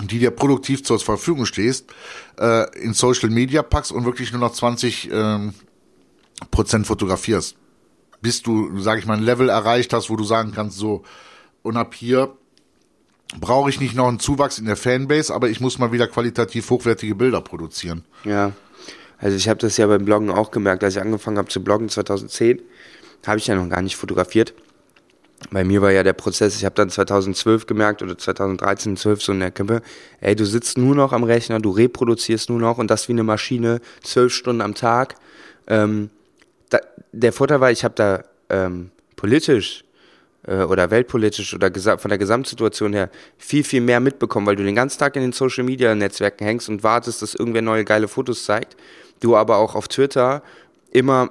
die 0.00 0.18
dir 0.18 0.30
produktiv 0.30 0.84
zur 0.84 0.98
Verfügung 0.98 1.46
stehst, 1.46 1.86
äh, 2.38 2.80
in 2.80 2.94
Social 2.94 3.30
Media 3.30 3.62
packst 3.62 3.92
und 3.92 4.04
wirklich 4.04 4.32
nur 4.32 4.40
noch 4.40 4.52
20 4.52 5.10
ähm, 5.12 5.54
Prozent 6.50 6.86
fotografierst. 6.86 7.56
Bis 8.20 8.42
du, 8.42 8.80
sag 8.80 8.98
ich 8.98 9.06
mal, 9.06 9.16
ein 9.16 9.22
Level 9.22 9.48
erreicht 9.48 9.92
hast, 9.92 10.10
wo 10.10 10.16
du 10.16 10.24
sagen 10.24 10.52
kannst, 10.54 10.78
so, 10.78 11.02
und 11.62 11.76
ab 11.76 11.94
hier 11.94 12.32
brauche 13.38 13.70
ich 13.70 13.80
nicht 13.80 13.94
noch 13.94 14.08
einen 14.08 14.20
Zuwachs 14.20 14.58
in 14.58 14.66
der 14.66 14.76
Fanbase, 14.76 15.34
aber 15.34 15.48
ich 15.48 15.60
muss 15.60 15.78
mal 15.78 15.92
wieder 15.92 16.06
qualitativ 16.06 16.70
hochwertige 16.70 17.14
Bilder 17.14 17.40
produzieren. 17.40 18.04
Ja, 18.24 18.52
also 19.18 19.36
ich 19.36 19.48
habe 19.48 19.60
das 19.60 19.76
ja 19.76 19.86
beim 19.86 20.04
Bloggen 20.04 20.30
auch 20.30 20.50
gemerkt, 20.50 20.82
als 20.84 20.96
ich 20.96 21.00
angefangen 21.00 21.38
habe 21.38 21.48
zu 21.48 21.62
bloggen 21.62 21.88
2010, 21.88 22.60
habe 23.26 23.38
ich 23.38 23.46
ja 23.46 23.54
noch 23.54 23.68
gar 23.68 23.82
nicht 23.82 23.96
fotografiert. 23.96 24.52
Bei 25.50 25.64
mir 25.64 25.82
war 25.82 25.90
ja 25.90 26.02
der 26.02 26.12
Prozess, 26.12 26.56
ich 26.56 26.64
habe 26.64 26.74
dann 26.74 26.88
2012 26.88 27.66
gemerkt 27.66 28.02
oder 28.02 28.16
2013, 28.16 28.96
12 28.96 29.22
so 29.22 29.32
in 29.32 29.40
der 29.40 29.50
Kippe, 29.50 29.82
ey, 30.20 30.34
du 30.34 30.46
sitzt 30.46 30.78
nur 30.78 30.94
noch 30.94 31.12
am 31.12 31.24
Rechner, 31.24 31.60
du 31.60 31.70
reproduzierst 31.70 32.48
nur 32.48 32.58
noch 32.58 32.78
und 32.78 32.90
das 32.90 33.08
wie 33.08 33.12
eine 33.12 33.22
Maschine, 33.22 33.80
zwölf 34.02 34.32
Stunden 34.32 34.62
am 34.62 34.74
Tag. 34.74 35.16
Ähm, 35.66 36.10
da, 36.70 36.78
der 37.12 37.32
Vorteil 37.32 37.60
war, 37.60 37.70
ich 37.70 37.84
habe 37.84 37.94
da 37.94 38.24
ähm, 38.48 38.90
politisch 39.16 39.84
äh, 40.46 40.62
oder 40.62 40.90
weltpolitisch 40.90 41.54
oder 41.54 41.70
von 41.98 42.08
der 42.08 42.18
Gesamtsituation 42.18 42.92
her 42.92 43.10
viel, 43.38 43.64
viel 43.64 43.80
mehr 43.80 44.00
mitbekommen, 44.00 44.46
weil 44.46 44.56
du 44.56 44.64
den 44.64 44.74
ganzen 44.74 44.98
Tag 44.98 45.16
in 45.16 45.22
den 45.22 45.32
Social 45.32 45.64
Media 45.64 45.94
Netzwerken 45.94 46.44
hängst 46.44 46.68
und 46.68 46.82
wartest, 46.82 47.22
dass 47.22 47.34
irgendwer 47.34 47.62
neue 47.62 47.84
geile 47.84 48.08
Fotos 48.08 48.44
zeigt. 48.44 48.76
Du 49.20 49.36
aber 49.36 49.58
auch 49.58 49.74
auf 49.74 49.88
Twitter 49.88 50.42
immer, 50.90 51.30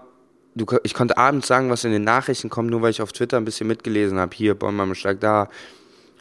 du, 0.55 0.65
ich 0.83 0.93
konnte 0.93 1.17
abends 1.17 1.47
sagen, 1.47 1.69
was 1.69 1.83
in 1.83 1.91
den 1.91 2.03
Nachrichten 2.03 2.49
kommt, 2.49 2.69
nur 2.69 2.81
weil 2.81 2.91
ich 2.91 3.01
auf 3.01 3.13
Twitter 3.13 3.37
ein 3.37 3.45
bisschen 3.45 3.67
mitgelesen 3.67 4.19
habe. 4.19 4.35
Hier, 4.35 4.55
Bonn 4.55 4.95
stark 4.95 5.19
da, 5.19 5.49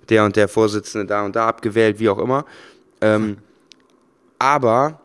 der 0.08 0.24
und 0.24 0.36
der 0.36 0.48
Vorsitzende 0.48 1.06
da 1.06 1.24
und 1.24 1.36
da 1.36 1.48
abgewählt, 1.48 1.98
wie 1.98 2.08
auch 2.08 2.18
immer. 2.18 2.44
Ähm, 3.00 3.38
aber 4.38 5.00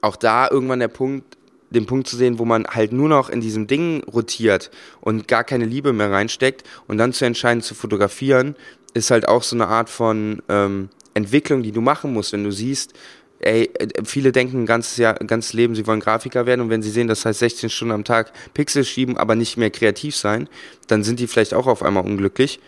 auch 0.00 0.16
da 0.16 0.48
irgendwann 0.50 0.80
der 0.80 0.88
Punkt, 0.88 1.36
den 1.70 1.86
Punkt 1.86 2.08
zu 2.08 2.16
sehen, 2.16 2.38
wo 2.38 2.44
man 2.44 2.66
halt 2.66 2.92
nur 2.92 3.08
noch 3.08 3.30
in 3.30 3.40
diesem 3.40 3.66
Ding 3.66 4.02
rotiert 4.04 4.70
und 5.00 5.28
gar 5.28 5.44
keine 5.44 5.64
Liebe 5.64 5.92
mehr 5.92 6.10
reinsteckt 6.10 6.64
und 6.88 6.98
dann 6.98 7.12
zu 7.12 7.24
entscheiden 7.24 7.62
zu 7.62 7.74
fotografieren, 7.74 8.56
ist 8.92 9.10
halt 9.10 9.28
auch 9.28 9.44
so 9.44 9.54
eine 9.54 9.68
Art 9.68 9.88
von 9.88 10.42
ähm, 10.48 10.88
Entwicklung, 11.14 11.62
die 11.62 11.72
du 11.72 11.80
machen 11.80 12.12
musst, 12.12 12.32
wenn 12.32 12.44
du 12.44 12.50
siehst, 12.50 12.94
ey, 13.40 13.70
viele 14.04 14.32
denken 14.32 14.62
ein 14.62 14.66
ganzes 14.66 14.96
Jahr, 14.96 15.20
ein 15.20 15.26
ganzes 15.26 15.52
Leben, 15.52 15.74
sie 15.74 15.86
wollen 15.86 16.00
Grafiker 16.00 16.46
werden 16.46 16.60
und 16.60 16.70
wenn 16.70 16.82
sie 16.82 16.90
sehen, 16.90 17.08
das 17.08 17.24
heißt 17.24 17.38
16 17.38 17.70
Stunden 17.70 17.92
am 17.92 18.04
Tag 18.04 18.32
Pixel 18.54 18.84
schieben, 18.84 19.16
aber 19.16 19.34
nicht 19.34 19.56
mehr 19.56 19.70
kreativ 19.70 20.16
sein, 20.16 20.48
dann 20.86 21.02
sind 21.02 21.20
die 21.20 21.26
vielleicht 21.26 21.54
auch 21.54 21.66
auf 21.66 21.82
einmal 21.82 22.04
unglücklich. 22.04 22.60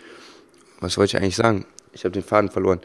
Was 0.80 0.96
wollte 0.96 1.16
ich 1.16 1.22
eigentlich 1.22 1.36
sagen? 1.36 1.66
Ich 1.92 2.04
habe 2.04 2.12
den 2.12 2.22
Faden 2.22 2.50
verloren. 2.50 2.80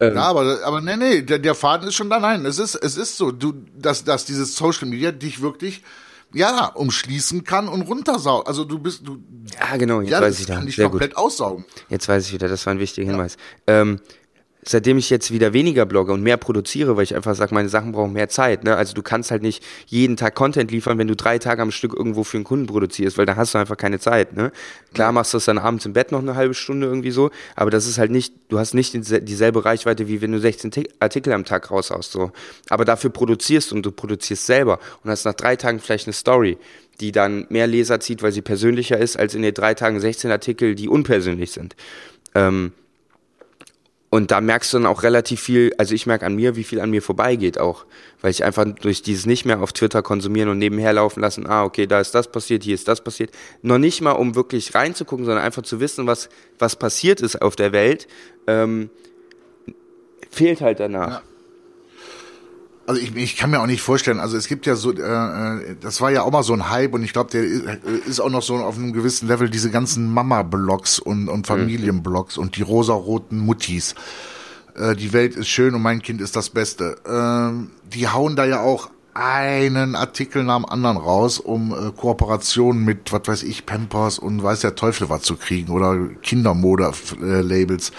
Ähm, 0.00 0.14
ja, 0.14 0.22
aber, 0.22 0.60
aber 0.64 0.80
nee, 0.82 0.96
nee, 0.96 1.22
der, 1.22 1.38
der 1.38 1.54
Faden 1.54 1.88
ist 1.88 1.94
schon 1.94 2.10
da. 2.10 2.20
Nein, 2.20 2.44
es 2.44 2.58
ist, 2.58 2.74
es 2.74 2.96
ist 2.96 3.16
so, 3.16 3.32
du, 3.32 3.54
dass, 3.74 4.04
dass 4.04 4.26
dieses 4.26 4.54
Social 4.54 4.86
Media 4.86 5.12
dich 5.12 5.40
wirklich 5.40 5.82
ja, 6.32 6.66
umschließen 6.66 7.44
kann 7.44 7.68
und 7.68 7.82
runtersaugen. 7.82 8.46
Also 8.46 8.64
du 8.64 8.78
bist, 8.78 9.06
du. 9.06 9.18
Ja, 9.58 9.76
genau, 9.76 10.00
jetzt 10.00 10.10
ja, 10.10 10.20
weiß 10.20 10.40
ich 10.40 10.46
da. 10.46 10.56
Kann 10.56 10.66
dich 10.66 10.76
komplett 10.76 11.14
gut. 11.14 11.24
aussaugen. 11.24 11.64
Jetzt 11.88 12.08
weiß 12.08 12.26
ich 12.26 12.32
wieder, 12.32 12.48
das 12.48 12.64
war 12.66 12.74
ein 12.74 12.78
wichtiger 12.78 13.06
ja. 13.06 13.12
Hinweis. 13.12 13.36
Ähm, 13.66 14.00
seitdem 14.62 14.98
ich 14.98 15.08
jetzt 15.08 15.32
wieder 15.32 15.52
weniger 15.52 15.86
blogge 15.86 16.12
und 16.12 16.22
mehr 16.22 16.36
produziere, 16.36 16.96
weil 16.96 17.04
ich 17.04 17.14
einfach 17.14 17.34
sage, 17.34 17.54
meine 17.54 17.68
Sachen 17.68 17.92
brauchen 17.92 18.12
mehr 18.12 18.28
Zeit. 18.28 18.64
Ne? 18.64 18.76
Also 18.76 18.94
du 18.94 19.02
kannst 19.02 19.30
halt 19.30 19.42
nicht 19.42 19.64
jeden 19.86 20.16
Tag 20.16 20.34
Content 20.34 20.70
liefern, 20.70 20.98
wenn 20.98 21.08
du 21.08 21.16
drei 21.16 21.38
Tage 21.38 21.62
am 21.62 21.70
Stück 21.70 21.94
irgendwo 21.94 22.24
für 22.24 22.36
einen 22.36 22.44
Kunden 22.44 22.66
produzierst, 22.66 23.16
weil 23.16 23.26
da 23.26 23.36
hast 23.36 23.54
du 23.54 23.58
einfach 23.58 23.76
keine 23.76 23.98
Zeit. 23.98 24.36
Ne? 24.36 24.52
Klar 24.92 25.12
machst 25.12 25.32
du 25.32 25.36
das 25.36 25.46
dann 25.46 25.58
abends 25.58 25.86
im 25.86 25.94
Bett 25.94 26.12
noch 26.12 26.20
eine 26.20 26.34
halbe 26.34 26.54
Stunde 26.54 26.86
irgendwie 26.86 27.10
so, 27.10 27.30
aber 27.56 27.70
das 27.70 27.86
ist 27.86 27.98
halt 27.98 28.10
nicht, 28.10 28.34
du 28.48 28.58
hast 28.58 28.74
nicht 28.74 28.94
dieselbe 28.94 29.64
Reichweite, 29.64 30.08
wie 30.08 30.20
wenn 30.20 30.32
du 30.32 30.38
16 30.38 30.72
Artikel 30.98 31.32
am 31.32 31.44
Tag 31.44 31.70
raushaust. 31.70 32.12
So. 32.12 32.32
Aber 32.68 32.84
dafür 32.84 33.10
produzierst 33.10 33.72
und 33.72 33.84
du 33.84 33.92
produzierst 33.92 34.46
selber 34.46 34.78
und 35.02 35.10
hast 35.10 35.24
nach 35.24 35.34
drei 35.34 35.56
Tagen 35.56 35.80
vielleicht 35.80 36.06
eine 36.06 36.14
Story 36.14 36.58
die 37.00 37.12
dann 37.12 37.46
mehr 37.48 37.66
Leser 37.66 37.98
zieht, 37.98 38.22
weil 38.22 38.30
sie 38.30 38.42
persönlicher 38.42 38.98
ist, 38.98 39.16
als 39.16 39.34
in 39.34 39.40
den 39.40 39.54
drei 39.54 39.72
Tagen 39.72 40.00
16 40.00 40.30
Artikel, 40.30 40.74
die 40.74 40.86
unpersönlich 40.86 41.50
sind. 41.50 41.74
Ähm, 42.34 42.72
und 44.10 44.32
da 44.32 44.40
merkst 44.40 44.72
du 44.72 44.78
dann 44.78 44.86
auch 44.86 45.04
relativ 45.04 45.40
viel, 45.40 45.72
also 45.78 45.94
ich 45.94 46.06
merke 46.06 46.26
an 46.26 46.34
mir, 46.34 46.56
wie 46.56 46.64
viel 46.64 46.80
an 46.80 46.90
mir 46.90 47.00
vorbeigeht 47.00 47.58
auch, 47.58 47.86
weil 48.20 48.32
ich 48.32 48.44
einfach 48.44 48.64
durch 48.64 49.02
dieses 49.02 49.24
nicht 49.24 49.44
mehr 49.44 49.62
auf 49.62 49.72
Twitter 49.72 50.02
konsumieren 50.02 50.48
und 50.48 50.58
nebenher 50.58 50.92
laufen 50.92 51.20
lassen, 51.20 51.46
ah, 51.46 51.64
okay, 51.64 51.86
da 51.86 52.00
ist 52.00 52.14
das 52.14 52.30
passiert, 52.30 52.64
hier 52.64 52.74
ist 52.74 52.88
das 52.88 53.02
passiert, 53.02 53.30
noch 53.62 53.78
nicht 53.78 54.00
mal, 54.00 54.12
um 54.12 54.34
wirklich 54.34 54.74
reinzugucken, 54.74 55.24
sondern 55.24 55.44
einfach 55.44 55.62
zu 55.62 55.78
wissen, 55.78 56.08
was, 56.08 56.28
was 56.58 56.76
passiert 56.76 57.20
ist 57.20 57.40
auf 57.40 57.54
der 57.54 57.72
Welt, 57.72 58.08
ähm, 58.48 58.90
fehlt 60.30 60.60
halt 60.60 60.80
danach. 60.80 61.22
Ja 61.22 61.29
also 62.86 63.00
ich, 63.00 63.14
ich 63.14 63.36
kann 63.36 63.50
mir 63.50 63.60
auch 63.60 63.66
nicht 63.66 63.82
vorstellen, 63.82 64.20
also 64.20 64.36
es 64.36 64.48
gibt 64.48 64.66
ja 64.66 64.74
so, 64.74 64.92
äh, 64.92 65.00
äh 65.00 65.76
das 65.80 66.00
war 66.00 66.10
ja 66.10 66.22
auch 66.22 66.30
mal 66.30 66.42
so 66.42 66.52
ein 66.52 66.70
Hype 66.70 66.94
und 66.94 67.04
ich 67.04 67.12
glaube, 67.12 67.30
der 67.30 67.42
ist 68.06 68.20
auch 68.20 68.30
noch 68.30 68.42
so 68.42 68.56
auf 68.56 68.76
einem 68.76 68.92
gewissen 68.92 69.28
Level 69.28 69.48
diese 69.48 69.70
ganzen 69.70 70.12
Mama-Blogs 70.12 70.98
und, 70.98 71.28
und 71.28 71.46
Familienblogs 71.46 72.38
und 72.38 72.56
die 72.56 72.62
rosaroten 72.62 73.38
Muttis. 73.38 73.94
Äh, 74.76 74.96
die 74.96 75.12
Welt 75.12 75.36
ist 75.36 75.48
schön 75.48 75.74
und 75.74 75.82
mein 75.82 76.02
Kind 76.02 76.20
ist 76.20 76.36
das 76.36 76.50
Beste. 76.50 76.96
Ähm, 77.06 77.70
die 77.92 78.08
hauen 78.08 78.36
da 78.36 78.44
ja 78.44 78.60
auch 78.60 78.90
einen 79.14 79.96
Artikel 79.96 80.44
nach 80.44 80.56
dem 80.56 80.66
anderen 80.66 80.96
raus, 80.96 81.38
um 81.38 81.72
äh, 81.72 81.90
Kooperationen 81.96 82.84
mit, 82.84 83.12
was 83.12 83.22
weiß 83.26 83.42
ich, 83.42 83.66
Pampers 83.66 84.18
und 84.18 84.42
weiß 84.42 84.60
der 84.60 84.76
Teufel 84.76 85.10
was 85.10 85.22
zu 85.22 85.36
kriegen 85.36 85.72
oder 85.72 85.98
Kindermode-Labels. 86.22 87.90
Äh, 87.90 87.92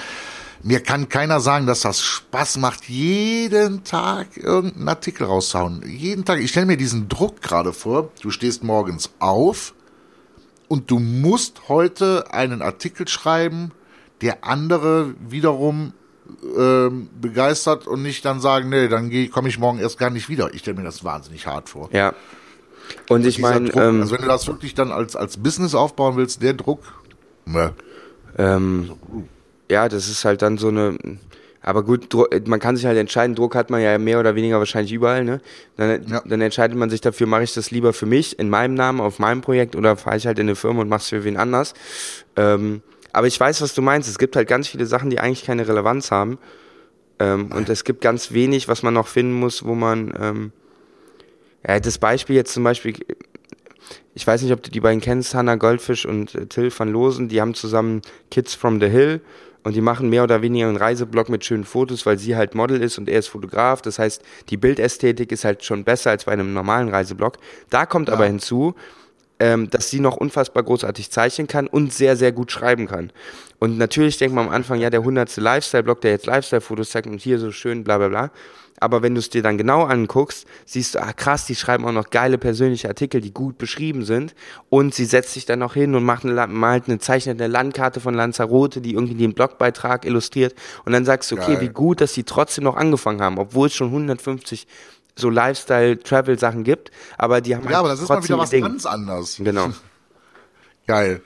mir 0.64 0.82
kann 0.82 1.10
keiner 1.10 1.40
sagen, 1.40 1.66
dass 1.66 1.82
das 1.82 2.02
Spaß 2.02 2.58
macht, 2.58 2.86
jeden 2.86 3.84
Tag 3.84 4.38
irgendeinen 4.38 4.90
Artikel 4.90 5.26
rauszuhauen. 5.26 5.84
Jeden 5.88 6.26
Tag. 6.26 6.40
Ich 6.40 6.52
stelle 6.52 6.68
mir 6.68 6.78
diesen 6.78 7.10
Druck 7.10 7.42
gerade 7.42 7.74
vor. 7.74 8.12
Du 8.22 8.30
stehst 8.30 8.64
morgens 8.64 9.12
auf 9.20 9.74
und 10.68 10.92
du 10.92 11.00
musst 11.00 11.68
heute 11.68 12.32
einen 12.32 12.62
Artikel 12.62 13.08
schreiben, 13.08 13.72
der 14.22 14.44
andere 14.46 15.16
wiederum 15.20 15.94
ähm, 16.58 17.10
begeistert 17.20 17.88
und 17.88 18.04
nicht 18.04 18.24
dann 18.24 18.40
sagen, 18.40 18.70
nee, 18.70 18.88
dann 18.88 19.12
komme 19.32 19.50
ich 19.50 19.58
morgen 19.58 19.80
erst 19.80 19.98
gar 19.98 20.12
nicht 20.12 20.30
wieder. 20.30 20.54
Ich 20.54 20.62
stelle 20.62 20.78
mir 20.78 20.84
das 20.84 21.04
wahnsinnig 21.04 21.48
hart 21.48 21.70
vor. 21.70 21.90
Ja. 21.92 22.14
Und 23.10 23.26
ich 23.26 23.40
meine, 23.40 23.70
ähm, 23.74 24.02
also 24.02 24.16
wenn 24.16 24.22
du 24.22 24.28
das 24.28 24.48
wirklich 24.48 24.76
dann 24.76 24.92
als 24.92 25.16
als 25.16 25.38
Business 25.38 25.76
aufbauen 25.76 26.18
willst, 26.18 26.42
der 26.42 26.54
Druck. 26.54 27.02
Ne. 27.46 27.74
Ähm, 28.38 28.92
ja, 29.72 29.90
das 29.90 30.10
ist 30.10 30.26
halt 30.26 30.42
dann 30.42 30.58
so 30.58 30.68
eine. 30.68 30.98
Aber 31.64 31.84
gut, 31.84 32.08
man 32.48 32.60
kann 32.60 32.76
sich 32.76 32.88
halt 32.88 32.98
entscheiden, 32.98 33.36
Druck 33.36 33.56
hat 33.56 33.70
man 33.70 33.82
ja 33.82 33.98
mehr 34.00 34.20
oder 34.20 34.34
weniger 34.34 34.58
wahrscheinlich 34.58 34.92
überall, 34.92 35.24
ne? 35.24 35.42
Dann, 35.78 36.08
ja. 36.08 36.24
dann 36.26 36.42
entscheidet 36.42 36.76
man 36.76 36.90
sich 36.90 37.02
dafür, 37.02 37.28
mache 37.28 37.44
ich 37.44 37.54
das 37.54 37.70
lieber 37.70 37.94
für 37.94 38.08
mich, 38.08 38.40
in 38.40 38.50
meinem 38.50 38.74
Namen, 38.74 39.00
auf 39.00 39.20
meinem 39.20 39.42
Projekt 39.42 39.76
oder 39.76 39.96
fahre 39.96 40.18
ich 40.18 40.26
halt 40.26 40.40
in 40.40 40.48
eine 40.48 40.56
Firma 40.56 40.82
und 40.82 40.90
mache 40.90 41.02
es 41.02 41.10
für 41.10 41.24
wen 41.24 41.38
anders. 41.38 41.76
Ähm, 42.36 42.82
aber 43.14 43.28
ich 43.28 43.40
weiß, 43.40 43.62
was 43.62 43.76
du 43.76 43.82
meinst. 43.82 44.10
Es 44.10 44.18
gibt 44.18 44.36
halt 44.36 44.48
ganz 44.48 44.68
viele 44.68 44.88
Sachen, 44.88 45.12
die 45.12 45.20
eigentlich 45.20 45.46
keine 45.46 45.68
Relevanz 45.68 46.10
haben. 46.10 46.40
Ähm, 47.20 47.52
und 47.52 47.70
es 47.70 47.84
gibt 47.84 48.02
ganz 48.02 48.32
wenig, 48.32 48.68
was 48.68 48.82
man 48.82 48.96
noch 48.96 49.08
finden 49.08 49.34
muss, 49.34 49.64
wo 49.64 49.76
man. 49.76 50.14
Ähm, 50.20 50.52
ja, 51.68 51.80
das 51.80 52.00
Beispiel 52.00 52.36
jetzt 52.36 52.54
zum 52.54 52.64
Beispiel, 52.64 52.96
ich 54.16 54.26
weiß 54.26 54.42
nicht, 54.42 54.52
ob 54.52 54.64
du 54.64 54.72
die 54.72 54.80
beiden 54.80 55.00
kennst, 55.00 55.36
Hannah 55.36 55.56
Goldfisch 55.56 56.08
und 56.08 56.34
äh, 56.34 56.48
Till 56.48 56.72
van 56.76 56.92
Losen, 56.92 57.30
die 57.30 57.40
haben 57.40 57.54
zusammen 57.54 58.02
Kids 58.32 58.56
from 58.56 58.80
the 58.82 58.88
Hill 58.88 59.22
und 59.64 59.76
die 59.76 59.82
machen 59.82 60.10
mehr 60.10 60.24
oder 60.24 60.42
weniger 60.42 60.68
einen 60.68 60.78
Reiseblog 60.78 61.30
mit 61.30 61.46
schönen 61.46 61.66
Fotos, 61.66 62.06
weil 62.06 62.18
sie 62.18 62.36
halt 62.36 62.56
Model 62.56 62.82
ist 62.82 62.98
und 62.98 63.08
er 63.08 63.20
ist 63.20 63.28
Fotograf. 63.28 63.82
Das 63.82 64.00
heißt, 64.00 64.24
die 64.50 64.58
Bildästhetik 64.58 65.32
ist 65.32 65.46
halt 65.46 65.64
schon 65.64 65.84
besser 65.84 66.10
als 66.10 66.26
bei 66.26 66.32
einem 66.32 66.54
normalen 66.54 66.90
Reiseblog. 66.90 67.38
Da 67.70 67.86
kommt 67.86 68.08
ja. 68.08 68.16
aber 68.16 68.26
hinzu, 68.26 68.76
ähm, 69.40 69.70
dass 69.70 69.90
sie 69.90 70.00
noch 70.00 70.18
unfassbar 70.18 70.64
großartig 70.64 71.10
zeichnen 71.10 71.48
kann 71.48 71.68
und 71.68 71.94
sehr, 71.94 72.16
sehr 72.16 72.32
gut 72.32 72.52
schreiben 72.52 72.88
kann. 72.88 73.12
Und 73.60 73.78
natürlich 73.78 74.18
denkt 74.18 74.36
man 74.36 74.48
am 74.48 74.54
Anfang, 74.54 74.80
ja, 74.80 74.90
der 74.90 75.04
hundertste 75.04 75.42
Lifestyle-Blog, 75.42 76.02
der 76.02 76.12
jetzt 76.12 76.26
Lifestyle-Fotos 76.26 76.92
zeigt 76.92 77.08
und 77.08 77.20
hier 77.20 77.40
so 77.40 77.52
schön, 77.52 77.84
bla 77.84 77.98
bla 77.98 78.08
bla. 78.08 78.32
Aber 78.82 79.04
wenn 79.04 79.14
du 79.14 79.20
es 79.20 79.30
dir 79.30 79.44
dann 79.44 79.60
genau 79.60 79.84
anguckst, 79.84 80.48
siehst 80.66 80.96
du, 80.96 81.04
ah 81.04 81.14
krass, 81.14 81.46
die 81.46 81.56
schreiben 81.56 81.86
auch 81.86 81.92
noch 81.92 82.10
geile 82.10 82.40
persönliche 82.40 82.88
Artikel, 82.88 83.22
die 83.22 83.32
gut 83.32 83.60
beschrieben 83.60 84.04
sind. 84.04 84.34
Und 84.70 84.96
sie 84.96 85.06
setzt 85.06 85.34
sich 85.34 85.46
dann 85.46 85.60
noch 85.60 85.76
hin 85.76 85.94
und 85.94 86.04
macht 86.04 86.26
eine, 86.26 86.48
malt 86.48 86.86
eine 86.88 86.98
zeichnete 86.98 87.46
Landkarte 87.46 88.00
von 88.00 88.16
Lanzarote, 88.16 88.82
die 88.82 88.94
irgendwie 88.94 89.14
den 89.14 89.34
Blogbeitrag 89.36 90.04
illustriert. 90.06 90.56
Und 90.84 90.94
dann 90.94 91.06
sagst 91.06 91.32
du, 91.32 91.36
okay, 91.36 91.54
Geil. 91.54 91.62
wie 91.62 91.70
gut, 91.70 92.02
dass 92.02 92.16
sie 92.16 92.24
trotzdem 92.24 92.64
noch 92.64 92.76
angefangen 92.76 93.22
haben, 93.22 93.38
obwohl 93.38 93.68
es 93.68 93.76
schon 93.76 93.88
150 93.90 94.66
so 95.16 95.30
Lifestyle-Travel-Sachen 95.30 96.64
gibt. 96.64 96.90
Aber 97.20 97.40
die 97.42 97.56
haben 97.56 97.64
ja, 97.66 97.70
halt 97.70 97.78
aber 97.78 97.90
das 97.90 98.02
ist 98.02 98.10
mal 98.10 98.24
wieder 98.24 98.38
was 98.40 98.50
Ding. 98.50 98.64
ganz 98.64 98.88
anderes. 98.88 99.38
Genau. 99.38 99.70
Geil. 100.88 101.22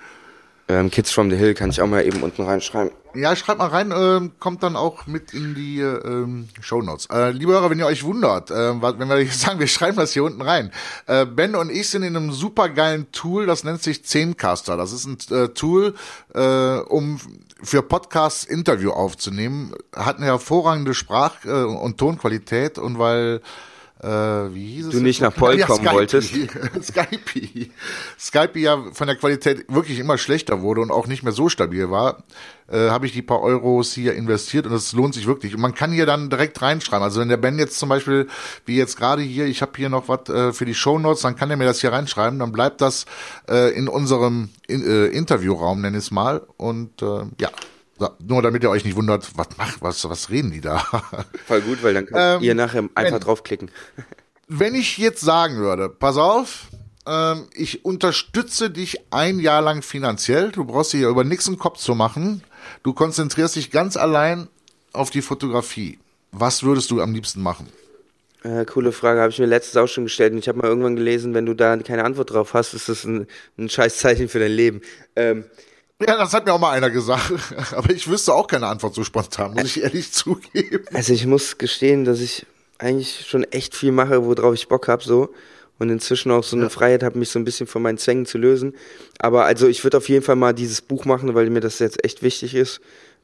Ähm, 0.68 0.90
Kids 0.90 1.12
from 1.12 1.30
the 1.30 1.36
Hill 1.36 1.54
kann 1.54 1.70
ich 1.70 1.80
auch 1.80 1.88
mal 1.88 2.04
eben 2.04 2.24
unten 2.24 2.42
reinschreiben. 2.44 2.92
Ja, 3.14 3.36
schreibt 3.36 3.60
mal 3.60 3.68
rein, 3.68 3.94
ähm, 3.96 4.32
kommt 4.40 4.64
dann 4.64 4.76
auch 4.76 5.06
mit 5.06 5.34
in 5.34 5.54
die 5.54 5.80
ähm, 5.80 6.50
Show 6.60 6.82
Notes. 6.82 7.08
Äh, 7.12 7.32
liebe 7.32 7.54
Hörer, 7.54 7.70
wenn 7.70 7.80
ihr 7.80 7.86
euch 7.86 8.04
wundert, 8.04 8.50
äh, 8.50 8.82
wenn 8.82 9.08
wir 9.08 9.26
sagen, 9.28 9.60
wir 9.60 9.68
schreiben 9.68 9.98
das 9.98 10.14
hier 10.14 10.24
unten 10.24 10.42
rein. 10.42 10.72
Äh, 11.06 11.26
ben 11.26 11.56
und 11.56 11.70
ich 11.70 11.90
sind 11.90 12.04
in 12.04 12.18
einem 12.18 12.32
super 12.32 12.68
geilen 12.70 13.12
Tool, 13.12 13.46
das 13.46 13.64
nennt 13.64 13.84
sich 13.84 14.04
Zehncaster. 14.04 14.76
Das 14.76 14.92
ist 14.92 15.06
ein 15.06 15.18
äh, 15.30 15.50
Tool, 15.50 15.94
äh, 16.34 16.78
um 16.80 17.20
für 17.62 17.84
Podcasts 17.84 18.44
Interview 18.44 18.92
aufzunehmen. 18.92 19.74
Hat 19.96 20.18
eine 20.18 20.26
hervorragende 20.26 20.94
Sprach- 20.94 21.46
äh, 21.46 21.64
und 21.64 21.98
Tonqualität 21.98 22.80
und 22.80 22.98
weil 23.00 23.42
äh, 24.02 24.08
wie 24.54 24.76
hieß 24.76 24.88
es? 24.88 24.92
Du 24.92 25.00
nicht 25.00 25.22
nach 25.22 25.34
Poll 25.34 25.58
ja, 25.58 25.66
kommen 25.66 25.80
Skype, 25.80 25.96
wolltest. 25.96 26.30
Skype. 26.84 27.70
Skype 28.20 28.60
ja 28.60 28.84
von 28.92 29.08
der 29.08 29.16
Qualität 29.16 29.66
wirklich 29.70 30.00
immer 30.00 30.18
schlechter 30.18 30.62
wurde 30.62 30.82
und 30.82 30.92
auch 30.92 31.08
nicht 31.08 31.24
mehr 31.24 31.32
so 31.32 31.48
stabil 31.48 31.90
war, 31.90 32.24
äh, 32.68 32.90
habe 32.90 33.06
ich 33.06 33.14
die 33.14 33.22
paar 33.22 33.42
Euros 33.42 33.94
hier 33.94 34.14
investiert 34.14 34.66
und 34.66 34.74
es 34.74 34.92
lohnt 34.92 35.14
sich 35.14 35.28
wirklich. 35.28 35.56
Und 35.56 35.62
man 35.62 35.74
kann 35.74 35.94
hier 35.94 36.06
dann 36.06 36.30
direkt 36.30 36.62
reinschreiben. 36.62 37.04
Also 37.04 37.22
wenn 37.22 37.30
der 37.30 37.38
Ben 37.38 37.58
jetzt 37.58 37.80
zum 37.80 37.88
Beispiel, 37.88 38.28
wie 38.66 38.76
jetzt 38.76 38.98
gerade 38.98 39.22
hier, 39.22 39.46
ich 39.46 39.62
habe 39.62 39.72
hier 39.78 39.90
noch 39.90 40.10
was 40.10 40.28
äh, 40.28 40.52
für 40.52 40.66
die 40.66 40.76
Show 40.76 41.00
Notes, 41.00 41.22
dann 41.22 41.38
kann 41.38 41.50
er 41.50 41.56
mir 41.56 41.66
das 41.66 41.80
hier 41.80 41.94
reinschreiben, 41.94 42.40
dann 42.40 42.52
bleibt 42.52 42.82
das 42.82 43.06
äh, 43.50 43.74
in 43.78 43.88
unserem 43.88 44.50
in, 44.68 44.86
äh, 44.86 45.06
Interviewraum, 45.06 45.80
nenn 45.80 45.94
ich 45.94 46.00
es 46.00 46.12
mal. 46.12 46.42
Und 46.58 47.02
äh, 47.02 47.22
ja, 47.40 47.50
nur 48.20 48.42
damit 48.42 48.64
ihr 48.64 48.70
euch 48.70 48.86
nicht 48.86 48.96
wundert, 48.96 49.32
was 49.36 49.58
macht, 49.58 49.82
was, 49.82 50.10
was 50.10 50.30
reden 50.30 50.52
die 50.52 50.62
da? 50.62 50.80
Voll 51.48 51.62
gut, 51.62 51.84
weil 51.84 51.94
dann 51.94 52.06
könnt 52.06 52.20
ähm, 52.20 52.44
ihr 52.44 52.56
nachher 52.56 52.90
einfach 52.96 53.14
wenn, 53.14 53.20
draufklicken. 53.20 53.72
Wenn 54.48 54.76
ich 54.76 55.00
jetzt 55.00 55.22
sagen 55.22 55.58
würde, 55.58 55.90
pass 55.90 56.18
auf, 56.18 56.68
ähm, 57.08 57.48
ich 57.54 57.84
unterstütze 57.84 58.70
dich 58.70 59.02
ein 59.12 59.40
Jahr 59.40 59.62
lang 59.62 59.82
finanziell, 59.82 60.52
du 60.52 60.66
brauchst 60.66 60.94
dir 60.94 61.10
über 61.10 61.24
nichts 61.24 61.48
im 61.48 61.58
Kopf 61.58 61.80
zu 61.80 61.96
machen, 61.96 62.44
du 62.84 62.94
konzentrierst 62.94 63.56
dich 63.56 63.72
ganz 63.72 63.98
allein 63.98 64.48
auf 64.94 65.10
die 65.10 65.24
Fotografie. 65.24 65.98
Was 66.32 66.64
würdest 66.64 66.92
du 66.92 67.02
am 67.02 67.14
liebsten 67.14 67.42
machen? 67.42 67.68
Äh, 68.44 68.66
coole 68.66 68.92
Frage, 68.92 69.22
habe 69.22 69.32
ich 69.32 69.40
mir 69.40 69.48
letztens 69.48 69.78
auch 69.78 69.88
schon 69.88 70.04
gestellt 70.04 70.34
und 70.34 70.40
ich 70.40 70.48
habe 70.48 70.60
mal 70.60 70.68
irgendwann 70.68 70.96
gelesen, 70.96 71.34
wenn 71.34 71.48
du 71.48 71.56
da 71.56 71.76
keine 71.78 72.04
Antwort 72.04 72.32
drauf 72.32 72.54
hast, 72.54 72.76
ist 72.76 72.90
das 72.90 73.04
ein, 73.04 73.26
ein 73.58 73.70
scheiß 73.70 73.98
Zeichen 73.98 74.30
für 74.30 74.40
dein 74.40 74.52
Leben. 74.52 74.82
Ähm, 75.16 75.46
ja, 76.02 76.18
das 76.18 76.34
hat 76.34 76.46
mir 76.46 76.54
auch 76.54 76.60
mal 76.60 76.72
einer 76.72 76.90
gesagt. 76.90 77.32
Aber 77.76 77.90
ich 77.92 78.08
wüsste 78.08 78.34
auch 78.34 78.48
keine 78.48 78.68
Antwort 78.68 78.96
so 78.96 79.04
spontan, 79.04 79.54
muss 79.54 79.78
ich 79.78 79.84
ehrlich 79.84 80.12
zugeben. 80.12 80.86
Also 80.94 81.14
ich 81.14 81.26
muss 81.26 81.58
gestehen, 81.58 82.06
dass 82.06 82.20
ich 82.20 82.46
eigentlich 82.78 83.26
schon 83.28 83.44
echt 83.46 83.76
viel 83.76 83.92
mache, 83.92 84.26
worauf 84.26 84.54
ich 84.54 84.68
Bock 84.68 84.88
habe, 84.88 85.04
so. 85.04 85.34
Und 85.78 85.90
inzwischen 85.90 86.32
auch 86.32 86.44
so 86.44 86.56
eine 86.56 86.66
ja. 86.66 86.70
Freiheit 86.70 87.04
habe, 87.04 87.20
mich 87.20 87.30
so 87.30 87.40
ein 87.40 87.44
bisschen 87.44 87.68
von 87.68 87.82
meinen 87.82 87.98
Zwängen 87.98 88.26
zu 88.26 88.38
lösen. 88.38 88.76
Aber 89.20 89.46
also 89.46 89.68
ich 89.68 89.84
würde 89.84 89.98
auf 89.98 90.08
jeden 90.08 90.24
Fall 90.24 90.38
mal 90.38 90.54
dieses 90.54 90.82
Buch 90.82 91.06
machen, 91.06 91.34
weil 91.34 91.50
mir 91.50 91.60
das 91.60 91.80
jetzt 91.80 92.04
echt 92.04 92.24
wichtig 92.24 92.56
ist. 92.56 92.80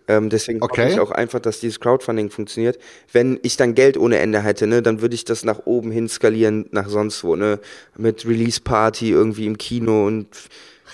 Ähm, 0.07 0.29
deswegen 0.29 0.61
okay. 0.61 0.83
hoffe 0.83 0.93
ich 0.93 0.99
auch 0.99 1.11
einfach, 1.11 1.39
dass 1.39 1.59
dieses 1.59 1.79
Crowdfunding 1.79 2.29
funktioniert. 2.29 2.77
Wenn 3.11 3.39
ich 3.43 3.55
dann 3.55 3.75
Geld 3.75 3.97
ohne 3.97 4.19
Ende 4.19 4.41
hätte, 4.41 4.67
ne, 4.67 4.81
dann 4.81 5.01
würde 5.01 5.15
ich 5.15 5.23
das 5.23 5.45
nach 5.45 5.65
oben 5.65 5.91
hin 5.91 6.09
skalieren, 6.09 6.67
nach 6.71 6.89
sonst 6.89 7.23
wo, 7.23 7.35
ne? 7.35 7.59
Mit 7.97 8.25
Release 8.25 8.59
Party 8.59 9.11
irgendwie 9.11 9.45
im 9.45 9.57
Kino 9.57 10.05
und 10.07 10.27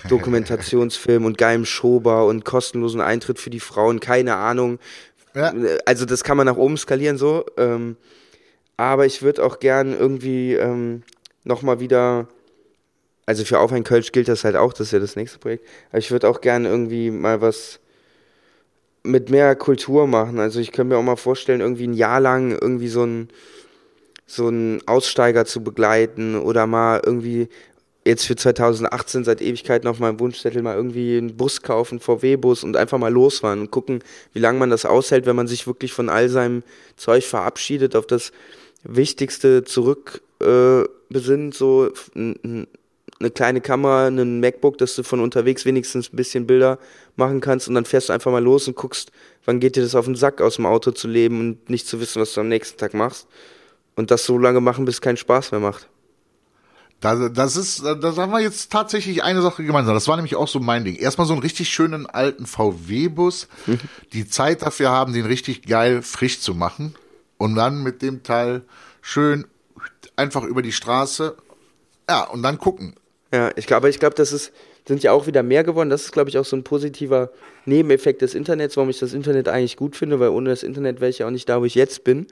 Dokumentationsfilm 0.10 1.26
und 1.26 1.38
geilem 1.38 1.66
Schober 1.66 2.26
und 2.26 2.45
kostenlosen 2.45 3.02
Eintritt 3.02 3.39
für 3.39 3.50
die 3.50 3.60
Frauen, 3.60 4.00
keine 4.00 4.36
Ahnung. 4.36 4.80
Ja. 5.34 5.54
Also 5.86 6.06
das 6.06 6.24
kann 6.24 6.38
man 6.38 6.45
nach 6.45 6.58
oben 6.58 6.78
skalieren 6.78 7.18
so. 7.18 7.45
Ähm, 7.58 7.98
aber 8.78 9.06
ich 9.06 9.22
würde 9.22 9.43
auch 9.43 9.60
gern 9.60 9.98
irgendwie 9.98 10.54
ähm, 10.54 11.04
nochmal 11.43 11.80
wieder, 11.80 12.28
also 13.26 13.43
für 13.43 13.60
Auf 13.60 13.72
ein 13.72 13.84
Kölsch 13.84 14.12
gilt 14.12 14.28
das 14.28 14.43
halt 14.43 14.56
auch, 14.56 14.74
das 14.74 14.88
ist 14.88 14.91
ja 14.93 15.00
das 15.00 15.16
nächste 15.16 15.39
Projekt, 15.39 15.66
aber 15.89 16.00
ich 16.00 16.12
würde 16.12 16.30
auch 16.30 16.41
gern 16.41 16.66
irgendwie 16.66 17.10
mal 17.12 17.41
was 17.41 17.80
mit 19.04 19.30
mehr 19.30 19.56
Kultur 19.56 20.06
machen. 20.06 20.39
Also 20.39 20.60
ich 20.60 20.72
könnte 20.72 20.93
mir 20.93 21.00
auch 21.00 21.04
mal 21.04 21.16
vorstellen, 21.16 21.62
irgendwie 21.62 21.88
ein 21.88 21.93
Jahr 21.93 22.20
lang 22.20 22.52
irgendwie 22.52 22.89
so 22.89 23.04
ein 23.04 23.30
so 24.30 24.48
einen 24.48 24.86
Aussteiger 24.86 25.45
zu 25.45 25.64
begleiten 25.64 26.36
oder 26.36 26.68
mal 26.68 27.02
irgendwie 27.04 27.48
jetzt 28.08 28.26
für 28.26 28.36
2018 28.36 29.24
seit 29.24 29.41
Ewigkeiten 29.41 29.88
auf 29.88 29.99
meinem 29.99 30.20
Wunschzettel 30.20 30.62
mal 30.62 30.76
irgendwie 30.76 31.18
einen 31.18 31.38
Bus 31.38 31.62
kaufen, 31.62 31.99
VW-Bus 31.99 32.64
und 32.64 32.78
einfach 32.78 32.97
mal 32.97 33.12
losfahren 33.12 33.62
und 33.62 33.72
gucken, 33.72 34.03
wie 34.34 34.39
lange 34.39 34.60
man 34.60 34.70
das 34.70 34.86
aushält, 34.86 35.26
wenn 35.26 35.36
man 35.36 35.47
sich 35.47 35.68
wirklich 35.68 35.93
von 35.93 36.10
all 36.10 36.30
seinem 36.30 36.64
Zeug 36.95 37.26
verabschiedet, 37.26 37.95
auf 37.95 38.08
das 38.08 38.32
Wichtigste 38.84 39.64
zurück 39.64 40.22
äh, 40.41 40.84
besinnt, 41.10 41.53
so 41.53 41.91
eine 42.16 43.32
kleine 43.34 43.62
Kamera, 43.62 44.08
ein 44.08 44.39
MacBook, 44.39 44.78
dass 44.78 44.95
du 44.95 45.03
von 45.03 45.20
unterwegs 45.20 45.66
wenigstens 45.66 46.12
ein 46.14 46.16
bisschen 46.16 46.47
Bilder 46.47 46.80
machen 47.16 47.41
kannst 47.41 47.68
und 47.68 47.76
dann 47.76 47.86
fährst 47.86 48.10
du 48.10 48.14
einfach 48.14 48.32
mal 48.32 48.43
los 48.43 48.68
und 48.68 48.76
guckst, 48.76 49.12
wann 49.45 49.60
geht 49.60 49.76
dir 49.76 49.84
das 49.84 49.95
auf 49.95 50.05
den 50.05 50.16
Sack, 50.16 50.41
aus 50.41 50.55
dem 50.55 50.66
Auto 50.66 50.91
zu 50.91 51.08
leben 51.08 51.39
und 51.39 51.70
nicht 51.70 51.88
zu 51.88 51.99
wissen, 51.99 52.22
was 52.22 52.34
du 52.34 52.41
am 52.41 52.47
nächsten 52.47 52.78
Tag 52.78 52.93
machst. 52.93 53.28
Und 53.95 54.12
das 54.12 54.26
so 54.26 54.38
lange 54.38 54.62
machen, 54.62 54.86
bis 54.86 54.95
es 54.95 55.01
keinen 55.01 55.18
Spaß 55.18 55.51
mehr 55.51 55.60
macht. 55.60 55.89
Da, 57.00 57.30
das 57.30 57.56
ist, 57.56 57.84
da 57.84 58.16
haben 58.16 58.32
wir 58.32 58.39
jetzt 58.39 58.72
tatsächlich 58.72 59.24
eine 59.24 59.43
Sache 59.43 59.64
gemeinsam. 59.64 59.93
Das 59.93 60.08
war 60.08 60.16
nämlich 60.16 60.36
auch 60.36 60.48
so 60.48 60.60
mein 60.60 60.84
Ding. 60.84 60.95
Erstmal 60.95 61.28
so 61.28 61.34
einen 61.34 61.43
richtig 61.43 61.70
schönen 61.70 62.08
alten 62.08 62.48
VW-Bus, 62.48 63.48
die 64.14 64.28
Zeit 64.28 64.64
dafür 64.64 64.89
haben, 64.89 65.14
den 65.14 65.26
richtig 65.26 65.62
geil 65.64 66.02
frisch 66.02 66.39
zu 66.39 66.56
machen 66.56 66.95
und 67.38 67.56
dann 67.56 67.84
mit 67.84 68.02
dem 68.02 68.24
Teil 68.24 68.64
schön 69.02 69.45
einfach 70.16 70.43
über 70.43 70.64
die 70.64 70.72
Straße, 70.72 71.38
ja, 72.10 72.24
und 72.24 72.41
dann 72.41 72.58
gucken. 72.58 72.95
Ja, 73.34 73.52
ich 73.56 73.68
glaube, 73.68 73.89
ich 73.89 74.00
glaube, 74.00 74.16
das 74.16 74.32
ist, 74.32 74.54
sind 74.88 75.04
ja 75.04 75.12
auch 75.12 75.28
wieder 75.28 75.43
mehr 75.43 75.64
geworden. 75.64 75.89
Das 75.89 76.04
ist, 76.04 76.12
glaube 76.12 76.30
ich, 76.30 76.38
auch 76.38 76.45
so 76.45 76.56
ein 76.56 76.64
positiver 76.64 77.30
Nebeneffekt 77.66 78.22
des 78.22 78.34
Internets, 78.34 78.78
warum 78.78 78.89
ich 78.89 79.00
das 79.00 79.14
Internet 79.14 79.50
eigentlich 79.50 79.76
gut 79.76 79.95
finde, 79.95 80.20
weil 80.20 80.30
ohne 80.30 80.50
das 80.50 80.64
Internet 80.64 81.02
wäre 81.02 81.10
ich 81.10 81.20
ja 81.20 81.28
auch 81.28 81.32
nicht 81.32 81.50
da, 81.50 81.60
wo 81.60 81.66
ich 81.66 81.76
jetzt 81.76 82.04
bin. 82.04 82.28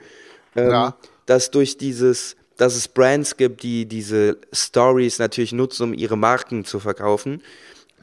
Ähm, 0.55 0.71
ja. 0.71 0.95
Dass 1.25 1.51
durch 1.51 1.77
dieses, 1.77 2.37
dass 2.57 2.75
es 2.75 2.87
Brands 2.87 3.37
gibt, 3.37 3.63
die 3.63 3.85
diese 3.85 4.37
Stories 4.53 5.19
natürlich 5.19 5.51
nutzen, 5.51 5.83
um 5.83 5.93
ihre 5.93 6.17
Marken 6.17 6.65
zu 6.65 6.79
verkaufen. 6.79 7.41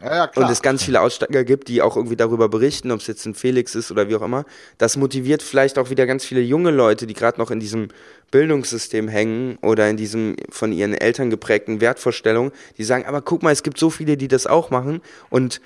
Ja, 0.02 0.26
klar. 0.26 0.46
Und 0.46 0.52
es 0.52 0.62
ganz 0.62 0.82
viele 0.82 1.00
Aussteiger 1.00 1.44
gibt, 1.44 1.68
die 1.68 1.80
auch 1.80 1.96
irgendwie 1.96 2.16
darüber 2.16 2.48
berichten, 2.48 2.90
ob 2.90 3.00
es 3.00 3.06
jetzt 3.06 3.24
ein 3.24 3.34
Felix 3.34 3.74
ist 3.76 3.90
oder 3.92 4.08
wie 4.08 4.16
auch 4.16 4.22
immer. 4.22 4.44
Das 4.78 4.96
motiviert 4.96 5.42
vielleicht 5.42 5.78
auch 5.78 5.90
wieder 5.90 6.06
ganz 6.06 6.24
viele 6.24 6.40
junge 6.40 6.72
Leute, 6.72 7.06
die 7.06 7.14
gerade 7.14 7.38
noch 7.38 7.52
in 7.52 7.60
diesem 7.60 7.88
Bildungssystem 8.32 9.06
hängen 9.06 9.58
oder 9.62 9.88
in 9.88 9.96
diesem 9.96 10.36
von 10.50 10.72
ihren 10.72 10.94
Eltern 10.94 11.30
geprägten 11.30 11.80
Wertvorstellungen, 11.80 12.50
die 12.78 12.84
sagen, 12.84 13.06
aber 13.06 13.22
guck 13.22 13.44
mal, 13.44 13.52
es 13.52 13.62
gibt 13.62 13.78
so 13.78 13.90
viele, 13.90 14.16
die 14.16 14.28
das 14.28 14.48
auch 14.48 14.70
machen. 14.70 15.02
Und 15.30 15.60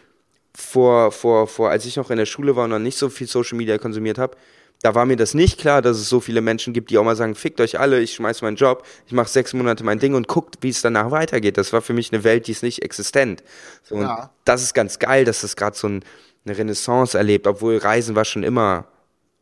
vor, 0.54 1.12
vor, 1.12 1.46
vor, 1.46 1.70
als 1.70 1.86
ich 1.86 1.96
noch 1.96 2.10
in 2.10 2.18
der 2.18 2.26
Schule 2.26 2.56
war 2.56 2.64
und 2.64 2.70
noch 2.70 2.78
nicht 2.78 2.98
so 2.98 3.08
viel 3.08 3.26
Social 3.26 3.56
Media 3.56 3.78
konsumiert 3.78 4.18
habe, 4.18 4.36
da 4.82 4.94
war 4.94 5.06
mir 5.06 5.16
das 5.16 5.34
nicht 5.34 5.58
klar, 5.58 5.82
dass 5.82 5.96
es 5.96 6.08
so 6.08 6.20
viele 6.20 6.40
Menschen 6.40 6.72
gibt, 6.72 6.90
die 6.90 6.98
auch 6.98 7.04
mal 7.04 7.16
sagen, 7.16 7.34
fickt 7.34 7.60
euch 7.60 7.80
alle, 7.80 8.00
ich 8.00 8.14
schmeiß 8.14 8.42
meinen 8.42 8.56
Job, 8.56 8.84
ich 9.06 9.12
mache 9.12 9.28
sechs 9.28 9.52
Monate 9.52 9.84
mein 9.84 9.98
Ding 9.98 10.14
und 10.14 10.28
guckt, 10.28 10.56
wie 10.60 10.68
es 10.68 10.82
danach 10.82 11.10
weitergeht. 11.10 11.56
Das 11.56 11.72
war 11.72 11.82
für 11.82 11.92
mich 11.92 12.12
eine 12.12 12.24
Welt, 12.24 12.46
die 12.46 12.52
ist 12.52 12.62
nicht 12.62 12.82
existent. 12.82 13.42
So, 13.82 13.96
ja. 13.96 14.14
Und 14.14 14.30
das 14.44 14.62
ist 14.62 14.74
ganz 14.74 14.98
geil, 14.98 15.24
dass 15.24 15.40
das 15.40 15.56
gerade 15.56 15.76
so 15.76 15.88
ein, 15.88 16.04
eine 16.44 16.56
Renaissance 16.56 17.16
erlebt, 17.16 17.46
obwohl 17.46 17.78
Reisen 17.78 18.14
war 18.14 18.24
schon 18.24 18.42
immer 18.42 18.86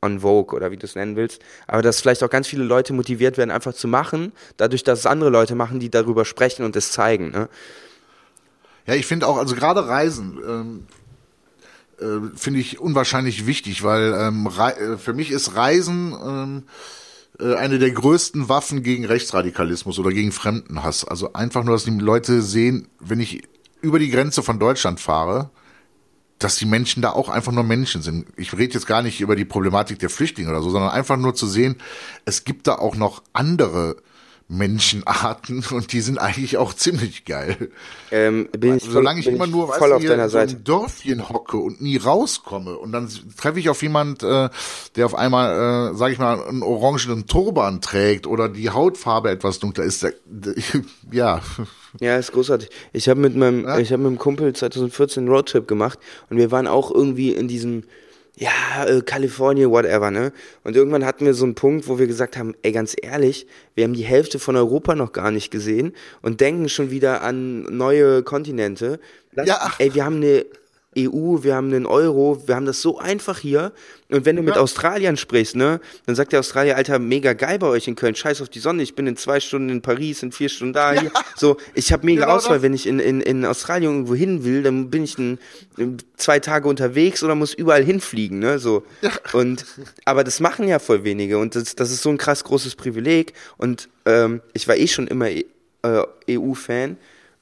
on 0.05 0.21
Vogue 0.21 0.55
oder 0.55 0.71
wie 0.71 0.77
du 0.77 0.87
es 0.87 0.95
nennen 0.95 1.17
willst. 1.17 1.43
Aber 1.67 1.83
dass 1.83 2.01
vielleicht 2.01 2.23
auch 2.23 2.31
ganz 2.31 2.47
viele 2.47 2.65
Leute 2.65 2.93
motiviert 2.93 3.37
werden, 3.37 3.51
einfach 3.51 3.75
zu 3.75 3.89
machen, 3.89 4.33
dadurch, 4.57 4.85
dass 4.85 5.01
es 5.01 5.07
andere 5.07 5.31
Leute 5.31 5.55
machen, 5.55 5.81
die 5.81 5.91
darüber 5.91 6.25
sprechen 6.25 6.65
und 6.65 6.77
es 6.77 6.93
zeigen. 6.93 7.31
Ne? 7.31 7.49
Ja, 8.87 8.95
ich 8.95 9.07
finde 9.07 9.27
auch, 9.27 9.39
also 9.39 9.55
gerade 9.55 9.87
Reisen, 9.89 10.39
ähm, 10.47 10.87
äh, 12.01 12.37
finde 12.37 12.61
ich 12.61 12.81
unwahrscheinlich 12.81 13.47
wichtig, 13.47 13.83
weil 13.83 14.15
ähm, 14.19 14.47
äh, 14.47 14.97
für 14.97 15.13
mich 15.13 15.31
ist 15.31 15.57
Reisen 15.57 16.13
ähm, 16.13 16.63
äh, 17.39 17.55
eine 17.55 17.79
der 17.79 17.91
größten 17.91 18.49
Waffen 18.49 18.83
gegen 18.83 19.05
Rechtsradikalismus 19.05 19.99
oder 19.99 20.11
gegen 20.11 20.33
Fremdenhass. 20.33 21.05
Also 21.05 21.33
einfach 21.33 21.65
nur, 21.65 21.75
dass 21.75 21.85
die 21.85 21.91
Leute 21.91 22.43
sehen, 22.43 22.89
wenn 23.01 23.21
ich 23.21 23.43
über 23.81 23.99
die 23.99 24.11
Grenze 24.11 24.43
von 24.43 24.59
Deutschland 24.59 25.01
fahre, 25.01 25.51
dass 26.39 26.57
die 26.57 26.67
Menschen 26.67 27.03
da 27.03 27.11
auch 27.11 27.29
einfach 27.29 27.53
nur 27.53 27.65
Menschen 27.65 28.03
sind. 28.03 28.27
Ich 28.37 28.53
rede 28.53 28.75
jetzt 28.75 28.87
gar 28.87 29.03
nicht 29.03 29.21
über 29.21 29.37
die 29.37 29.45
Problematik 29.45 29.99
der 29.99 30.11
Flüchtlinge 30.11 30.51
oder 30.51 30.63
so, 30.63 30.71
sondern 30.71 30.91
einfach 30.91 31.17
nur 31.17 31.35
zu 31.35 31.47
sehen, 31.47 31.77
es 32.25 32.45
gibt 32.45 32.67
da 32.67 32.77
auch 32.77 32.97
noch 32.97 33.23
andere 33.33 33.97
Menschenarten 34.49 35.65
und 35.71 35.93
die 35.93 36.01
sind 36.01 36.19
eigentlich 36.19 36.57
auch 36.59 36.75
ziemlich 36.75 37.25
geil. 37.25 37.71
Ähm, 38.11 38.49
bin 38.59 38.77
ich 38.77 38.85
Solange 38.85 39.21
ich 39.21 39.27
immer 39.27 39.47
nur 39.47 39.69
voll 39.69 39.91
weißt, 39.91 39.93
auf 39.93 40.03
deiner 40.05 40.23
hier 40.25 40.29
so 40.29 40.33
Seite. 40.39 40.57
ein 40.57 40.65
Dörfchen 40.65 41.29
hocke 41.29 41.57
und 41.57 41.81
nie 41.81 41.97
rauskomme 41.97 42.77
und 42.77 42.93
dann 42.93 43.09
treffe 43.37 43.59
ich 43.59 43.69
auf 43.71 43.83
jemand, 43.83 44.23
äh, 44.23 44.49
der 44.97 45.07
auf 45.07 45.15
einmal, 45.15 45.93
äh, 45.93 45.97
sage 45.97 46.13
ich 46.13 46.19
mal, 46.19 46.43
einen 46.47 46.63
orangenen 46.63 47.27
Turban 47.27 47.81
trägt 47.81 48.27
oder 48.27 48.49
die 48.49 48.71
Hautfarbe 48.71 49.31
etwas 49.31 49.59
dunkler 49.59 49.85
ist. 49.85 50.03
Da- 50.03 50.11
Ja, 51.11 51.41
Ja, 52.01 52.17
ist 52.17 52.33
großartig. 52.33 52.71
Ich 52.93 53.09
habe 53.09 53.21
mit 53.21 53.37
meinem, 53.37 53.61
ich 53.79 53.93
habe 53.93 54.03
mit 54.03 54.09
einem 54.09 54.19
Kumpel 54.19 54.53
2014 54.53 55.23
einen 55.25 55.33
Roadtrip 55.33 55.67
gemacht 55.69 55.99
und 56.29 56.37
wir 56.37 56.51
waren 56.51 56.67
auch 56.67 56.91
irgendwie 56.91 57.31
in 57.33 57.49
diesem, 57.49 57.85
ja, 58.37 58.85
äh, 58.87 59.01
Kalifornien, 59.03 59.71
whatever, 59.71 60.11
ne? 60.11 60.33
Und 60.65 60.75
irgendwann 60.77 61.05
hatten 61.05 61.25
wir 61.25 61.35
so 61.35 61.45
einen 61.45 61.55
Punkt, 61.55 61.87
wo 61.87 61.99
wir 61.99 62.07
gesagt 62.07 62.37
haben, 62.37 62.55
ey, 62.63 62.73
ganz 62.73 62.97
ehrlich, 63.01 63.47
wir 63.75 63.85
haben 63.85 63.95
die 63.95 64.05
Hälfte 64.05 64.39
von 64.39 64.57
Europa 64.57 64.95
noch 64.95 65.13
gar 65.13 65.31
nicht 65.31 65.51
gesehen 65.51 65.93
und 66.21 66.41
denken 66.41 66.69
schon 66.69 66.91
wieder 66.91 67.23
an 67.23 67.63
neue 67.63 68.23
Kontinente. 68.23 68.99
Lass, 69.33 69.47
Ja. 69.47 69.73
Ey, 69.79 69.95
wir 69.95 70.05
haben 70.05 70.17
eine 70.17 70.47
EU, 70.99 71.43
wir 71.43 71.55
haben 71.55 71.69
einen 71.73 71.87
Euro, 71.87 72.43
wir 72.47 72.55
haben 72.57 72.67
das 72.67 72.81
so 72.83 72.99
einfach 72.99 73.39
hier. 73.39 73.73
Und 74.11 74.25
wenn 74.27 74.37
du 74.37 74.43
mit 74.43 74.55
Ja. 74.55 74.61
Australiern 74.61 75.17
sprichst, 75.17 75.57
ne, 75.57 75.81
dann 76.07 76.15
sagt 76.15 76.33
der 76.33 76.41
Australier, 76.41 76.77
Alter, 76.77 76.99
mega 76.99 77.33
geil 77.33 77.59
bei 77.59 77.67
euch 77.67 77.89
in 77.89 77.97
Köln, 77.97 78.15
scheiß 78.15 78.41
auf 78.43 78.49
die 78.49 78.59
Sonne, 78.61 78.83
ich 78.83 78.95
bin 78.95 79.07
in 79.07 79.17
zwei 79.17 79.41
Stunden 79.41 79.71
in 79.71 79.83
Paris, 79.83 80.23
in 80.23 80.31
vier 80.33 80.49
Stunden 80.49 80.73
da. 80.75 80.93
Hier. 80.93 81.11
So, 81.37 81.57
ich 81.75 81.93
habe 81.93 82.07
mega 82.07 82.23
Genau 82.27 82.35
Auswahl, 82.37 82.57
das. 82.57 82.63
wenn 82.63 82.75
ich 82.75 82.87
in, 82.87 82.99
in, 83.01 83.21
in 83.21 83.45
Australien 83.45 83.91
irgendwo 83.93 84.15
hin 84.15 84.45
will, 84.45 84.63
dann 84.63 84.91
bin 84.91 85.05
ich 85.05 85.19
ein, 85.19 85.39
zwei 86.17 86.39
Tage 86.39 86.69
unterwegs 86.69 87.23
oder 87.25 87.35
muss 87.35 87.55
überall 87.55 87.83
hinfliegen, 87.85 88.39
ne, 88.39 88.59
so. 88.59 88.85
Und, 89.33 89.65
aber 90.05 90.23
das 90.23 90.39
machen 90.41 90.69
ja 90.69 90.79
voll 90.79 91.03
wenige 91.05 91.39
und 91.39 91.57
das, 91.57 91.75
das 91.75 91.91
ist 91.91 92.03
so 92.03 92.11
ein 92.11 92.19
krass 92.19 92.45
großes 92.45 92.77
Privileg 92.77 93.33
und 93.57 93.89
ähm, 94.05 94.43
ich 94.53 94.69
war 94.69 94.77
eh 94.77 94.87
schon 94.87 95.07
immer 95.09 95.29
äh, 95.31 95.43
EU-Fan. 96.31 96.97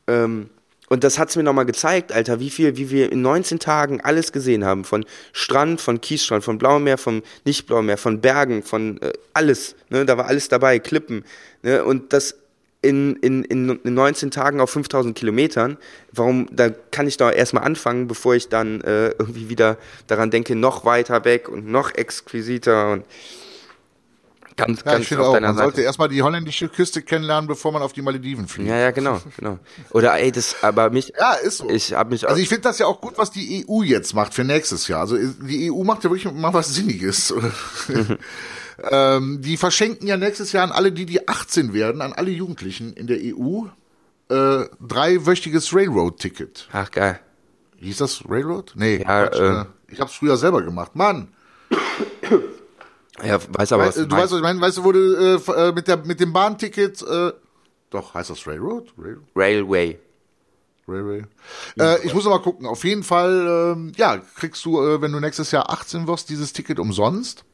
Ähm, 0.06 0.48
und 0.92 1.04
das 1.04 1.18
hat's 1.18 1.36
mir 1.36 1.42
nochmal 1.42 1.64
gezeigt, 1.64 2.12
Alter, 2.12 2.38
wie 2.38 2.50
viel, 2.50 2.76
wie 2.76 2.90
wir 2.90 3.10
in 3.10 3.22
19 3.22 3.58
Tagen 3.58 4.02
alles 4.02 4.30
gesehen 4.30 4.62
haben. 4.62 4.84
Von 4.84 5.06
Strand, 5.32 5.80
von 5.80 6.02
Kiesstrand, 6.02 6.44
von 6.44 6.58
Blauem 6.58 6.84
Meer, 6.84 6.98
vom 6.98 7.22
Nicht-Blauem 7.46 7.86
Meer, 7.86 7.96
von 7.96 8.20
Bergen, 8.20 8.62
von 8.62 9.00
äh, 9.00 9.10
alles. 9.32 9.74
Ne? 9.88 10.04
Da 10.04 10.18
war 10.18 10.26
alles 10.26 10.48
dabei, 10.48 10.78
Klippen. 10.78 11.24
Ne? 11.62 11.82
Und 11.82 12.12
das 12.12 12.34
in, 12.82 13.16
in, 13.22 13.42
in, 13.44 13.80
in 13.82 13.94
19 13.94 14.30
Tagen 14.30 14.60
auf 14.60 14.68
5000 14.68 15.16
Kilometern. 15.16 15.78
Warum, 16.12 16.46
da 16.52 16.68
kann 16.68 17.08
ich 17.08 17.16
doch 17.16 17.32
erstmal 17.32 17.64
anfangen, 17.64 18.06
bevor 18.06 18.34
ich 18.34 18.50
dann 18.50 18.82
äh, 18.82 19.12
irgendwie 19.12 19.48
wieder 19.48 19.78
daran 20.08 20.30
denke, 20.30 20.54
noch 20.56 20.84
weiter 20.84 21.24
weg 21.24 21.48
und 21.48 21.68
noch 21.68 21.94
exquisiter 21.94 22.92
und 22.92 23.06
ganz, 24.56 24.80
ja 24.84 24.92
ganz 24.92 25.10
ich 25.10 25.16
auf 25.16 25.26
auch, 25.28 25.32
deiner 25.34 25.48
man 25.48 25.56
Seite. 25.56 25.66
sollte 25.66 25.80
erstmal 25.82 26.08
die 26.08 26.22
holländische 26.22 26.68
Küste 26.68 27.02
kennenlernen, 27.02 27.48
bevor 27.48 27.72
man 27.72 27.82
auf 27.82 27.92
die 27.92 28.02
Malediven 28.02 28.48
fliegt. 28.48 28.68
Ja, 28.68 28.76
ja, 28.78 28.90
genau, 28.90 29.20
genau. 29.36 29.58
Oder 29.90 30.18
ey, 30.18 30.30
das, 30.32 30.56
aber 30.62 30.90
mich, 30.90 31.12
Ja, 31.18 31.34
ist 31.34 31.58
so. 31.58 31.68
ich 31.70 31.94
habe 31.94 32.10
mich 32.10 32.24
auch, 32.24 32.30
Also 32.30 32.42
ich 32.42 32.48
finde 32.48 32.62
das 32.62 32.78
ja 32.78 32.86
auch 32.86 33.00
gut, 33.00 33.18
was 33.18 33.30
die 33.30 33.64
EU 33.68 33.82
jetzt 33.82 34.14
macht 34.14 34.34
für 34.34 34.44
nächstes 34.44 34.88
Jahr. 34.88 35.00
Also 35.00 35.16
die 35.16 35.70
EU 35.72 35.84
macht 35.84 36.04
ja 36.04 36.10
wirklich 36.10 36.30
mal 36.32 36.52
was 36.54 36.74
Sinniges. 36.74 37.32
ähm, 38.90 39.40
die 39.42 39.56
verschenken 39.56 40.06
ja 40.06 40.16
nächstes 40.16 40.52
Jahr 40.52 40.64
an 40.64 40.72
alle, 40.72 40.92
die 40.92 41.06
die 41.06 41.28
18 41.28 41.72
werden, 41.72 42.00
an 42.02 42.12
alle 42.12 42.30
Jugendlichen 42.30 42.92
in 42.94 43.06
der 43.06 43.18
EU, 43.20 43.64
äh, 44.28 44.66
dreiwöchiges 44.80 45.74
Railroad-Ticket. 45.74 46.68
ach 46.72 46.90
geil. 46.90 47.20
Hieß 47.78 47.96
das 47.98 48.22
Railroad? 48.28 48.72
Nee, 48.76 48.98
Ja, 48.98 49.26
Quatsch, 49.26 49.40
äh, 49.40 49.60
äh, 49.62 49.64
ich 49.88 50.00
hab's 50.00 50.14
früher 50.14 50.36
selber 50.36 50.62
gemacht. 50.62 50.94
Mann, 50.94 51.28
Ja, 53.22 53.38
weiß 53.46 53.72
aber, 53.72 53.86
was 53.86 53.96
äh, 53.96 54.06
du 54.06 54.16
weißt, 54.16 54.32
was 54.32 54.38
ich 54.38 54.42
meine, 54.42 54.60
weißt 54.60 54.78
du, 54.78 54.84
wo 54.84 54.92
du 54.92 54.98
äh, 54.98 55.68
äh, 55.68 55.72
mit, 55.72 55.86
der, 55.88 55.98
mit 55.98 56.20
dem 56.20 56.32
Bahnticket, 56.32 57.02
äh, 57.02 57.32
doch, 57.90 58.14
heißt 58.14 58.30
das 58.30 58.46
Railroad? 58.46 58.92
Railroad? 58.98 59.24
Railway. 59.36 59.98
Railway. 60.88 61.24
Äh, 61.78 62.04
ich 62.06 62.14
muss 62.14 62.24
noch 62.24 62.30
mal 62.32 62.42
gucken. 62.42 62.66
Auf 62.66 62.84
jeden 62.84 63.02
Fall, 63.02 63.74
ähm, 63.76 63.92
ja, 63.96 64.16
kriegst 64.16 64.64
du, 64.64 64.80
äh, 64.80 65.02
wenn 65.02 65.12
du 65.12 65.20
nächstes 65.20 65.50
Jahr 65.50 65.70
18 65.70 66.06
wirst, 66.06 66.30
dieses 66.30 66.52
Ticket 66.52 66.78
umsonst 66.78 67.44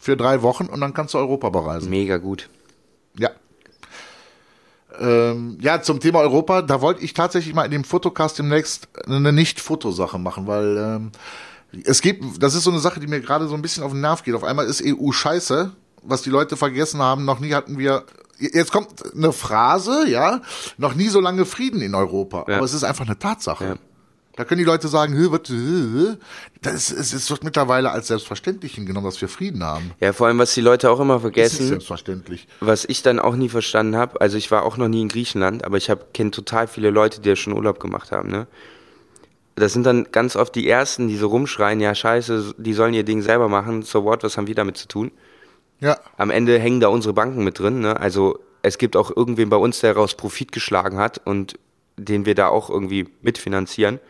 für 0.00 0.16
drei 0.16 0.42
Wochen 0.42 0.66
und 0.66 0.80
dann 0.80 0.94
kannst 0.94 1.14
du 1.14 1.18
Europa 1.18 1.50
bereisen. 1.50 1.90
Mega 1.90 2.16
gut. 2.16 2.48
Ja. 3.18 3.30
Ähm, 4.98 5.58
ja, 5.60 5.82
zum 5.82 6.00
Thema 6.00 6.20
Europa, 6.20 6.62
da 6.62 6.80
wollte 6.80 7.02
ich 7.02 7.14
tatsächlich 7.14 7.54
mal 7.54 7.64
in 7.64 7.70
dem 7.70 7.84
Fotocast 7.84 8.38
demnächst 8.38 8.88
eine 9.06 9.32
Nicht-Fotosache 9.32 10.18
machen, 10.18 10.46
weil 10.46 10.76
ähm, 10.76 11.12
es 11.84 12.00
gibt, 12.00 12.42
das 12.42 12.54
ist 12.54 12.64
so 12.64 12.70
eine 12.70 12.80
Sache, 12.80 13.00
die 13.00 13.06
mir 13.06 13.20
gerade 13.20 13.48
so 13.48 13.54
ein 13.54 13.62
bisschen 13.62 13.82
auf 13.82 13.92
den 13.92 14.00
Nerv 14.00 14.22
geht. 14.22 14.34
Auf 14.34 14.44
einmal 14.44 14.66
ist 14.66 14.82
EU 14.84 15.10
scheiße, 15.12 15.72
was 16.02 16.22
die 16.22 16.30
Leute 16.30 16.56
vergessen 16.56 17.00
haben. 17.00 17.24
Noch 17.24 17.40
nie 17.40 17.54
hatten 17.54 17.78
wir, 17.78 18.04
jetzt 18.38 18.72
kommt 18.72 18.88
eine 19.14 19.32
Phrase, 19.32 20.08
ja, 20.08 20.40
noch 20.78 20.94
nie 20.94 21.08
so 21.08 21.20
lange 21.20 21.44
Frieden 21.44 21.80
in 21.80 21.94
Europa. 21.94 22.44
Ja. 22.48 22.56
Aber 22.56 22.64
es 22.64 22.74
ist 22.74 22.84
einfach 22.84 23.06
eine 23.06 23.18
Tatsache. 23.18 23.64
Ja. 23.64 23.74
Da 24.36 24.44
können 24.44 24.58
die 24.58 24.64
Leute 24.64 24.88
sagen, 24.88 25.14
"Hö, 25.14 25.30
was, 25.30 25.48
hö, 25.48 26.16
das 26.60 26.90
ist, 26.90 27.12
es 27.12 27.30
wird 27.30 27.44
mittlerweile 27.44 27.92
als 27.92 28.08
selbstverständlich 28.08 28.74
hingenommen, 28.74 29.06
dass 29.06 29.20
wir 29.20 29.28
Frieden 29.28 29.62
haben. 29.62 29.92
Ja, 30.00 30.12
vor 30.12 30.26
allem, 30.26 30.38
was 30.38 30.54
die 30.54 30.60
Leute 30.60 30.90
auch 30.90 30.98
immer 30.98 31.14
Das 31.14 31.18
ist 31.18 31.22
vergessen, 31.22 31.68
selbstverständlich. 31.68 32.48
was 32.58 32.84
ich 32.84 33.02
dann 33.04 33.20
auch 33.20 33.36
nie 33.36 33.48
verstanden 33.48 33.94
habe, 33.94 34.20
also 34.20 34.36
ich 34.36 34.50
war 34.50 34.64
auch 34.64 34.76
noch 34.76 34.88
nie 34.88 35.02
in 35.02 35.08
Griechenland, 35.08 35.64
aber 35.64 35.76
ich 35.76 35.88
kenne 36.12 36.32
total 36.32 36.66
viele 36.66 36.90
Leute, 36.90 37.20
die 37.20 37.28
ja 37.28 37.36
schon 37.36 37.52
Urlaub 37.52 37.78
gemacht 37.78 38.10
haben, 38.10 38.28
ne? 38.28 38.48
Das 39.56 39.72
sind 39.72 39.84
dann 39.84 40.08
ganz 40.10 40.36
oft 40.36 40.54
die 40.54 40.68
Ersten, 40.68 41.08
die 41.08 41.16
so 41.16 41.28
rumschreien, 41.28 41.80
ja 41.80 41.94
scheiße, 41.94 42.54
die 42.58 42.72
sollen 42.72 42.94
ihr 42.94 43.04
Ding 43.04 43.22
selber 43.22 43.48
machen, 43.48 43.82
so 43.82 44.04
what, 44.04 44.24
was 44.24 44.36
haben 44.36 44.48
wir 44.48 44.54
damit 44.54 44.76
zu 44.76 44.88
tun? 44.88 45.12
Ja. 45.80 45.98
Am 46.16 46.30
Ende 46.30 46.58
hängen 46.58 46.80
da 46.80 46.88
unsere 46.88 47.14
Banken 47.14 47.44
mit 47.44 47.58
drin, 47.58 47.80
ne? 47.80 47.98
Also 47.98 48.38
es 48.62 48.78
gibt 48.78 48.96
auch 48.96 49.14
irgendwen 49.14 49.50
bei 49.50 49.56
uns, 49.56 49.80
der 49.80 49.94
daraus 49.94 50.14
Profit 50.14 50.50
geschlagen 50.50 50.98
hat 50.98 51.20
und 51.24 51.58
den 51.96 52.26
wir 52.26 52.34
da 52.34 52.48
auch 52.48 52.70
irgendwie 52.70 53.08
mitfinanzieren. 53.22 54.00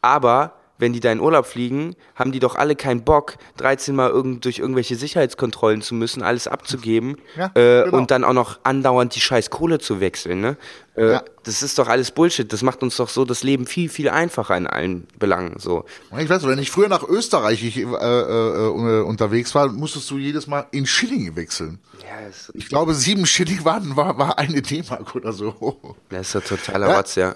Aber 0.00 0.54
wenn 0.78 0.92
die 0.92 1.00
da 1.00 1.10
in 1.12 1.20
Urlaub 1.20 1.46
fliegen, 1.46 1.94
haben 2.14 2.32
die 2.32 2.38
doch 2.40 2.54
alle 2.54 2.76
keinen 2.76 3.02
Bock, 3.04 3.34
13 3.58 3.94
Mal 3.94 4.10
irgend, 4.10 4.44
durch 4.44 4.58
irgendwelche 4.60 4.96
Sicherheitskontrollen 4.96 5.82
zu 5.82 5.94
müssen, 5.94 6.22
alles 6.22 6.46
abzugeben 6.48 7.16
Ja, 7.36 7.50
äh, 7.54 7.84
genau. 7.84 7.96
und 7.96 8.10
dann 8.10 8.24
auch 8.24 8.32
noch 8.32 8.60
andauernd 8.62 9.14
die 9.14 9.20
scheiß 9.20 9.50
Kohle 9.50 9.78
zu 9.78 10.00
wechseln. 10.00 10.40
Ne? 10.40 10.56
Äh, 10.96 11.12
Ja. 11.12 11.22
Das 11.44 11.62
ist 11.62 11.78
doch 11.78 11.88
alles 11.88 12.10
Bullshit. 12.10 12.52
Das 12.52 12.60
macht 12.62 12.82
uns 12.82 12.96
doch 12.96 13.08
so 13.08 13.24
das 13.24 13.42
Leben 13.42 13.66
viel, 13.66 13.88
viel 13.88 14.10
einfacher 14.10 14.54
in 14.56 14.66
allen 14.66 15.06
Belangen. 15.18 15.58
So. 15.58 15.84
Ich 16.18 16.28
weiß, 16.28 16.46
wenn 16.46 16.58
ich 16.58 16.70
früher 16.70 16.88
nach 16.88 17.02
Österreich 17.02 17.64
ich, 17.64 17.78
äh, 17.78 17.82
äh, 17.84 17.86
äh, 17.86 19.00
unterwegs 19.00 19.54
war, 19.54 19.68
musstest 19.68 20.10
du 20.10 20.18
jedes 20.18 20.46
Mal 20.46 20.66
in 20.72 20.84
Schilling 20.84 21.34
wechseln. 21.36 21.78
Ja, 22.02 22.28
Ich 22.52 22.68
glaube, 22.68 22.92
sieben 22.94 23.24
Schilling 23.24 23.64
waren, 23.64 23.96
war, 23.96 24.18
war 24.18 24.38
eine 24.38 24.60
D-Mark 24.60 25.14
oder 25.14 25.32
so. 25.32 25.96
das 26.10 26.26
ist 26.26 26.34
doch 26.34 26.44
totaler 26.58 26.88
Ja. 26.90 26.96
Rotz, 26.98 27.14
ja. 27.14 27.34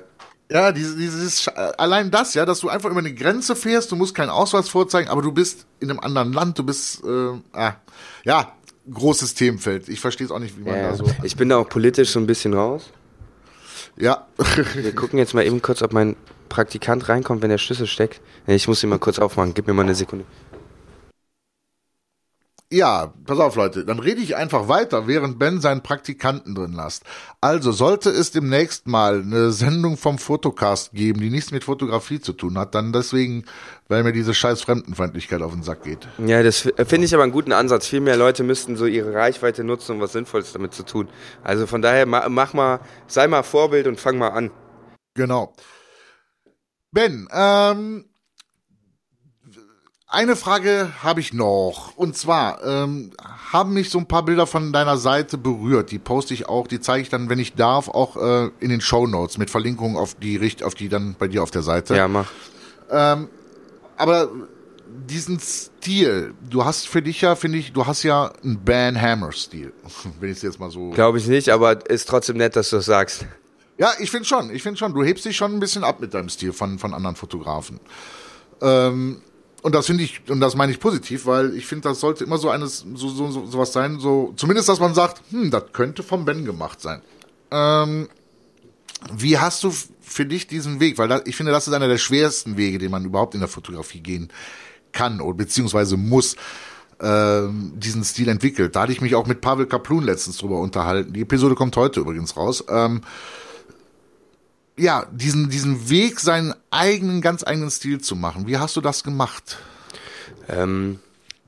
Ja, 0.53 0.71
dieses, 0.73 0.97
dieses, 0.97 1.49
allein 1.49 2.11
das, 2.11 2.35
ja, 2.35 2.45
dass 2.45 2.61
du 2.61 2.69
einfach 2.69 2.91
über 2.91 3.01
eine 3.01 3.15
Grenze 3.15 3.57
fährst, 3.57 3.91
du 3.91 3.97
musst 3.97 4.15
keinen 4.15 4.29
Ausweis 4.29 4.69
vorzeigen, 4.69 5.09
aber 5.09 5.23
du 5.23 5.33
bist 5.33 5.67
in 5.81 5.91
einem 5.91 6.01
anderen 6.01 6.33
Land, 6.33 6.59
du 6.59 6.65
bist, 6.65 7.03
äh, 7.05 7.39
ah, 7.53 7.77
ja, 8.25 8.53
großes 8.93 9.35
Themenfeld. 9.35 9.89
Ich 9.89 10.01
verstehe 10.01 10.27
es 10.27 10.31
auch 10.31 10.39
nicht, 10.39 10.59
wie 10.59 10.65
man 10.65 10.75
Ja, 10.77 10.91
da 10.91 10.97
so. 10.97 11.05
Ich 11.23 11.37
bin 11.37 11.49
da 11.49 11.57
auch 11.57 11.69
politisch 11.69 12.11
so 12.11 12.21
ein 12.21 12.27
bisschen 12.27 12.55
raus. 12.55 12.91
Ja. 13.97 14.27
Wir 14.75 14.95
gucken 14.95 15.19
jetzt 15.19 15.35
mal 15.35 15.47
eben 15.47 15.63
kurz, 15.63 15.83
ob 15.83 15.93
mein 15.93 16.17
Praktikant 16.49 17.09
reinkommt, 17.09 17.43
wenn 17.43 17.51
der 17.51 17.59
Schlüssel 17.59 17.87
steckt. 17.87 18.21
Ich 18.47 18.69
muss 18.69 18.83
ihn 18.83 18.91
mal 18.91 18.99
kurz 18.99 19.19
aufmachen. 19.19 19.55
Gib 19.55 19.67
mir 19.67 19.75
mal 19.75 19.83
eine 19.83 19.95
Sekunde. 19.95 20.25
Ja, 22.75 23.13
pass 23.27 23.39
auf, 23.39 23.55
Leute, 23.57 23.85
dann 23.85 23.99
rede 23.99 24.23
ich 24.23 24.35
einfach 24.35 24.67
weiter, 24.67 25.07
während 25.07 25.39
Ben 25.39 25.61
seinen 25.61 25.83
Praktikanten 25.83 26.55
drin 26.55 26.73
lässt. 26.73 27.05
Also, 27.43 27.71
sollte 27.71 28.09
es 28.09 28.31
demnächst 28.31 28.87
mal 28.87 29.21
eine 29.21 29.51
Sendung 29.51 29.99
vom 29.99 30.17
Fotocast 30.17 30.93
geben, 30.93 31.21
die 31.21 31.29
nichts 31.29 31.51
mit 31.51 31.65
Fotografie 31.65 32.19
zu 32.21 32.33
tun 32.33 32.57
hat, 32.57 32.75
dann 32.75 32.95
deswegen, 32.95 33.45
weil 33.89 34.03
mir 34.05 34.13
diese 34.15 34.33
scheiß 34.33 34.63
Fremdenfeindlichkeit 34.63 35.43
auf 35.43 35.53
den 35.53 35.63
Sack 35.63 35.83
geht. 35.83 36.09
Ja, 36.25 36.43
das 36.43 36.65
f- 36.65 36.89
finde 36.89 37.05
ich 37.05 37.13
aber 37.13 37.25
einen 37.25 37.33
guten 37.33 37.53
Ansatz. 37.53 37.87
Viel 37.89 38.01
mehr 38.01 38.17
Leute 38.17 38.43
müssten 38.43 38.77
so 38.77 38.87
ihre 38.87 39.13
Reichweite 39.13 39.65
nutzen, 39.65 39.93
um 39.97 40.01
was 40.01 40.13
Sinnvolles 40.13 40.55
damit 40.55 40.73
zu 40.73 40.83
tun. 40.85 41.11
Also 41.43 41.67
von 41.67 41.83
daher, 41.83 42.07
ma- 42.07 42.31
mach 42.31 42.55
mal, 42.55 42.81
sei 43.07 43.27
mal 43.29 43.43
Vorbild 43.43 43.87
und 43.87 44.01
fang 44.01 44.17
mal 44.17 44.29
an. 44.31 44.51
Genau. 45.15 45.53
Ben, 46.91 47.29
ähm, 47.33 48.07
eine 50.13 50.37
Frage 50.37 50.93
habe 51.03 51.21
ich 51.21 51.33
noch. 51.33 51.97
Und 51.97 52.17
zwar 52.17 52.65
ähm, 52.65 53.11
haben 53.53 53.73
mich 53.73 53.91
so 53.91 53.99
ein 53.99 54.07
paar 54.07 54.25
Bilder 54.25 54.47
von 54.47 54.73
deiner 54.73 54.97
Seite 54.97 55.39
berührt. 55.39 55.91
Die 55.91 55.99
poste 55.99 56.35
ich 56.35 56.49
auch, 56.49 56.67
die 56.67 56.81
zeige 56.81 57.03
ich 57.03 57.09
dann, 57.09 57.29
wenn 57.29 57.39
ich 57.39 57.55
darf, 57.55 57.89
auch 57.89 58.17
äh, 58.17 58.51
in 58.61 58.69
den 58.69 58.81
Show 58.81 59.07
Notes 59.07 59.39
mit 59.39 59.51
Verlinkungen 59.51 59.97
auf 59.97 60.15
die 60.15 60.37
Richt, 60.37 60.63
auf 60.63 60.75
die 60.75 60.89
dann 60.89 61.17
bei 61.19 61.29
dir 61.29 61.43
auf 61.43 61.51
der 61.51 61.63
Seite. 61.63 61.97
Ja, 61.97 62.09
mach. 62.09 62.31
Aber 63.97 64.29
diesen 65.09 65.39
Stil, 65.41 66.35
du 66.49 66.65
hast 66.65 66.89
für 66.89 67.03
dich 67.03 67.21
ja, 67.21 67.37
finde 67.37 67.59
ich, 67.59 67.73
du 67.73 67.87
hast 67.87 68.03
ja 68.03 68.33
einen 68.43 68.63
Ban 68.63 69.01
Hammer 69.01 69.33
Stil, 69.33 69.73
wenn 70.21 70.31
ich 70.31 70.37
es 70.39 70.43
jetzt 70.43 70.61
mal 70.61 70.71
so. 70.71 70.91
Glaube 70.91 71.19
ich 71.19 71.27
nicht, 71.27 71.49
aber 71.49 71.89
ist 71.89 72.09
trotzdem 72.09 72.37
nett, 72.37 72.57
dass 72.57 72.71
du 72.71 72.77
das 72.77 72.87
sagst. 72.87 73.27
Ja, 73.79 73.93
ich 73.99 74.11
finde 74.11 74.27
schon, 74.27 74.51
ich 74.51 74.63
finde 74.63 74.79
schon, 74.79 74.93
du 74.93 75.03
hebst 75.03 75.25
dich 75.25 75.37
schon 75.37 75.55
ein 75.55 75.61
bisschen 75.61 75.85
ab 75.85 76.01
mit 76.01 76.15
deinem 76.15 76.29
Stil 76.29 76.53
von, 76.53 76.79
von 76.79 76.95
anderen 76.95 77.17
Fotografen. 77.17 77.81
Ähm, 78.61 79.23
und 79.63 79.75
das 79.75 79.87
finde 79.87 80.03
ich, 80.03 80.21
und 80.29 80.41
das 80.41 80.57
meine 80.57 80.73
ich 80.73 80.81
positiv, 80.81 81.27
weil 81.27 81.57
ich 81.57 81.67
finde, 81.67 81.89
das 81.89 82.01
sollte 82.01 82.25
immer 82.25 82.37
so 82.37 82.51
eines, 82.51 82.85
so, 82.95 83.09
so, 83.09 83.31
so, 83.31 83.47
sowas 83.47 83.73
sein, 83.73 84.01
so, 84.01 84.35
zumindest, 84.37 84.69
dass 84.69 84.81
man 84.81 84.93
sagt, 84.93 85.23
hm, 85.31 85.51
das 85.51 85.65
könnte 85.73 86.03
vom 86.03 86.25
Ben 86.25 86.45
gemacht 86.45 86.81
sein. 86.81 87.01
Ähm, 87.53 88.09
wie 89.13 89.39
hast 89.39 89.63
du 89.63 89.73
für 90.01 90.27
dich 90.27 90.49
diesen 90.49 90.81
Weg? 90.81 90.99
Weil 90.99 91.09
da, 91.09 91.21
ich 91.25 91.37
finde, 91.37 91.53
das 91.53 91.69
ist 91.69 91.75
einer 91.75 91.89
der 91.89 91.99
schwersten 91.99 92.57
Wege, 92.57 92.79
den 92.79 92.91
man 92.91 93.05
überhaupt 93.05 93.35
in 93.35 93.41
der 93.41 93.49
Fotografie 93.49 94.01
gehen 94.01 94.29
kann 94.93 95.21
oder 95.21 95.37
beziehungsweise 95.37 95.97
muss 95.97 96.37
ähm, 97.01 97.73
diesen 97.77 98.05
Stil 98.05 98.29
entwickelt. 98.29 98.77
Da 98.77 98.83
hatte 98.83 98.93
ich 98.93 99.01
mich 99.01 99.15
auch 99.15 99.27
mit 99.27 99.41
Pavel 99.41 99.67
Kaplun 99.67 100.05
letztens 100.05 100.39
drüber 100.39 100.59
unterhalten. 100.59 101.13
Die 101.13 101.23
Episode 101.23 101.55
kommt 101.55 101.77
heute 101.77 102.01
übrigens 102.01 102.37
raus. 102.37 102.65
Ähm, 102.69 103.01
ja, 104.77 105.07
diesen, 105.13 105.51
diesen 105.51 105.89
Weg, 105.91 106.21
seinen 106.21 106.55
eigenen, 106.71 107.21
ganz 107.21 107.45
eigenen 107.45 107.71
Stil 107.71 108.01
zu 108.01 108.17
machen. 108.17 108.47
Wie 108.47 108.57
hast 108.59 108.77
du 108.77 108.81
das 108.81 109.05
gemacht? 109.05 109.59
Ähm, 110.49 110.99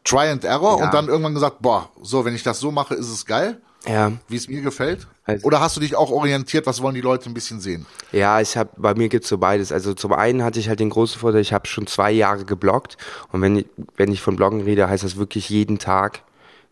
Try 0.05 0.29
and 0.29 0.45
Error 0.45 0.79
Ja. 0.79 0.85
und 0.87 0.95
dann 0.95 1.09
irgendwann 1.09 1.35
gesagt, 1.35 1.63
boah, 1.63 1.91
so, 2.03 2.25
wenn 2.25 2.35
ich 2.35 2.43
das 2.43 2.61
so 2.61 2.71
mache, 2.71 2.95
ist 2.95 3.09
es 3.09 3.25
geil, 3.25 3.61
ja, 3.87 4.13
wie 4.29 4.37
es 4.37 4.49
mir 4.49 4.61
gefällt? 4.63 5.07
Also- 5.25 5.47
Oder 5.47 5.61
hast 5.61 5.77
du 5.77 5.81
dich 5.81 5.97
auch 5.97 6.11
orientiert, 6.11 6.67
was 6.67 6.83
wollen 6.83 6.95
die 6.95 7.01
Leute 7.01 7.31
ein 7.31 7.35
bisschen 7.35 7.61
sehen? 7.61 7.87
Ja, 8.13 8.41
ich 8.41 8.57
habe 8.59 8.71
bei 8.77 8.95
mir 8.95 9.09
gibt's 9.09 9.29
so 9.29 9.39
beides. 9.39 9.73
Also 9.73 9.95
zum 9.95 10.13
einen 10.13 10.43
hatte 10.43 10.61
ich 10.61 10.69
halt 10.69 10.81
den 10.81 10.91
großen 10.91 11.19
Vorteil, 11.19 11.41
ich 11.41 11.53
habe 11.55 11.67
schon 11.67 11.87
zwei 11.87 12.11
Jahre 12.13 12.45
gebloggt 12.45 12.99
und 13.33 13.41
wenn 13.41 13.57
ich, 13.57 13.67
wenn 13.97 14.13
ich 14.13 14.21
von 14.21 14.37
Bloggen 14.37 14.63
rede, 14.63 14.89
heißt 14.89 15.05
das 15.05 15.17
wirklich 15.17 15.49
jeden 15.49 15.79
Tag 15.79 16.23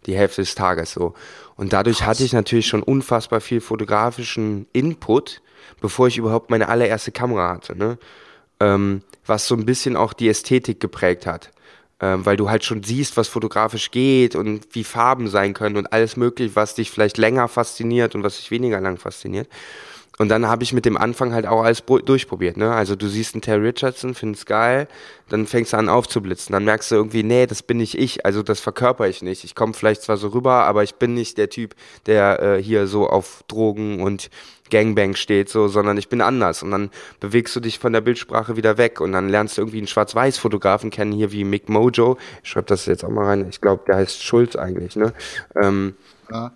die 0.07 0.14
Hälfte 0.16 0.42
des 0.42 0.55
Tages 0.55 0.92
so. 0.92 1.14
Und 1.57 1.72
dadurch 1.72 2.05
hatte 2.05 2.24
ich 2.24 2.32
natürlich 2.32 2.66
schon 2.66 2.82
unfassbar 2.82 3.40
viel 3.40 3.61
fotografischen 3.61 4.66
Input, 4.72 5.40
bevor 5.80 6.08
ich 6.08 6.18
überhaupt 6.18 6.50
meine 6.50 6.68
allererste 6.68 7.12
Kamera 7.12 7.50
hatte, 7.54 7.76
ne? 7.76 7.98
ähm, 8.60 9.02
was 9.26 9.46
so 9.46 9.54
ein 9.54 9.66
bisschen 9.66 9.96
auch 9.96 10.12
die 10.12 10.28
Ästhetik 10.28 10.80
geprägt 10.80 11.26
hat. 11.26 11.50
Ähm, 12.00 12.26
weil 12.26 12.36
du 12.36 12.50
halt 12.50 12.64
schon 12.64 12.82
siehst, 12.82 13.16
was 13.16 13.28
fotografisch 13.28 13.92
geht 13.92 14.34
und 14.34 14.74
wie 14.74 14.82
Farben 14.82 15.28
sein 15.28 15.54
können 15.54 15.76
und 15.76 15.92
alles 15.92 16.16
mögliche, 16.16 16.56
was 16.56 16.74
dich 16.74 16.90
vielleicht 16.90 17.16
länger 17.16 17.46
fasziniert 17.46 18.16
und 18.16 18.24
was 18.24 18.38
dich 18.38 18.50
weniger 18.50 18.80
lang 18.80 18.96
fasziniert. 18.96 19.48
Und 20.22 20.28
dann 20.28 20.46
habe 20.46 20.62
ich 20.62 20.72
mit 20.72 20.84
dem 20.84 20.96
Anfang 20.96 21.34
halt 21.34 21.48
auch 21.48 21.64
alles 21.64 21.82
durchprobiert. 21.84 22.56
Ne? 22.56 22.72
Also 22.72 22.94
du 22.94 23.08
siehst 23.08 23.34
einen 23.34 23.42
Terry 23.42 23.66
Richardson, 23.66 24.14
findest 24.14 24.46
geil, 24.46 24.86
dann 25.28 25.48
fängst 25.48 25.72
du 25.72 25.78
an 25.78 25.88
aufzublitzen. 25.88 26.52
Dann 26.52 26.64
merkst 26.64 26.92
du 26.92 26.94
irgendwie, 26.94 27.24
nee, 27.24 27.44
das 27.44 27.64
bin 27.64 27.78
nicht 27.78 27.98
ich, 27.98 28.24
also 28.24 28.44
das 28.44 28.60
verkörper 28.60 29.08
ich 29.08 29.22
nicht. 29.22 29.42
Ich 29.42 29.56
komme 29.56 29.74
vielleicht 29.74 30.02
zwar 30.02 30.16
so 30.18 30.28
rüber, 30.28 30.62
aber 30.62 30.84
ich 30.84 30.94
bin 30.94 31.14
nicht 31.14 31.38
der 31.38 31.50
Typ, 31.50 31.74
der 32.06 32.40
äh, 32.40 32.62
hier 32.62 32.86
so 32.86 33.08
auf 33.08 33.42
Drogen 33.48 34.00
und 34.00 34.30
Gangbang 34.70 35.16
steht, 35.16 35.48
so, 35.48 35.66
sondern 35.66 35.98
ich 35.98 36.08
bin 36.08 36.20
anders. 36.20 36.62
Und 36.62 36.70
dann 36.70 36.90
bewegst 37.18 37.56
du 37.56 37.58
dich 37.58 37.80
von 37.80 37.92
der 37.92 38.00
Bildsprache 38.00 38.56
wieder 38.56 38.78
weg 38.78 39.00
und 39.00 39.10
dann 39.10 39.28
lernst 39.28 39.56
du 39.56 39.62
irgendwie 39.62 39.78
einen 39.78 39.88
Schwarz-Weiß-Fotografen 39.88 40.90
kennen, 40.90 41.10
hier 41.10 41.32
wie 41.32 41.42
Mick 41.42 41.68
Mojo. 41.68 42.16
Ich 42.44 42.50
schreib 42.50 42.68
das 42.68 42.86
jetzt 42.86 43.04
auch 43.04 43.10
mal 43.10 43.24
rein. 43.24 43.48
Ich 43.50 43.60
glaube, 43.60 43.82
der 43.88 43.96
heißt 43.96 44.22
Schulz 44.22 44.54
eigentlich, 44.54 44.94
ne? 44.94 45.12
Ähm, 45.60 45.96
Ja. 46.30 46.52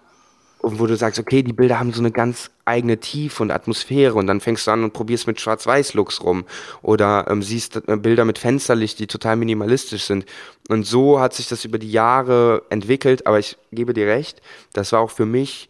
Und 0.66 0.80
wo 0.80 0.86
du 0.88 0.96
sagst, 0.96 1.20
okay, 1.20 1.44
die 1.44 1.52
Bilder 1.52 1.78
haben 1.78 1.92
so 1.92 2.00
eine 2.00 2.10
ganz 2.10 2.50
eigene 2.64 2.98
Tiefe 2.98 3.40
und 3.40 3.52
Atmosphäre 3.52 4.14
und 4.14 4.26
dann 4.26 4.40
fängst 4.40 4.66
du 4.66 4.72
an 4.72 4.82
und 4.82 4.92
probierst 4.92 5.28
mit 5.28 5.40
Schwarz-Weiß-Looks 5.40 6.24
rum 6.24 6.44
oder 6.82 7.26
ähm, 7.30 7.40
siehst 7.40 7.76
äh, 7.86 7.96
Bilder 7.96 8.24
mit 8.24 8.38
Fensterlicht, 8.40 8.98
die 8.98 9.06
total 9.06 9.36
minimalistisch 9.36 10.02
sind. 10.02 10.26
Und 10.68 10.84
so 10.84 11.20
hat 11.20 11.34
sich 11.34 11.46
das 11.46 11.64
über 11.64 11.78
die 11.78 11.92
Jahre 11.92 12.62
entwickelt, 12.68 13.28
aber 13.28 13.38
ich 13.38 13.56
gebe 13.70 13.94
dir 13.94 14.08
recht, 14.08 14.42
das 14.72 14.90
war 14.90 14.98
auch 14.98 15.12
für 15.12 15.24
mich, 15.24 15.68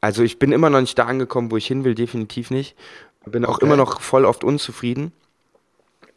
also 0.00 0.22
ich 0.22 0.38
bin 0.38 0.50
immer 0.50 0.70
noch 0.70 0.80
nicht 0.80 0.98
da 0.98 1.04
angekommen, 1.04 1.50
wo 1.50 1.58
ich 1.58 1.66
hin 1.66 1.84
will, 1.84 1.94
definitiv 1.94 2.50
nicht. 2.50 2.74
Bin 3.26 3.44
auch 3.44 3.56
Okay. 3.56 3.66
immer 3.66 3.76
noch 3.76 4.00
voll 4.00 4.24
oft 4.24 4.44
unzufrieden. 4.44 5.12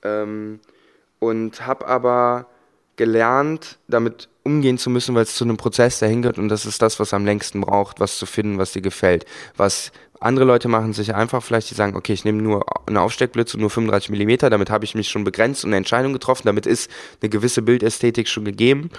Ähm, 0.04 0.62
und 1.20 1.68
habe 1.68 1.86
aber 1.86 2.46
gelernt, 2.96 3.78
damit 3.90 4.30
umgehen 4.50 4.78
zu 4.78 4.90
müssen, 4.90 5.16
weil 5.16 5.24
es 5.24 5.36
zu 5.36 5.44
einem 5.44 5.58
Prozess 5.58 6.00
dahin 6.00 6.22
gehört 6.22 6.40
und 6.40 6.50
das 6.50 6.66
ist 6.66 6.82
das, 6.82 7.00
was 7.00 7.14
am 7.14 7.26
längsten 7.26 7.62
braucht, 7.62 8.00
was 8.00 8.18
zu 8.18 8.26
finden, 8.26 8.58
was 8.58 8.72
dir 8.74 8.82
gefällt. 8.82 9.26
Was 9.56 9.92
andere 10.20 10.46
Leute 10.46 10.68
machen 10.68 10.94
sich 10.94 11.16
einfach 11.16 11.42
vielleicht, 11.44 11.70
die 11.70 11.76
sagen, 11.76 11.96
okay, 11.96 12.14
ich 12.14 12.26
nehme 12.26 12.42
nur 12.42 12.66
einen 12.88 12.98
Aufsteckblitz 12.98 13.54
und 13.54 13.62
nur 13.62 13.70
35 13.70 14.10
Millimeter, 14.10 14.50
damit 14.50 14.70
habe 14.70 14.86
ich 14.86 14.96
mich 14.96 15.10
schon 15.10 15.24
begrenzt 15.24 15.64
und 15.64 15.70
eine 15.70 15.78
Entscheidung 15.78 16.14
getroffen, 16.14 16.44
damit 16.46 16.66
ist 16.66 16.92
eine 17.22 17.30
gewisse 17.30 17.62
Bildästhetik 17.62 18.28
schon 18.28 18.44
gegeben. 18.46 18.90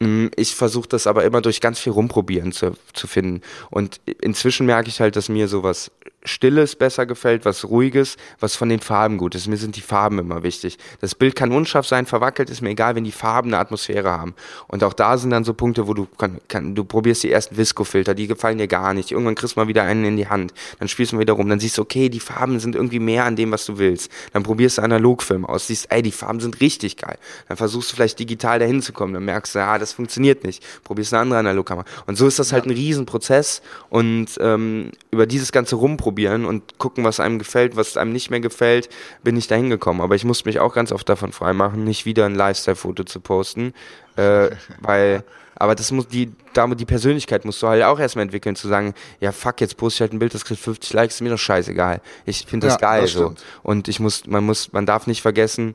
Mm, 0.00 0.26
Ich 0.36 0.54
versuche 0.54 0.88
das 0.88 1.06
aber 1.06 1.24
immer 1.24 1.40
durch 1.40 1.60
ganz 1.60 1.78
viel 1.80 1.92
rumprobieren 1.92 2.52
zu, 2.52 2.72
zu 2.92 3.06
finden. 3.06 3.40
Und 3.70 4.00
inzwischen 4.22 4.66
merke 4.66 4.88
ich 4.88 5.00
halt, 5.00 5.16
dass 5.16 5.28
mir 5.28 5.48
sowas 5.48 5.90
Stilles 6.22 6.76
besser 6.76 7.06
gefällt, 7.06 7.46
was 7.46 7.64
Ruhiges, 7.64 8.16
was 8.40 8.54
von 8.54 8.68
den 8.68 8.80
Farben 8.80 9.16
gut 9.16 9.34
ist. 9.34 9.46
Mir 9.46 9.56
sind 9.56 9.76
die 9.76 9.80
Farben 9.80 10.18
immer 10.18 10.42
wichtig. 10.42 10.76
Das 11.00 11.14
Bild 11.14 11.34
kann 11.34 11.50
unscharf 11.50 11.86
sein, 11.86 12.04
verwackelt, 12.04 12.50
ist 12.50 12.60
mir 12.60 12.70
egal, 12.70 12.94
wenn 12.94 13.04
die 13.04 13.12
Farben 13.12 13.48
eine 13.48 13.58
Atmosphäre 13.58 14.10
haben. 14.10 14.34
Und 14.68 14.84
auch 14.84 14.92
da 14.92 15.16
sind 15.16 15.30
dann 15.30 15.44
so 15.44 15.54
Punkte, 15.54 15.88
wo 15.88 15.94
du 15.94 16.06
kann, 16.18 16.38
kann, 16.48 16.74
du 16.74 16.84
probierst 16.84 17.22
die 17.22 17.32
ersten 17.32 17.56
Visco-Filter, 17.56 18.14
die 18.14 18.26
gefallen 18.26 18.58
dir 18.58 18.68
gar 18.68 18.92
nicht. 18.92 19.12
Irgendwann 19.12 19.34
kriegst 19.34 19.56
du 19.56 19.60
mal 19.60 19.68
wieder 19.68 19.84
einen 19.84 20.04
in 20.04 20.16
die 20.18 20.28
Hand. 20.28 20.52
Dann 20.78 20.88
spielst 20.88 21.12
du 21.12 21.16
mal 21.16 21.22
wieder 21.22 21.32
rum. 21.32 21.48
Dann 21.48 21.58
siehst 21.58 21.78
du, 21.78 21.82
okay, 21.82 22.10
die 22.10 22.20
Farben 22.20 22.60
sind 22.60 22.74
irgendwie 22.74 23.00
mehr 23.00 23.24
an 23.24 23.36
dem, 23.36 23.50
was 23.50 23.64
du 23.64 23.78
willst. 23.78 24.10
Dann 24.34 24.42
probierst 24.42 24.76
du 24.76 24.82
Analogfilm 24.82 25.46
aus, 25.46 25.68
siehst, 25.68 25.90
ey, 25.90 26.02
die 26.02 26.12
Farben 26.12 26.40
sind 26.40 26.60
richtig 26.60 26.98
geil. 26.98 27.16
Dann 27.48 27.56
versuchst 27.56 27.92
du 27.92 27.96
vielleicht 27.96 28.18
digital 28.18 28.58
dahin 28.58 28.82
zu 28.82 28.92
kommen. 28.92 29.14
Dann 29.14 29.24
merkst 29.24 29.54
du, 29.54 29.64
ah, 29.64 29.78
das 29.78 29.94
funktioniert 29.94 30.44
nicht. 30.44 30.62
Probierst 30.84 31.14
eine 31.14 31.22
andere 31.22 31.38
Analogkamera. 31.38 31.86
Und 32.06 32.16
so 32.16 32.26
ist 32.26 32.38
das 32.38 32.52
halt 32.52 32.66
ein 32.66 32.72
Riesenprozess. 32.72 33.62
Und 33.88 34.28
ähm, 34.38 34.90
über 35.10 35.26
dieses 35.26 35.50
ganze 35.50 35.76
Rumprobieren 35.76 36.09
und 36.44 36.78
gucken, 36.78 37.04
was 37.04 37.20
einem 37.20 37.38
gefällt, 37.38 37.76
was 37.76 37.96
einem 37.96 38.12
nicht 38.12 38.30
mehr 38.30 38.40
gefällt, 38.40 38.88
bin 39.22 39.36
ich 39.36 39.46
dahin 39.46 39.70
gekommen. 39.70 40.00
Aber 40.00 40.14
ich 40.14 40.24
musste 40.24 40.48
mich 40.48 40.60
auch 40.60 40.74
ganz 40.74 40.92
oft 40.92 41.08
davon 41.08 41.32
freimachen, 41.32 41.84
nicht 41.84 42.06
wieder 42.06 42.26
ein 42.26 42.34
Lifestyle-Foto 42.34 43.04
zu 43.04 43.20
posten. 43.20 43.72
Äh, 44.16 44.50
weil, 44.80 45.24
aber 45.54 45.74
das 45.74 45.90
muss 45.92 46.08
die, 46.08 46.32
damit 46.52 46.80
die 46.80 46.86
Persönlichkeit 46.86 47.44
musst 47.44 47.62
du 47.62 47.68
halt 47.68 47.82
auch 47.82 47.98
erstmal 47.98 48.24
entwickeln, 48.24 48.56
zu 48.56 48.68
sagen, 48.68 48.94
ja 49.20 49.32
fuck, 49.32 49.60
jetzt 49.60 49.76
poste 49.76 49.96
ich 49.96 50.00
halt 50.02 50.12
ein 50.12 50.18
Bild, 50.18 50.34
das 50.34 50.44
kriegt 50.44 50.60
50 50.60 50.92
Likes, 50.92 51.16
ist 51.16 51.20
mir 51.20 51.30
doch 51.30 51.38
scheißegal. 51.38 52.00
Ich 52.24 52.46
finde 52.46 52.66
das 52.66 52.74
Ja, 52.74 52.88
geil 52.88 53.02
das 53.02 53.12
so. 53.12 53.34
Und 53.62 53.88
ich 53.88 54.00
muss, 54.00 54.26
man 54.26 54.44
muss, 54.44 54.72
man 54.72 54.86
darf 54.86 55.06
nicht 55.06 55.22
vergessen, 55.22 55.74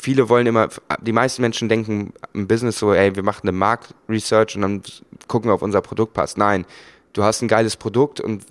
viele 0.00 0.28
wollen 0.28 0.46
immer, 0.46 0.68
die 1.00 1.12
meisten 1.12 1.42
Menschen 1.42 1.68
denken 1.68 2.12
im 2.32 2.48
Business 2.48 2.78
so, 2.78 2.92
ey, 2.92 3.14
wir 3.14 3.22
machen 3.22 3.42
eine 3.42 3.52
Marktresearch 3.52 4.56
und 4.56 4.62
dann 4.62 4.82
gucken 5.28 5.50
wir, 5.50 5.54
ob 5.54 5.62
unser 5.62 5.82
Produkt 5.82 6.14
passt. 6.14 6.38
Nein, 6.38 6.64
du 7.12 7.22
hast 7.22 7.42
ein 7.42 7.48
geiles 7.48 7.76
Produkt 7.76 8.20
und 8.20 8.44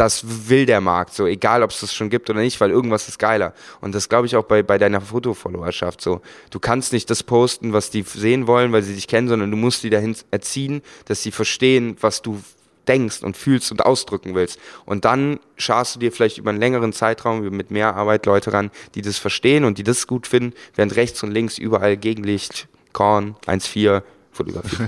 das 0.00 0.48
will 0.48 0.64
der 0.64 0.80
Markt 0.80 1.12
so, 1.12 1.26
egal 1.26 1.62
ob 1.62 1.70
es 1.70 1.80
das 1.80 1.92
schon 1.92 2.08
gibt 2.08 2.30
oder 2.30 2.40
nicht, 2.40 2.58
weil 2.62 2.70
irgendwas 2.70 3.06
ist 3.06 3.18
geiler. 3.18 3.52
Und 3.82 3.94
das 3.94 4.08
glaube 4.08 4.26
ich 4.26 4.34
auch 4.34 4.44
bei, 4.44 4.62
bei 4.62 4.78
deiner 4.78 5.02
Fotofollowerschaft 5.02 6.00
so. 6.00 6.22
Du 6.50 6.58
kannst 6.58 6.94
nicht 6.94 7.10
das 7.10 7.22
posten, 7.22 7.74
was 7.74 7.90
die 7.90 8.02
sehen 8.02 8.46
wollen, 8.46 8.72
weil 8.72 8.82
sie 8.82 8.94
dich 8.94 9.08
kennen, 9.08 9.28
sondern 9.28 9.50
du 9.50 9.58
musst 9.58 9.82
die 9.82 9.90
dahin 9.90 10.16
erziehen, 10.30 10.80
dass 11.04 11.22
sie 11.22 11.30
verstehen, 11.30 11.98
was 12.00 12.22
du 12.22 12.40
denkst 12.88 13.22
und 13.22 13.36
fühlst 13.36 13.70
und 13.72 13.84
ausdrücken 13.84 14.34
willst. 14.34 14.58
Und 14.86 15.04
dann 15.04 15.38
scharst 15.58 15.96
du 15.96 15.98
dir 15.98 16.12
vielleicht 16.12 16.38
über 16.38 16.48
einen 16.48 16.60
längeren 16.60 16.94
Zeitraum 16.94 17.42
mit 17.50 17.70
mehr 17.70 17.94
Arbeit 17.94 18.24
Leute 18.24 18.54
ran, 18.54 18.70
die 18.94 19.02
das 19.02 19.18
verstehen 19.18 19.66
und 19.66 19.76
die 19.76 19.84
das 19.84 20.06
gut 20.06 20.26
finden, 20.26 20.54
während 20.76 20.96
rechts 20.96 21.22
und 21.22 21.30
links 21.30 21.58
überall 21.58 21.98
Gegenlicht, 21.98 22.68
Korn, 22.94 23.36
1,4, 23.46 24.02
Fotografie. 24.32 24.78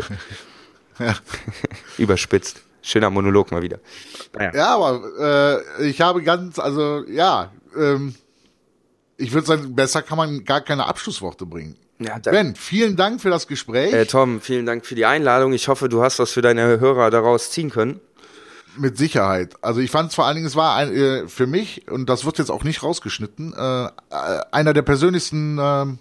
Überspitzt. 1.98 2.62
Schöner 2.82 3.10
Monolog 3.10 3.50
mal 3.52 3.62
wieder. 3.62 3.78
Naja. 4.34 4.50
Ja, 4.54 4.74
aber 4.74 5.62
äh, 5.78 5.88
ich 5.88 6.00
habe 6.00 6.22
ganz, 6.22 6.58
also 6.58 7.04
ja, 7.08 7.52
ähm, 7.76 8.14
ich 9.16 9.32
würde 9.32 9.46
sagen, 9.46 9.74
besser 9.74 10.02
kann 10.02 10.18
man 10.18 10.44
gar 10.44 10.60
keine 10.60 10.86
Abschlussworte 10.86 11.46
bringen. 11.46 11.76
Ja, 12.00 12.18
Ben, 12.18 12.56
vielen 12.56 12.96
Dank 12.96 13.20
für 13.20 13.30
das 13.30 13.46
Gespräch. 13.46 13.92
Äh, 13.92 14.06
Tom, 14.06 14.40
vielen 14.40 14.66
Dank 14.66 14.84
für 14.84 14.96
die 14.96 15.06
Einladung. 15.06 15.52
Ich 15.52 15.68
hoffe, 15.68 15.88
du 15.88 16.02
hast 16.02 16.18
was 16.18 16.32
für 16.32 16.42
deine 16.42 16.80
Hörer 16.80 17.10
daraus 17.10 17.50
ziehen 17.50 17.70
können. 17.70 18.00
Mit 18.76 18.96
Sicherheit. 18.96 19.54
Also 19.60 19.80
ich 19.80 19.90
fand 19.90 20.08
es 20.08 20.14
vor 20.14 20.26
allen 20.26 20.36
Dingen, 20.36 20.46
es 20.46 20.56
war 20.56 20.74
ein, 20.76 20.92
äh, 20.92 21.28
für 21.28 21.46
mich, 21.46 21.88
und 21.90 22.08
das 22.08 22.24
wird 22.24 22.38
jetzt 22.38 22.50
auch 22.50 22.64
nicht 22.64 22.82
rausgeschnitten, 22.82 23.52
äh, 23.52 23.84
äh, 23.84 23.90
einer 24.50 24.72
der 24.72 24.82
persönlichsten 24.82 25.58
ähm, 25.60 25.98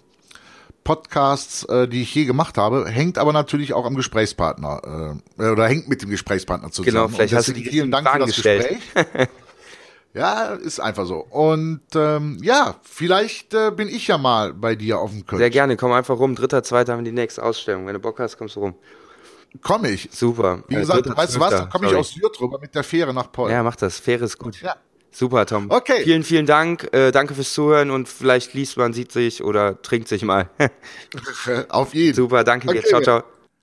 Podcasts, 0.84 1.64
äh, 1.64 1.86
die 1.88 2.02
ich 2.02 2.14
je 2.14 2.24
gemacht 2.24 2.58
habe, 2.58 2.88
hängt 2.88 3.18
aber 3.18 3.32
natürlich 3.32 3.72
auch 3.72 3.84
am 3.86 3.94
Gesprächspartner 3.94 5.20
äh, 5.38 5.42
oder 5.50 5.66
hängt 5.68 5.88
mit 5.88 6.02
dem 6.02 6.10
Gesprächspartner 6.10 6.70
zusammen. 6.70 6.86
Genau, 6.92 7.08
vielleicht 7.08 7.34
hast 7.34 7.48
du 7.48 7.52
die 7.52 7.64
vielen 7.64 7.90
Dank 7.90 8.06
richtigen 8.06 8.32
für 8.32 8.42
das 8.42 8.62
Fragen 8.62 8.80
Gespräch. 9.04 9.28
ja, 10.14 10.44
ist 10.54 10.80
einfach 10.80 11.06
so. 11.06 11.18
Und 11.18 11.80
ähm, 11.94 12.38
ja, 12.42 12.76
vielleicht 12.82 13.54
äh, 13.54 13.70
bin 13.70 13.88
ich 13.88 14.08
ja 14.08 14.18
mal 14.18 14.52
bei 14.52 14.74
dir 14.74 14.98
auf 14.98 15.10
dem 15.10 15.24
Köln. 15.26 15.38
Sehr 15.38 15.50
gerne, 15.50 15.76
komm 15.76 15.92
einfach 15.92 16.18
rum. 16.18 16.34
Dritter, 16.34 16.62
zweiter 16.62 16.92
haben 16.92 17.00
wir 17.04 17.10
die 17.10 17.12
nächste 17.16 17.42
Ausstellung. 17.42 17.86
Wenn 17.86 17.94
du 17.94 18.00
Bock 18.00 18.18
hast, 18.18 18.36
kommst 18.36 18.56
du 18.56 18.60
rum. 18.60 18.74
Komme 19.60 19.90
ich. 19.90 20.08
Super. 20.12 20.64
Wie 20.68 20.74
Äh, 20.76 20.80
gesagt, 20.80 21.06
dritter, 21.06 21.16
weißt 21.16 21.36
du 21.36 21.40
was, 21.40 21.70
komme 21.70 21.86
ich 21.88 21.94
aus 21.94 22.10
Syrt 22.10 22.40
rüber 22.40 22.58
mit 22.58 22.74
der 22.74 22.82
Fähre 22.84 23.12
nach 23.12 23.30
Polen. 23.30 23.52
Ja, 23.52 23.62
mach 23.62 23.76
das. 23.76 23.98
Fähre 23.98 24.24
ist 24.24 24.38
gut. 24.38 24.60
Ja. 24.62 24.76
Super, 25.12 25.46
Tom. 25.46 25.70
Okay. 25.70 26.02
Vielen, 26.04 26.24
vielen 26.24 26.46
Dank. 26.46 26.88
Äh, 26.92 27.12
danke 27.12 27.34
fürs 27.34 27.52
Zuhören 27.52 27.90
und 27.90 28.08
vielleicht 28.08 28.54
liest 28.54 28.78
man, 28.78 28.94
sieht 28.94 29.12
sich 29.12 29.44
oder 29.44 29.80
trinkt 29.82 30.08
sich 30.08 30.24
mal. 30.24 30.48
Auf 31.68 31.94
jeden. 31.94 32.14
Super, 32.14 32.44
danke 32.44 32.68
dir. 32.68 32.78
Okay. 32.78 32.88
Ciao, 32.88 33.02
ciao. 33.02 33.22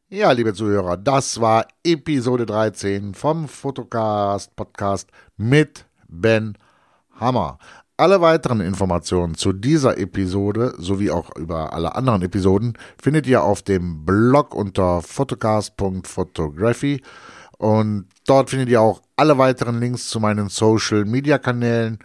Ja, 0.10 0.32
liebe 0.32 0.54
Zuhörer, 0.54 0.98
das 0.98 1.40
war 1.40 1.68
Episode 1.84 2.48
13 2.48 3.14
vom 3.14 3.48
Fotocast 3.48 4.56
Podcast 4.56 5.10
mit 5.38 5.86
Ben 6.08 6.58
Hammer. 7.20 7.60
Alle 7.96 8.20
weiteren 8.22 8.62
Informationen 8.62 9.36
zu 9.36 9.54
dieser 9.54 9.98
Episode 9.98 10.74
sowie 10.78 11.12
auch 11.12 11.36
über 11.36 11.74
alle 11.74 11.96
anderen 11.96 12.22
Episoden 12.22 12.78
findet 13.00 13.28
ihr 13.28 13.44
auf 13.44 13.62
dem 13.62 14.06
Blog 14.06 14.56
unter 14.56 15.02
photocast.photography 15.02 17.02
und 17.60 18.08
dort 18.26 18.50
findet 18.50 18.70
ihr 18.70 18.80
auch 18.82 19.02
alle 19.18 19.38
weiteren 19.38 19.82
Links 19.82 20.08
zu 20.08 20.22
meinen 20.22 20.48
Social 20.48 21.04
Media 21.04 21.38
Kanälen, 21.38 22.00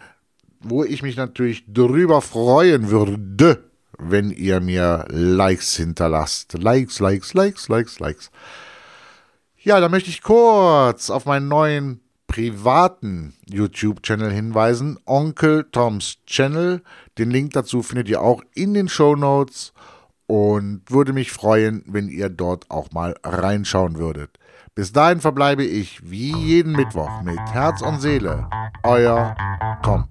wo 0.59 0.83
ich 0.83 1.01
mich 1.01 1.15
natürlich 1.15 1.63
drüber 1.65 2.21
freuen 2.21 2.89
würde, 2.89 3.63
wenn 3.97 4.31
ihr 4.31 4.59
mir 4.59 5.05
Likes 5.07 5.77
hinterlasst. 5.77 6.55
Likes, 6.55 6.99
Likes, 6.99 7.33
Likes, 7.33 7.69
Likes, 7.69 7.99
Likes. 7.99 8.31
Ja, 9.63 9.79
da 9.79 9.87
möchte 9.87 10.09
ich 10.09 10.21
kurz 10.21 11.09
auf 11.09 11.25
meinen 11.25 11.47
neuen 11.47 12.01
privaten 12.27 13.33
YouTube-Channel 13.49 14.31
hinweisen, 14.31 14.99
Onkel 15.05 15.63
Toms 15.71 16.17
Channel. 16.27 16.81
Den 17.17 17.31
Link 17.31 17.53
dazu 17.53 17.81
findet 17.81 18.09
ihr 18.09 18.21
auch 18.21 18.43
in 18.55 18.73
den 18.73 18.89
Show 18.89 19.15
Notes 19.15 19.71
und 20.27 20.81
würde 20.89 21.13
mich 21.13 21.31
freuen, 21.31 21.81
wenn 21.87 22.09
ihr 22.09 22.27
dort 22.27 22.69
auch 22.69 22.91
mal 22.91 23.15
reinschauen 23.23 23.97
würdet. 23.97 24.37
Bis 24.75 24.91
dahin 24.91 25.21
verbleibe 25.21 25.63
ich 25.63 26.01
wie 26.03 26.35
jeden 26.35 26.73
Mittwoch 26.73 27.21
mit 27.21 27.39
Herz 27.53 27.81
und 27.81 28.01
Seele. 28.01 28.49
Euer 28.83 29.33
Tom. 29.81 30.09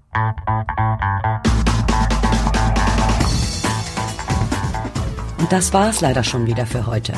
Und 5.37 5.51
das 5.51 5.71
war 5.71 5.89
es 5.89 6.01
leider 6.01 6.23
schon 6.23 6.47
wieder 6.47 6.65
für 6.65 6.87
heute. 6.87 7.13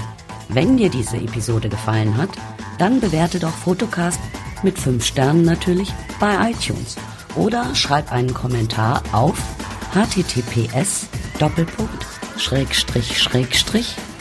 Wenn 0.49 0.75
dir 0.75 0.89
diese 0.89 1.15
Episode 1.15 1.69
gefallen 1.69 2.17
hat, 2.17 2.31
dann 2.79 2.99
bewerte 2.99 3.39
doch 3.39 3.55
Fotocast 3.55 4.19
mit 4.61 4.77
5 4.77 5.05
Sternen 5.05 5.45
natürlich 5.45 5.93
bei 6.19 6.51
iTunes 6.51 6.97
oder 7.37 7.73
schreib 7.75 8.11
einen 8.11 8.33
Kommentar 8.33 9.01
auf 9.13 9.41
https 9.93 11.07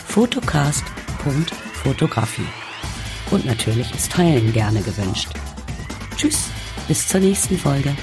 fotocast.fotografie. 0.06 2.65
Und 3.30 3.44
natürlich 3.44 3.92
ist 3.94 4.12
Teilen 4.12 4.52
gerne 4.52 4.80
gewünscht. 4.80 5.28
Tschüss, 6.16 6.50
bis 6.88 7.08
zur 7.08 7.20
nächsten 7.20 7.58
Folge. 7.58 7.94